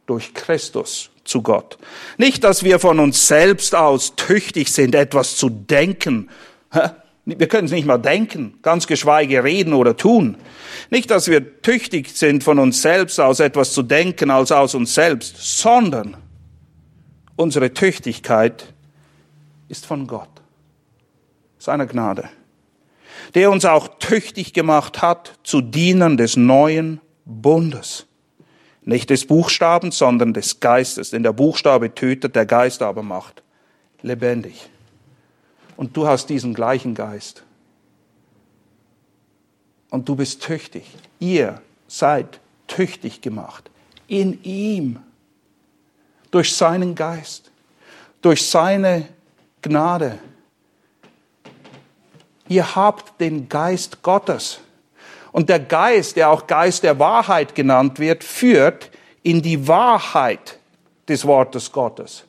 durch 0.06 0.34
Christus 0.34 1.10
zu 1.24 1.42
Gott. 1.42 1.78
Nicht, 2.18 2.44
dass 2.44 2.64
wir 2.64 2.78
von 2.78 2.98
uns 2.98 3.28
selbst 3.28 3.74
aus 3.74 4.16
tüchtig 4.16 4.72
sind, 4.72 4.94
etwas 4.94 5.36
zu 5.36 5.48
denken. 5.48 6.28
Wir 7.24 7.46
können 7.46 7.66
es 7.66 7.72
nicht 7.72 7.86
mal 7.86 7.98
denken, 7.98 8.58
ganz 8.62 8.86
geschweige 8.86 9.44
reden 9.44 9.74
oder 9.74 9.96
tun. 9.96 10.36
Nicht, 10.90 11.10
dass 11.10 11.28
wir 11.28 11.62
tüchtig 11.62 12.10
sind, 12.10 12.42
von 12.42 12.58
uns 12.58 12.82
selbst 12.82 13.20
aus 13.20 13.38
etwas 13.38 13.72
zu 13.72 13.82
denken 13.82 14.30
als 14.30 14.50
aus 14.50 14.74
uns 14.74 14.94
selbst, 14.94 15.36
sondern 15.38 16.16
unsere 17.36 17.72
Tüchtigkeit 17.72 18.72
ist 19.68 19.86
von 19.86 20.06
Gott, 20.06 20.30
seiner 21.58 21.86
Gnade 21.86 22.28
der 23.34 23.50
uns 23.50 23.64
auch 23.64 23.88
tüchtig 23.98 24.52
gemacht 24.52 25.02
hat 25.02 25.38
zu 25.42 25.60
Dienern 25.60 26.16
des 26.16 26.36
neuen 26.36 27.00
Bundes. 27.24 28.06
Nicht 28.84 29.10
des 29.10 29.26
Buchstabens, 29.26 29.96
sondern 29.96 30.34
des 30.34 30.60
Geistes. 30.60 31.10
Denn 31.10 31.22
der 31.22 31.32
Buchstabe 31.32 31.94
tötet, 31.94 32.34
der 32.34 32.46
Geist 32.46 32.82
aber 32.82 33.02
macht 33.02 33.42
lebendig. 34.02 34.68
Und 35.76 35.96
du 35.96 36.06
hast 36.06 36.28
diesen 36.28 36.52
gleichen 36.52 36.94
Geist. 36.94 37.44
Und 39.90 40.08
du 40.08 40.16
bist 40.16 40.42
tüchtig. 40.42 40.84
Ihr 41.20 41.60
seid 41.86 42.40
tüchtig 42.66 43.20
gemacht. 43.20 43.70
In 44.08 44.42
ihm. 44.42 44.98
Durch 46.32 46.52
seinen 46.54 46.96
Geist. 46.96 47.52
Durch 48.20 48.44
seine 48.48 49.08
Gnade 49.62 50.18
Ihr 52.52 52.76
habt 52.76 53.18
den 53.18 53.48
Geist 53.48 54.02
Gottes. 54.02 54.60
Und 55.32 55.48
der 55.48 55.58
Geist, 55.58 56.16
der 56.16 56.28
auch 56.28 56.46
Geist 56.46 56.82
der 56.82 56.98
Wahrheit 56.98 57.54
genannt 57.54 57.98
wird, 57.98 58.22
führt 58.22 58.90
in 59.22 59.40
die 59.40 59.66
Wahrheit 59.66 60.58
des 61.08 61.26
Wortes 61.26 61.72
Gottes. 61.72 62.24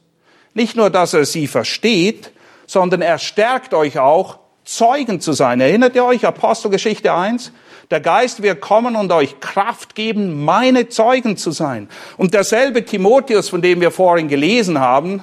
Nicht 0.53 0.77
nur, 0.77 0.89
dass 0.89 1.13
er 1.13 1.25
sie 1.25 1.45
versteht, 1.45 2.31
sondern 2.67 3.01
er 3.01 3.17
stärkt 3.17 3.73
euch 3.73 3.99
auch, 3.99 4.39
Zeugen 4.63 5.19
zu 5.19 5.33
sein. 5.33 5.59
Erinnert 5.59 5.93
ihr 5.93 6.05
euch, 6.05 6.25
Apostelgeschichte 6.25 7.13
1? 7.13 7.51
Der 7.91 7.99
Geist 7.99 8.41
wird 8.41 8.61
kommen 8.61 8.95
und 8.95 9.11
euch 9.11 9.39
Kraft 9.39 9.95
geben, 9.95 10.43
meine 10.45 10.89
Zeugen 10.89 11.37
zu 11.37 11.51
sein. 11.51 11.89
Und 12.17 12.33
derselbe 12.33 12.85
Timotheus, 12.85 13.49
von 13.49 13.61
dem 13.61 13.81
wir 13.81 13.91
vorhin 13.91 14.27
gelesen 14.27 14.79
haben, 14.79 15.21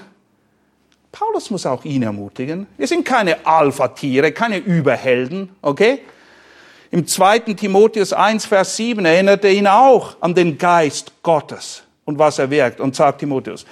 Paulus 1.13 1.51
muss 1.51 1.67
auch 1.67 1.85
ihn 1.85 2.03
ermutigen. 2.03 2.67
Wir 2.77 2.87
sind 2.87 3.05
keine 3.05 3.45
Alpha-Tiere, 3.45 4.33
keine 4.33 4.59
Überhelden, 4.59 5.51
okay? 5.61 6.01
Im 6.93 7.07
2. 7.07 7.41
Timotheus 7.55 8.13
1, 8.13 8.47
Vers 8.47 8.77
7 8.77 9.05
erinnert 9.05 9.45
er 9.45 9.53
ihn 9.53 9.67
auch 9.67 10.17
an 10.21 10.35
den 10.35 10.59
Geist 10.59 11.13
Gottes 11.23 11.85
und 12.05 12.19
was 12.19 12.39
er 12.39 12.51
wirkt 12.51 12.81
und 12.81 12.97
sagt 12.97 13.21
Timotheus, 13.21 13.65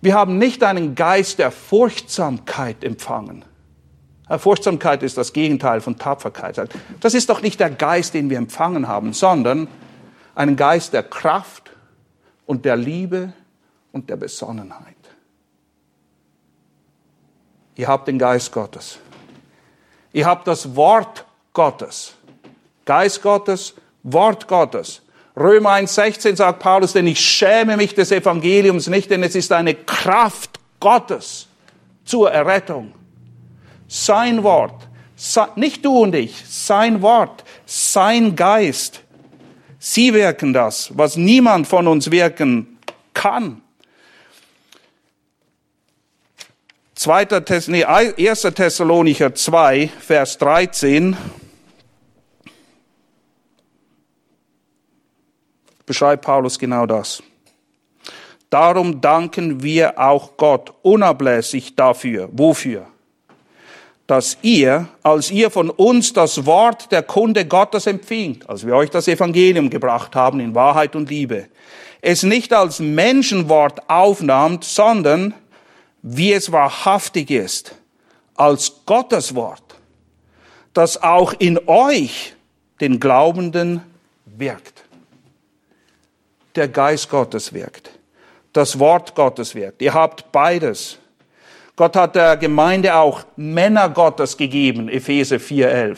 wir 0.00 0.14
haben 0.14 0.38
nicht 0.38 0.62
einen 0.62 0.94
Geist 0.94 1.38
der 1.38 1.50
Furchtsamkeit 1.50 2.84
empfangen. 2.84 3.44
Furchtsamkeit 4.38 5.02
ist 5.02 5.18
das 5.18 5.32
Gegenteil 5.32 5.80
von 5.80 5.98
Tapferkeit. 5.98 6.68
Das 7.00 7.14
ist 7.14 7.28
doch 7.28 7.42
nicht 7.42 7.60
der 7.60 7.70
Geist, 7.70 8.14
den 8.14 8.30
wir 8.30 8.38
empfangen 8.38 8.88
haben, 8.88 9.12
sondern 9.12 9.68
einen 10.34 10.56
Geist 10.56 10.92
der 10.92 11.02
Kraft 11.02 11.70
und 12.46 12.64
der 12.64 12.76
Liebe 12.76 13.32
und 13.92 14.08
der 14.08 14.16
Besonnenheit. 14.16 14.94
Ihr 17.76 17.88
habt 17.88 18.08
den 18.08 18.18
Geist 18.18 18.52
Gottes. 18.52 18.98
Ihr 20.12 20.26
habt 20.26 20.46
das 20.46 20.74
Wort 20.74 21.24
Gottes. 21.52 22.14
Geist 22.84 23.22
Gottes, 23.22 23.74
Wort 24.02 24.48
Gottes. 24.48 25.02
Römer 25.36 25.70
1,16 25.70 26.36
sagt 26.36 26.60
Paulus, 26.60 26.92
denn 26.92 27.06
ich 27.06 27.20
schäme 27.20 27.76
mich 27.76 27.94
des 27.94 28.12
Evangeliums 28.12 28.86
nicht, 28.86 29.10
denn 29.10 29.22
es 29.22 29.34
ist 29.34 29.52
eine 29.52 29.74
Kraft 29.74 30.60
Gottes 30.78 31.48
zur 32.04 32.30
Errettung. 32.30 32.92
Sein 33.88 34.42
Wort, 34.42 34.88
nicht 35.56 35.84
du 35.84 36.02
und 36.02 36.14
ich, 36.14 36.42
sein 36.46 37.02
Wort, 37.02 37.44
sein 37.66 38.34
Geist. 38.34 39.02
Sie 39.78 40.14
wirken 40.14 40.52
das, 40.52 40.90
was 40.96 41.16
niemand 41.16 41.66
von 41.66 41.86
uns 41.86 42.10
wirken 42.10 42.78
kann. 43.12 43.60
2. 46.94 47.24
Thess 47.40 47.68
nee, 47.68 47.84
1. 47.84 48.42
Thessalonicher 48.54 49.34
2, 49.34 49.88
Vers 50.00 50.38
13 50.38 51.16
beschreibt 55.84 56.24
Paulus 56.24 56.58
genau 56.58 56.86
das. 56.86 57.22
Darum 58.48 59.00
danken 59.00 59.62
wir 59.62 59.98
auch 59.98 60.36
Gott 60.36 60.72
unablässig 60.82 61.74
dafür. 61.74 62.28
Wofür? 62.32 62.86
Dass 64.06 64.36
ihr, 64.42 64.88
als 65.02 65.30
ihr 65.30 65.50
von 65.50 65.70
uns 65.70 66.12
das 66.12 66.44
Wort 66.44 66.92
der 66.92 67.02
Kunde 67.02 67.46
Gottes 67.46 67.86
empfingt, 67.86 68.48
als 68.48 68.66
wir 68.66 68.74
euch 68.76 68.90
das 68.90 69.08
Evangelium 69.08 69.70
gebracht 69.70 70.14
haben 70.14 70.40
in 70.40 70.54
Wahrheit 70.54 70.94
und 70.94 71.08
Liebe, 71.08 71.48
es 72.02 72.22
nicht 72.22 72.52
als 72.52 72.80
Menschenwort 72.80 73.88
aufnahmt, 73.88 74.64
sondern 74.64 75.32
wie 76.02 76.34
es 76.34 76.52
wahrhaftig 76.52 77.30
ist, 77.30 77.76
als 78.34 78.72
Gottes 78.84 79.34
Wort, 79.34 79.62
das 80.74 81.02
auch 81.02 81.32
in 81.38 81.58
euch, 81.66 82.34
den 82.80 83.00
Glaubenden, 83.00 83.80
wirkt. 84.26 84.84
der 86.54 86.68
Geist 86.68 87.10
Gottes 87.10 87.52
wirkt. 87.52 87.90
Das 88.52 88.78
Wort 88.78 89.14
Gottes 89.14 89.54
wirkt. 89.54 89.82
Ihr 89.82 89.94
habt 89.94 90.30
beides. 90.30 90.98
Gott 91.76 91.96
hat 91.96 92.14
der 92.14 92.36
Gemeinde 92.36 92.94
auch 92.94 93.24
Männer 93.36 93.88
Gottes 93.88 94.36
gegeben, 94.36 94.88
Epheser 94.88 95.36
4,11. 95.36 95.96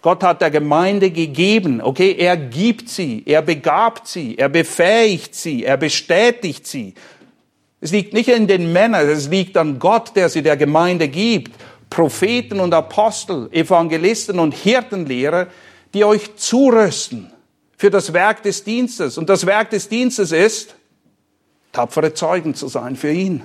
Gott 0.00 0.24
hat 0.24 0.40
der 0.40 0.50
Gemeinde 0.50 1.10
gegeben, 1.10 1.80
okay, 1.80 2.16
er 2.18 2.36
gibt 2.36 2.88
sie, 2.88 3.22
er 3.24 3.40
begabt 3.40 4.08
sie, 4.08 4.36
er 4.36 4.48
befähigt 4.48 5.36
sie, 5.36 5.64
er 5.64 5.76
bestätigt 5.76 6.66
sie. 6.66 6.94
Es 7.80 7.92
liegt 7.92 8.12
nicht 8.12 8.28
in 8.28 8.48
den 8.48 8.72
Männern, 8.72 9.08
es 9.08 9.28
liegt 9.28 9.56
an 9.56 9.78
Gott, 9.78 10.16
der 10.16 10.28
sie 10.28 10.42
der 10.42 10.56
Gemeinde 10.56 11.06
gibt. 11.06 11.52
Propheten 11.88 12.58
und 12.58 12.74
Apostel, 12.74 13.48
Evangelisten 13.52 14.40
und 14.40 14.54
Hirtenlehrer, 14.54 15.46
die 15.94 16.04
euch 16.04 16.34
zurüsten 16.36 17.30
für 17.76 17.90
das 17.90 18.12
Werk 18.12 18.42
des 18.42 18.64
Dienstes. 18.64 19.18
Und 19.18 19.28
das 19.28 19.46
Werk 19.46 19.70
des 19.70 19.88
Dienstes 19.88 20.32
ist, 20.32 20.74
tapfere 21.72 22.14
Zeugen 22.14 22.54
zu 22.54 22.66
sein 22.68 22.96
für 22.96 23.12
ihn. 23.12 23.42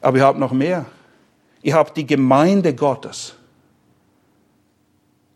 Aber 0.00 0.18
ihr 0.18 0.24
habt 0.24 0.38
noch 0.38 0.52
mehr. 0.52 0.86
Ihr 1.62 1.74
habt 1.74 1.96
die 1.96 2.06
Gemeinde 2.06 2.74
Gottes. 2.74 3.34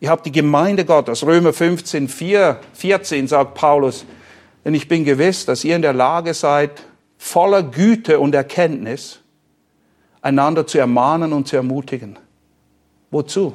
Ihr 0.00 0.10
habt 0.10 0.26
die 0.26 0.32
Gemeinde 0.32 0.84
Gottes. 0.84 1.24
Römer 1.24 1.52
15, 1.52 2.08
4, 2.08 2.60
14 2.72 3.28
sagt 3.28 3.54
Paulus, 3.54 4.04
denn 4.64 4.74
ich 4.74 4.88
bin 4.88 5.04
gewiss, 5.04 5.46
dass 5.46 5.64
ihr 5.64 5.76
in 5.76 5.82
der 5.82 5.92
Lage 5.92 6.34
seid, 6.34 6.82
voller 7.18 7.62
Güte 7.62 8.18
und 8.18 8.34
Erkenntnis 8.34 9.20
einander 10.20 10.66
zu 10.66 10.78
ermahnen 10.78 11.32
und 11.32 11.48
zu 11.48 11.56
ermutigen. 11.56 12.18
Wozu? 13.10 13.54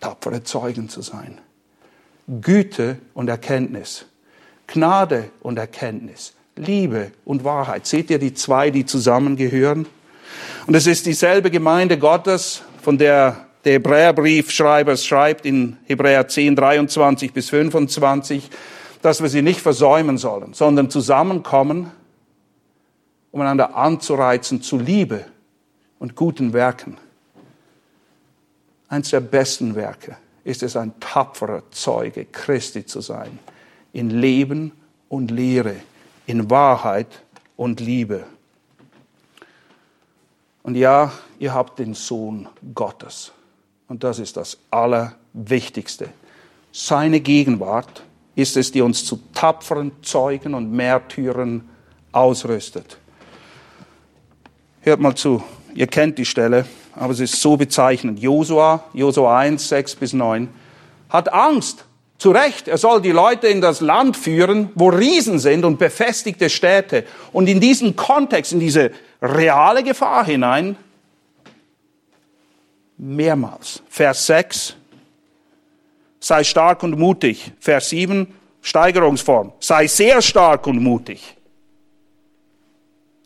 Tapfere 0.00 0.42
Zeugen 0.42 0.88
zu 0.88 1.02
sein. 1.02 1.38
Güte 2.40 2.98
und 3.14 3.28
Erkenntnis. 3.28 4.06
Gnade 4.66 5.30
und 5.40 5.58
Erkenntnis. 5.58 6.34
Liebe 6.56 7.12
und 7.24 7.44
Wahrheit. 7.44 7.86
Seht 7.86 8.10
ihr 8.10 8.18
die 8.18 8.34
zwei, 8.34 8.70
die 8.70 8.86
zusammengehören? 8.86 9.86
Und 10.66 10.74
es 10.74 10.86
ist 10.86 11.06
dieselbe 11.06 11.50
Gemeinde 11.50 11.98
Gottes, 11.98 12.62
von 12.82 12.98
der 12.98 13.46
der 13.66 13.74
Hebräerbriefschreiber 13.74 14.96
schreibt 14.96 15.44
in 15.44 15.76
Hebräer 15.86 16.28
10, 16.28 16.54
23 16.54 17.32
bis 17.32 17.50
25, 17.50 18.48
dass 19.02 19.20
wir 19.20 19.28
sie 19.28 19.42
nicht 19.42 19.60
versäumen 19.60 20.18
sollen, 20.18 20.54
sondern 20.54 20.88
zusammenkommen, 20.88 21.90
um 23.32 23.40
einander 23.40 23.74
anzureizen 23.74 24.62
zu 24.62 24.78
Liebe 24.78 25.24
und 25.98 26.14
guten 26.14 26.52
Werken. 26.52 26.96
Eins 28.88 29.10
der 29.10 29.18
besten 29.18 29.74
Werke 29.74 30.16
ist 30.44 30.62
es, 30.62 30.76
ein 30.76 30.92
tapferer 31.00 31.64
Zeuge 31.72 32.24
Christi 32.26 32.86
zu 32.86 33.00
sein, 33.00 33.36
in 33.92 34.10
Leben 34.10 34.70
und 35.08 35.32
Lehre, 35.32 35.74
in 36.26 36.48
Wahrheit 36.50 37.24
und 37.56 37.80
Liebe. 37.80 38.22
Und 40.66 40.74
ja, 40.74 41.12
ihr 41.38 41.54
habt 41.54 41.78
den 41.78 41.94
Sohn 41.94 42.48
Gottes. 42.74 43.30
Und 43.86 44.02
das 44.02 44.18
ist 44.18 44.36
das 44.36 44.58
Allerwichtigste. 44.72 46.08
Seine 46.72 47.20
Gegenwart 47.20 48.02
ist 48.34 48.56
es, 48.56 48.72
die 48.72 48.82
uns 48.82 49.04
zu 49.04 49.20
tapferen 49.32 49.92
Zeugen 50.02 50.54
und 50.54 50.72
Märtyrern 50.72 51.68
ausrüstet. 52.10 52.98
Hört 54.80 54.98
mal 54.98 55.14
zu, 55.14 55.40
ihr 55.72 55.86
kennt 55.86 56.18
die 56.18 56.24
Stelle, 56.24 56.66
aber 56.96 57.12
es 57.12 57.20
ist 57.20 57.40
so 57.40 57.56
bezeichnend. 57.56 58.18
Josua, 58.18 58.82
Josua 58.92 59.38
1, 59.38 59.68
6 59.68 59.94
bis 59.94 60.14
9, 60.14 60.48
hat 61.08 61.32
Angst. 61.32 61.84
Zu 62.18 62.30
Recht, 62.30 62.66
er 62.66 62.78
soll 62.78 63.02
die 63.02 63.12
Leute 63.12 63.48
in 63.48 63.60
das 63.60 63.80
Land 63.80 64.16
führen, 64.16 64.70
wo 64.74 64.88
Riesen 64.88 65.38
sind 65.38 65.64
und 65.64 65.78
befestigte 65.78 66.48
Städte. 66.48 67.04
Und 67.32 67.46
in 67.46 67.60
diesen 67.60 67.94
Kontext, 67.94 68.52
in 68.52 68.60
diese 68.60 68.90
reale 69.20 69.82
Gefahr 69.82 70.24
hinein, 70.24 70.76
mehrmals. 72.96 73.82
Vers 73.88 74.26
6, 74.26 74.76
sei 76.20 76.42
stark 76.42 76.82
und 76.82 76.98
mutig. 76.98 77.52
Vers 77.60 77.90
7, 77.90 78.34
Steigerungsform, 78.62 79.52
sei 79.60 79.86
sehr 79.86 80.22
stark 80.22 80.66
und 80.66 80.82
mutig. 80.82 81.36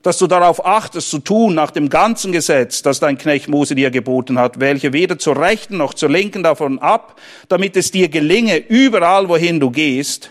Dass 0.02 0.16
du 0.16 0.26
darauf 0.26 0.64
achtest, 0.64 1.10
zu 1.10 1.18
tun 1.18 1.54
nach 1.54 1.70
dem 1.70 1.90
ganzen 1.90 2.32
Gesetz, 2.32 2.82
das 2.82 3.00
dein 3.00 3.18
Knecht 3.18 3.48
Mose 3.48 3.74
dir 3.74 3.90
geboten 3.90 4.38
hat, 4.38 4.58
welche 4.58 4.94
weder 4.94 5.18
zur 5.18 5.38
Rechten 5.38 5.76
noch 5.76 5.92
zur 5.92 6.08
Linken 6.08 6.42
davon 6.42 6.78
ab, 6.78 7.20
damit 7.48 7.76
es 7.76 7.90
dir 7.90 8.08
gelinge, 8.08 8.56
überall 8.56 9.28
wohin 9.28 9.60
du 9.60 9.70
gehst. 9.70 10.30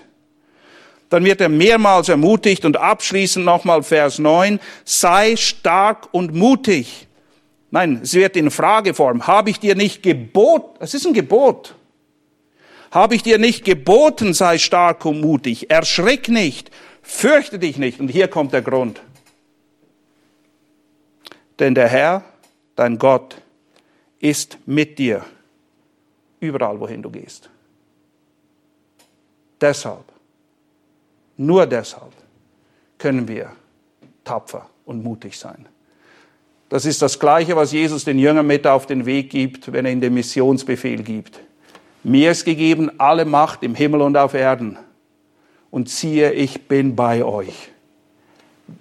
Dann 1.10 1.26
wird 1.26 1.42
er 1.42 1.50
mehrmals 1.50 2.10
ermutigt 2.10 2.66
und 2.66 2.78
abschließend 2.78 3.46
nochmal 3.46 3.84
Vers 3.84 4.20
9, 4.20 4.60
sei 4.86 5.36
stark 5.36 6.08
und 6.12 6.34
mutig. 6.34 7.08
Nein, 7.72 8.00
es 8.04 8.14
wird 8.14 8.36
in 8.36 8.50
Frageform. 8.50 9.28
Habe 9.28 9.50
ich 9.50 9.60
dir 9.60 9.76
nicht 9.76 10.02
geboten? 10.02 10.78
Es 10.80 10.94
ist 10.94 11.06
ein 11.06 11.14
Gebot. 11.14 11.76
Habe 12.92 13.14
ich 13.14 13.22
dir 13.22 13.38
nicht 13.38 13.66
geboten, 13.66 14.34
sei 14.34 14.58
stark 14.58 15.06
und 15.06 15.22
mutig. 15.22 15.70
Erschrick 15.70 16.30
nicht. 16.30 16.72
Fürchte 17.04 17.60
dich 17.60 17.78
nicht. 17.78 18.00
Und 18.00 18.10
hier 18.10 18.28
kommt 18.28 18.54
der 18.54 18.64
Grund. 18.64 19.02
Denn 21.60 21.76
der 21.76 21.90
Herr, 21.90 22.24
dein 22.76 22.98
Gott, 22.98 23.42
ist 24.20 24.58
mit 24.66 24.98
dir 24.98 25.26
überall, 26.40 26.80
wohin 26.80 27.02
du 27.02 27.10
gehst. 27.10 27.50
Deshalb, 29.60 30.06
nur 31.36 31.66
deshalb 31.66 32.14
können 32.98 33.28
wir 33.28 33.52
tapfer 34.24 34.70
und 34.86 35.04
mutig 35.04 35.38
sein. 35.38 35.68
Das 36.70 36.86
ist 36.86 37.02
das 37.02 37.20
Gleiche, 37.20 37.56
was 37.56 37.72
Jesus 37.72 38.06
den 38.06 38.20
Jüngern 38.20 38.46
mit 38.46 38.68
auf 38.68 38.86
den 38.86 39.06
Weg 39.06 39.32
gibt, 39.32 39.74
wenn 39.74 39.86
er 39.86 39.92
ihnen 39.92 40.02
den 40.02 40.14
Missionsbefehl 40.14 41.04
gibt. 41.04 41.40
Mir 42.04 42.32
ist 42.32 42.46
gegeben 42.46 42.92
alle 43.00 43.26
Macht 43.26 43.64
im 43.64 43.76
Himmel 43.76 44.02
und 44.02 44.16
auf 44.16 44.34
Erden. 44.34 44.78
Und 45.72 45.90
siehe, 45.90 46.32
ich 46.32 46.68
bin 46.68 46.96
bei 46.96 47.24
euch. 47.24 47.70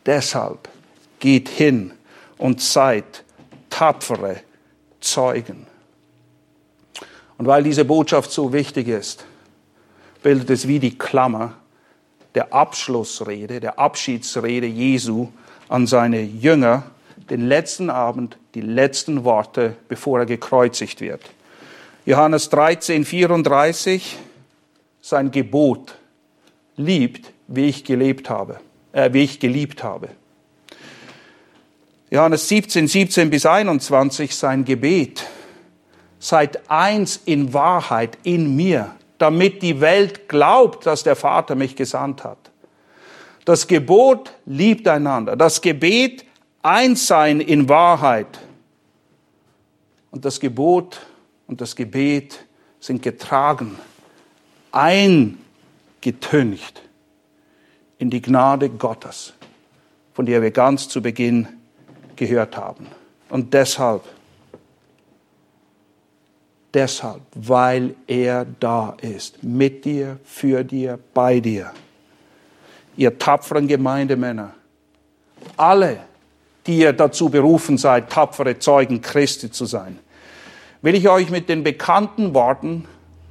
Deshalb 0.07 0.68
geht 1.18 1.49
hin 1.49 1.93
und 2.39 2.61
seid 2.61 3.24
tapfere 3.70 4.41
Zeugen. 5.01 5.66
Und 7.36 7.47
weil 7.47 7.62
diese 7.62 7.84
Botschaft 7.84 8.32
so 8.32 8.53
wichtig 8.53 8.89
ist, 8.89 9.24
bildet 10.22 10.51
es 10.51 10.66
wie 10.66 10.80
die 10.80 10.99
Klammer 10.99 11.55
der 12.34 12.53
Abschlussrede, 12.53 13.61
der 13.61 13.78
Abschiedsrede 13.78 14.66
Jesu 14.66 15.28
an 15.68 15.86
seine 15.86 16.20
Jünger, 16.20 16.84
den 17.30 17.47
letzten 17.47 17.91
Abend, 17.91 18.39
die 18.55 18.61
letzten 18.61 19.24
Worte, 19.24 19.76
bevor 19.89 20.20
er 20.20 20.26
gekreuzigt 20.26 21.01
wird. 21.01 21.22
Johannes 22.07 22.49
13, 22.49 23.05
34, 23.05 24.16
sein 25.01 25.30
Gebot, 25.30 25.97
liebt, 26.76 27.32
wie 27.49 27.68
ich 27.68 27.84
gelebt 27.84 28.30
habe, 28.30 28.61
äh, 28.93 29.12
wie 29.12 29.24
ich 29.24 29.41
geliebt 29.41 29.82
habe. 29.82 30.09
Johannes 32.11 32.48
17, 32.48 32.88
17 32.88 33.28
bis 33.28 33.44
21, 33.44 34.34
sein 34.34 34.64
Gebet, 34.64 35.26
seid 36.18 36.70
eins 36.70 37.20
in 37.24 37.52
Wahrheit 37.52 38.16
in 38.22 38.56
mir, 38.56 38.94
damit 39.18 39.62
die 39.62 39.80
Welt 39.80 40.28
glaubt, 40.28 40.86
dass 40.86 41.02
der 41.02 41.16
Vater 41.16 41.54
mich 41.54 41.76
gesandt 41.76 42.24
hat. 42.24 42.38
Das 43.44 43.66
Gebot 43.66 44.32
liebt 44.46 44.88
einander. 44.88 45.36
Das 45.36 45.61
Gebet 45.61 46.24
eins 46.62 47.06
sein 47.06 47.40
in 47.40 47.68
Wahrheit. 47.68 48.38
Und 50.11 50.24
das 50.24 50.40
Gebot 50.40 51.00
und 51.46 51.61
das 51.61 51.76
Gebet 51.76 52.44
sind 52.80 53.02
getragen, 53.02 53.78
eingetüncht 54.72 55.42
in 57.98 58.09
die 58.11 58.22
Gnade 58.22 58.70
Gottes, 58.70 59.34
von 60.14 60.24
der 60.26 60.40
wir 60.42 60.50
ganz 60.50 60.88
zu 60.88 61.02
Beginn 61.02 61.48
gehört 62.18 62.56
haben. 62.56 62.86
Und 63.30 63.54
deshalb, 63.54 64.02
deshalb, 66.74 67.22
weil 67.34 67.94
er 68.06 68.44
da 68.44 68.96
ist, 69.00 69.42
mit 69.42 69.84
dir, 69.84 70.18
für 70.24 70.64
dir, 70.64 70.98
bei 71.14 71.40
dir. 71.40 71.72
Ihr 72.96 73.18
tapferen 73.18 73.68
Gemeindemänner, 73.68 74.54
alle, 75.56 76.00
die 76.66 76.78
ihr 76.78 76.92
dazu 76.92 77.30
berufen 77.30 77.78
seid, 77.78 78.10
tapfere 78.10 78.58
Zeugen 78.58 79.00
Christi 79.00 79.50
zu 79.50 79.64
sein, 79.64 79.98
will 80.82 80.94
ich 80.94 81.08
euch 81.08 81.30
mit 81.30 81.48
den 81.48 81.62
bekannten 81.62 82.34
Worten 82.34 82.86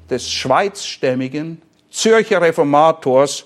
des 0.10 0.32
schweizstämmigen 0.32 1.62
Zürcher 1.90 2.42
Reformators 2.42 3.46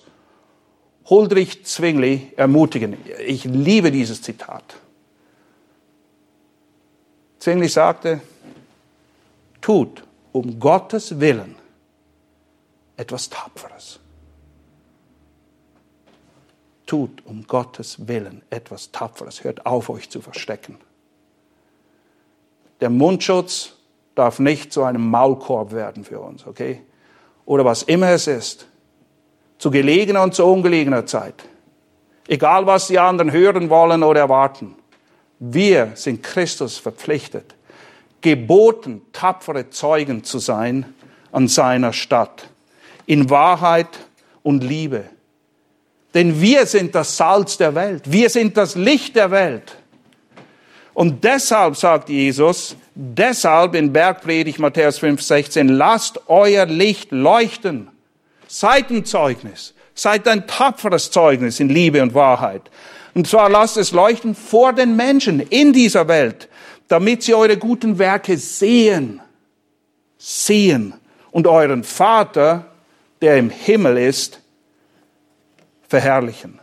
Huldrich 1.09 1.65
Zwingli 1.65 2.31
ermutigen. 2.37 2.97
Ich 3.25 3.43
liebe 3.45 3.91
dieses 3.91 4.21
Zitat. 4.21 4.63
Zwingli 7.41 7.67
sagte, 7.67 8.21
tut 9.59 10.03
um 10.31 10.57
Gottes 10.59 11.19
Willen 11.19 11.55
etwas 12.95 13.29
Tapferes. 13.29 13.99
tut 16.91 17.25
um 17.25 17.47
Gottes 17.47 18.05
Willen 18.09 18.41
etwas 18.49 18.91
Tapferes. 18.91 19.45
Hört 19.45 19.65
auf, 19.65 19.89
euch 19.89 20.09
zu 20.09 20.19
verstecken. 20.19 20.77
Der 22.81 22.89
Mundschutz 22.89 23.77
darf 24.13 24.39
nicht 24.39 24.73
zu 24.73 24.83
einem 24.83 25.09
Maulkorb 25.09 25.71
werden 25.71 26.03
für 26.03 26.19
uns, 26.19 26.45
okay? 26.45 26.81
Oder 27.45 27.63
was 27.63 27.83
immer 27.83 28.09
es 28.09 28.27
ist. 28.27 28.67
Zu 29.57 29.71
gelegener 29.71 30.21
und 30.21 30.35
zu 30.35 30.45
ungelegener 30.45 31.05
Zeit. 31.05 31.45
Egal, 32.27 32.65
was 32.65 32.87
die 32.87 32.99
anderen 32.99 33.31
hören 33.31 33.69
wollen 33.69 34.03
oder 34.03 34.19
erwarten. 34.19 34.75
Wir 35.43 35.93
sind 35.95 36.21
Christus 36.21 36.77
verpflichtet, 36.77 37.55
geboten, 38.21 39.01
tapfere 39.11 39.71
Zeugen 39.71 40.23
zu 40.23 40.37
sein 40.37 40.93
an 41.31 41.47
seiner 41.47 41.93
Stadt. 41.93 42.47
In 43.07 43.31
Wahrheit 43.31 43.87
und 44.43 44.63
Liebe. 44.63 45.05
Denn 46.13 46.39
wir 46.39 46.67
sind 46.67 46.93
das 46.93 47.17
Salz 47.17 47.57
der 47.57 47.73
Welt. 47.73 48.03
Wir 48.05 48.29
sind 48.29 48.55
das 48.55 48.75
Licht 48.75 49.15
der 49.15 49.31
Welt. 49.31 49.77
Und 50.93 51.23
deshalb 51.23 51.75
sagt 51.75 52.09
Jesus, 52.09 52.75
deshalb 52.93 53.73
in 53.73 53.91
Bergpredigt 53.91 54.59
Matthäus 54.59 54.99
5, 54.99 55.19
16, 55.23 55.69
lasst 55.69 56.21
euer 56.27 56.67
Licht 56.67 57.11
leuchten. 57.11 57.87
Seid 58.47 58.91
ein 58.91 59.05
Zeugnis. 59.05 59.73
Seid 59.95 60.27
ein 60.27 60.45
tapferes 60.45 61.09
Zeugnis 61.09 61.59
in 61.59 61.69
Liebe 61.69 62.03
und 62.03 62.13
Wahrheit. 62.13 62.69
Und 63.13 63.27
zwar 63.27 63.49
lasst 63.49 63.77
es 63.77 63.91
leuchten 63.91 64.35
vor 64.35 64.73
den 64.73 64.95
Menschen 64.95 65.39
in 65.39 65.73
dieser 65.73 66.07
Welt, 66.07 66.47
damit 66.87 67.23
sie 67.23 67.33
eure 67.33 67.57
guten 67.57 67.97
Werke 67.99 68.37
sehen. 68.37 69.21
Sehen. 70.17 70.93
Und 71.31 71.47
euren 71.47 71.83
Vater, 71.83 72.71
der 73.21 73.37
im 73.37 73.49
Himmel 73.49 73.97
ist, 73.97 74.41
verherrlichen. 75.87 76.59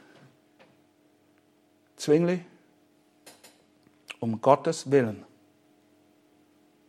Zwingli, 1.96 2.40
um 4.20 4.40
Gottes 4.40 4.90
Willen, 4.90 5.24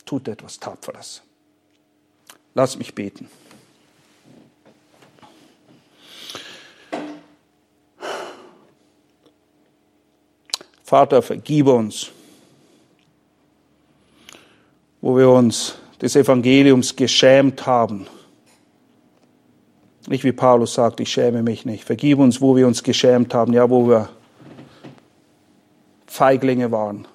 tut 0.06 0.28
etwas 0.28 0.60
Tapferes. 0.60 1.22
Lass 2.54 2.78
mich 2.78 2.94
beten. 2.94 3.30
Vater, 10.90 11.22
vergib 11.22 11.68
uns, 11.68 12.10
wo 15.02 15.16
wir 15.16 15.30
uns 15.30 15.76
des 16.02 16.16
Evangeliums 16.16 16.96
geschämt 16.96 17.66
haben 17.66 18.08
nicht 20.10 20.24
wie 20.24 20.32
Paulus 20.32 20.74
sagt, 20.74 21.00
ich 21.00 21.12
schäme 21.12 21.44
mich 21.44 21.66
nicht. 21.66 21.84
Vergib 21.84 22.18
uns, 22.18 22.42
wo 22.42 22.56
wir 22.56 22.66
uns 22.66 22.82
geschämt 22.82 23.36
haben, 23.36 23.54
ja, 23.54 23.70
wo 23.70 23.88
wir 23.88 24.10
Feiglinge 26.08 26.72
waren. 26.72 27.08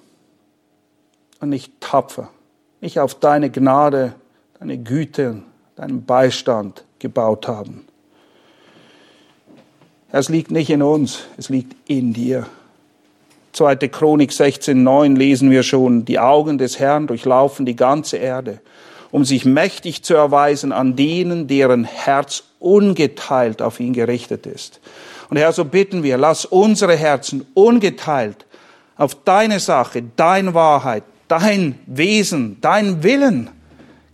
Und 1.41 1.49
nicht 1.49 1.81
tapfer. 1.81 2.31
Nicht 2.81 3.01
auf 3.01 3.17
deine 3.17 3.51
Gnade, 3.51 4.15
deine 4.61 4.79
Güte, 4.79 5.43
deinen 5.75 6.05
Beistand 6.05 6.85
gebaut 7.01 7.49
haben. 7.49 7.85
Es 10.13 10.29
liegt 10.29 10.53
nicht 10.53 10.71
in 10.71 10.81
uns, 10.81 11.25
es 11.37 11.49
liegt 11.49 11.75
in 11.91 12.13
dir. 12.13 12.47
2. 13.55 13.77
Chronik 13.89 14.31
16,9 14.31 15.17
lesen 15.17 15.51
wir 15.51 15.63
schon, 15.63 16.05
die 16.05 16.19
Augen 16.19 16.59
des 16.59 16.79
Herrn 16.79 17.07
durchlaufen 17.07 17.65
die 17.67 17.77
ganze 17.77 18.19
Erde 18.19 18.61
um 19.15 19.25
sich 19.25 19.45
mächtig 19.45 20.03
zu 20.03 20.15
erweisen 20.15 20.73
an 20.73 20.97
denen, 20.97 21.47
deren 21.47 21.85
Herz 21.85 22.43
ungeteilt 22.59 23.63
auf 23.63 23.79
ihn 23.79 23.93
gerichtet 23.93 24.45
ist. 24.45 24.81
Und 25.31 25.37
Herr, 25.37 25.53
so 25.53 25.65
bitten 25.65 26.03
wir, 26.03 26.19
lass 26.19 26.45
unsere 26.45 26.97
Herzen 26.97 27.47
ungeteilt 27.55 28.45
auf 28.97 29.15
deine 29.23 29.61
Sache, 29.61 30.03
deine 30.17 30.53
Wahrheit, 30.55 31.05
dein 31.29 31.79
Wesen, 31.87 32.59
dein 32.61 33.05
Willen 33.05 33.51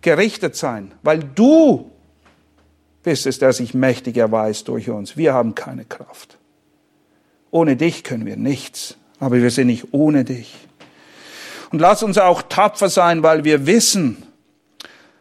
gerichtet 0.03 0.55
sein, 0.55 0.93
weil 1.03 1.21
du 1.21 1.91
bist 3.03 3.27
es, 3.27 3.39
der 3.39 3.55
sich 3.55 3.73
mächtig 3.73 4.19
erweist 4.19 4.69
durch 4.69 4.91
uns. 4.91 5.17
Wir 5.17 5.33
haben 5.33 5.55
keine 5.55 5.87
Kraft. 5.87 6.37
Ohne 7.51 7.77
dich 7.77 8.05
können 8.05 8.27
wir 8.27 8.37
nichts, 8.37 8.97
aber 9.21 9.41
wir 9.41 9.51
sind 9.51 9.69
nicht 9.69 9.89
ohne 9.93 10.25
dich. 10.25 10.55
Und 11.71 11.79
lass 11.79 12.03
uns 12.03 12.19
auch 12.19 12.43
tapfer 12.43 12.89
sein, 12.89 13.23
weil 13.23 13.45
wir 13.45 13.67
wissen, 13.67 14.25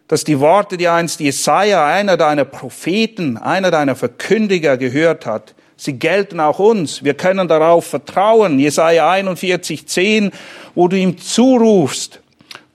dass 0.08 0.24
die 0.24 0.40
Worte, 0.40 0.78
die 0.78 0.88
einst 0.88 1.20
Jesaja, 1.20 1.86
einer 1.86 2.18
deiner 2.18 2.46
Propheten, 2.46 3.38
einer 3.38 3.70
deiner 3.70 3.96
Verkündiger 3.96 4.78
gehört 4.78 5.28
hat, 5.28 5.54
sie 5.78 5.94
gelten 5.94 6.40
auch 6.40 6.58
uns. 6.58 7.04
Wir 7.04 7.14
können 7.14 7.48
darauf 7.48 7.86
vertrauen. 7.86 8.58
Jesaja 8.58 9.12
41, 9.12 9.88
10, 9.88 10.32
wo 10.74 10.88
du 10.88 10.98
ihm 10.98 11.20
zurufst, 11.20 12.22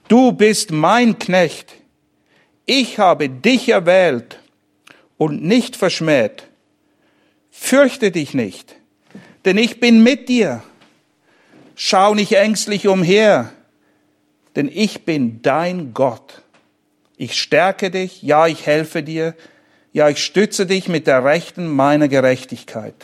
du 0.07 0.31
bist 0.31 0.71
mein 0.71 1.19
Knecht. 1.19 1.73
Ich 2.65 2.97
habe 2.97 3.27
dich 3.27 3.67
erwählt 3.67 4.39
und 5.17 5.43
nicht 5.43 5.75
verschmäht. 5.75 6.47
Fürchte 7.51 8.11
dich 8.11 8.33
nicht, 8.33 8.75
denn 9.43 9.57
ich 9.57 9.79
bin 9.81 10.03
mit 10.03 10.29
dir. 10.29 10.63
Schau 11.75 12.13
nicht 12.15 12.31
ängstlich 12.31 12.87
umher, 12.87 13.51
denn 14.55 14.69
ich 14.73 15.03
bin 15.03 15.41
dein 15.41 15.93
Gott. 15.93 16.41
Ich 17.17 17.39
stärke 17.39 17.91
dich, 17.91 18.21
ja, 18.23 18.47
ich 18.47 18.65
helfe 18.65 19.03
dir, 19.03 19.35
ja, 19.91 20.09
ich 20.09 20.23
stütze 20.23 20.65
dich 20.65 20.87
mit 20.87 21.07
der 21.07 21.23
Rechten 21.23 21.67
meiner 21.67 22.07
Gerechtigkeit. 22.07 22.95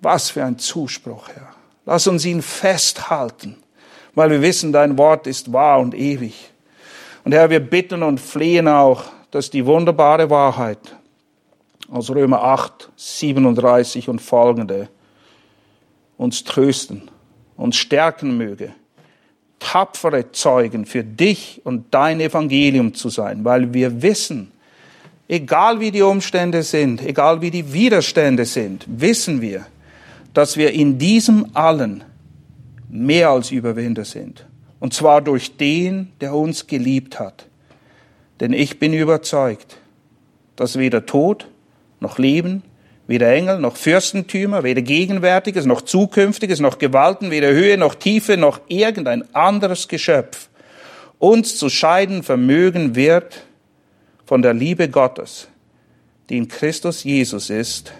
Was 0.00 0.30
für 0.30 0.44
ein 0.44 0.58
Zuspruch, 0.58 1.28
Herr. 1.28 1.54
Lass 1.84 2.06
uns 2.06 2.24
ihn 2.24 2.42
festhalten, 2.42 3.56
weil 4.14 4.30
wir 4.30 4.42
wissen, 4.42 4.72
dein 4.72 4.96
Wort 4.98 5.26
ist 5.26 5.52
wahr 5.52 5.80
und 5.80 5.94
ewig. 5.94 6.50
Und 7.24 7.32
Herr, 7.32 7.50
wir 7.50 7.60
bitten 7.60 8.02
und 8.02 8.20
flehen 8.20 8.68
auch, 8.68 9.04
dass 9.30 9.50
die 9.50 9.66
wunderbare 9.66 10.30
Wahrheit 10.30 10.78
aus 11.90 12.10
Römer 12.10 12.42
8, 12.42 12.90
37 12.96 14.08
und 14.08 14.20
folgende 14.20 14.88
uns 16.16 16.44
trösten, 16.44 17.10
uns 17.62 17.76
stärken 17.76 18.36
möge 18.36 18.72
tapfere 19.62 20.32
Zeugen 20.32 20.84
für 20.84 21.04
dich 21.04 21.60
und 21.64 21.86
dein 21.92 22.20
Evangelium 22.20 22.94
zu 22.94 23.08
sein, 23.08 23.44
weil 23.44 23.72
wir 23.72 24.02
wissen, 24.02 24.50
egal 25.28 25.78
wie 25.78 25.92
die 25.92 26.02
Umstände 26.02 26.64
sind, 26.64 27.00
egal 27.00 27.40
wie 27.40 27.50
die 27.50 27.72
Widerstände 27.72 28.44
sind, 28.44 28.84
wissen 28.88 29.40
wir, 29.40 29.64
dass 30.34 30.56
wir 30.56 30.72
in 30.72 30.98
diesem 30.98 31.46
allen 31.54 32.02
mehr 32.90 33.30
als 33.30 33.50
Überwinder 33.50 34.04
sind. 34.04 34.46
Und 34.80 34.94
zwar 34.94 35.22
durch 35.22 35.56
den, 35.56 36.10
der 36.20 36.34
uns 36.34 36.66
geliebt 36.66 37.20
hat. 37.20 37.46
Denn 38.40 38.52
ich 38.52 38.80
bin 38.80 38.92
überzeugt, 38.92 39.78
dass 40.56 40.76
weder 40.76 41.06
Tod 41.06 41.46
noch 42.00 42.18
Leben, 42.18 42.64
Weder 43.12 43.30
Engel 43.30 43.58
noch 43.58 43.76
Fürstentümer, 43.76 44.62
weder 44.62 44.80
Gegenwärtiges 44.80 45.66
noch 45.66 45.82
Zukünftiges 45.82 46.60
noch 46.60 46.78
Gewalten, 46.78 47.30
weder 47.30 47.50
Höhe 47.50 47.76
noch 47.76 47.94
Tiefe 47.94 48.38
noch 48.38 48.62
irgendein 48.68 49.34
anderes 49.34 49.86
Geschöpf 49.86 50.48
uns 51.18 51.58
zu 51.58 51.68
scheiden 51.68 52.22
vermögen 52.22 52.94
wird 52.94 53.42
von 54.24 54.40
der 54.40 54.54
Liebe 54.54 54.88
Gottes, 54.88 55.46
die 56.30 56.38
in 56.38 56.48
Christus 56.48 57.04
Jesus 57.04 57.50
ist, 57.50 57.92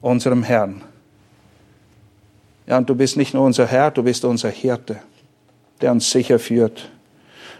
unserem 0.00 0.42
Herrn. 0.42 0.82
Ja, 2.66 2.78
und 2.78 2.90
du 2.90 2.96
bist 2.96 3.16
nicht 3.16 3.32
nur 3.32 3.44
unser 3.44 3.68
Herr, 3.68 3.92
du 3.92 4.02
bist 4.02 4.24
unser 4.24 4.50
Hirte, 4.50 4.98
der 5.80 5.92
uns 5.92 6.10
sicher 6.10 6.40
führt. 6.40 6.90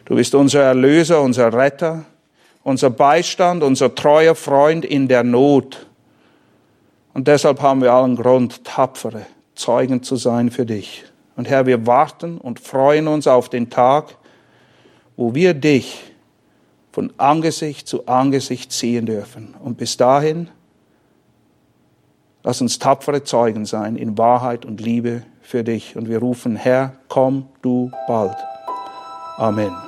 Du 0.04 0.16
bist 0.16 0.34
unser 0.34 0.64
Erlöser, 0.64 1.22
unser 1.22 1.52
Retter, 1.52 2.06
unser 2.64 2.90
Beistand, 2.90 3.62
unser 3.62 3.94
treuer 3.94 4.34
Freund 4.34 4.84
in 4.84 5.06
der 5.06 5.22
Not. 5.22 5.87
Und 7.18 7.26
deshalb 7.26 7.60
haben 7.62 7.82
wir 7.82 7.92
allen 7.92 8.14
Grund, 8.14 8.62
tapfere 8.62 9.26
Zeugen 9.56 10.04
zu 10.04 10.14
sein 10.14 10.52
für 10.52 10.64
dich. 10.64 11.04
Und 11.34 11.48
Herr, 11.48 11.66
wir 11.66 11.84
warten 11.84 12.38
und 12.38 12.60
freuen 12.60 13.08
uns 13.08 13.26
auf 13.26 13.48
den 13.48 13.70
Tag, 13.70 14.16
wo 15.16 15.34
wir 15.34 15.54
dich 15.54 16.12
von 16.92 17.12
Angesicht 17.16 17.88
zu 17.88 18.06
Angesicht 18.06 18.70
sehen 18.70 19.06
dürfen. 19.06 19.56
Und 19.60 19.78
bis 19.78 19.96
dahin, 19.96 20.48
lass 22.44 22.60
uns 22.60 22.78
tapfere 22.78 23.24
Zeugen 23.24 23.64
sein 23.64 23.96
in 23.96 24.16
Wahrheit 24.16 24.64
und 24.64 24.80
Liebe 24.80 25.24
für 25.42 25.64
dich. 25.64 25.96
Und 25.96 26.08
wir 26.08 26.20
rufen, 26.20 26.54
Herr, 26.54 26.92
komm 27.08 27.48
du 27.62 27.90
bald. 28.06 28.36
Amen. 29.38 29.87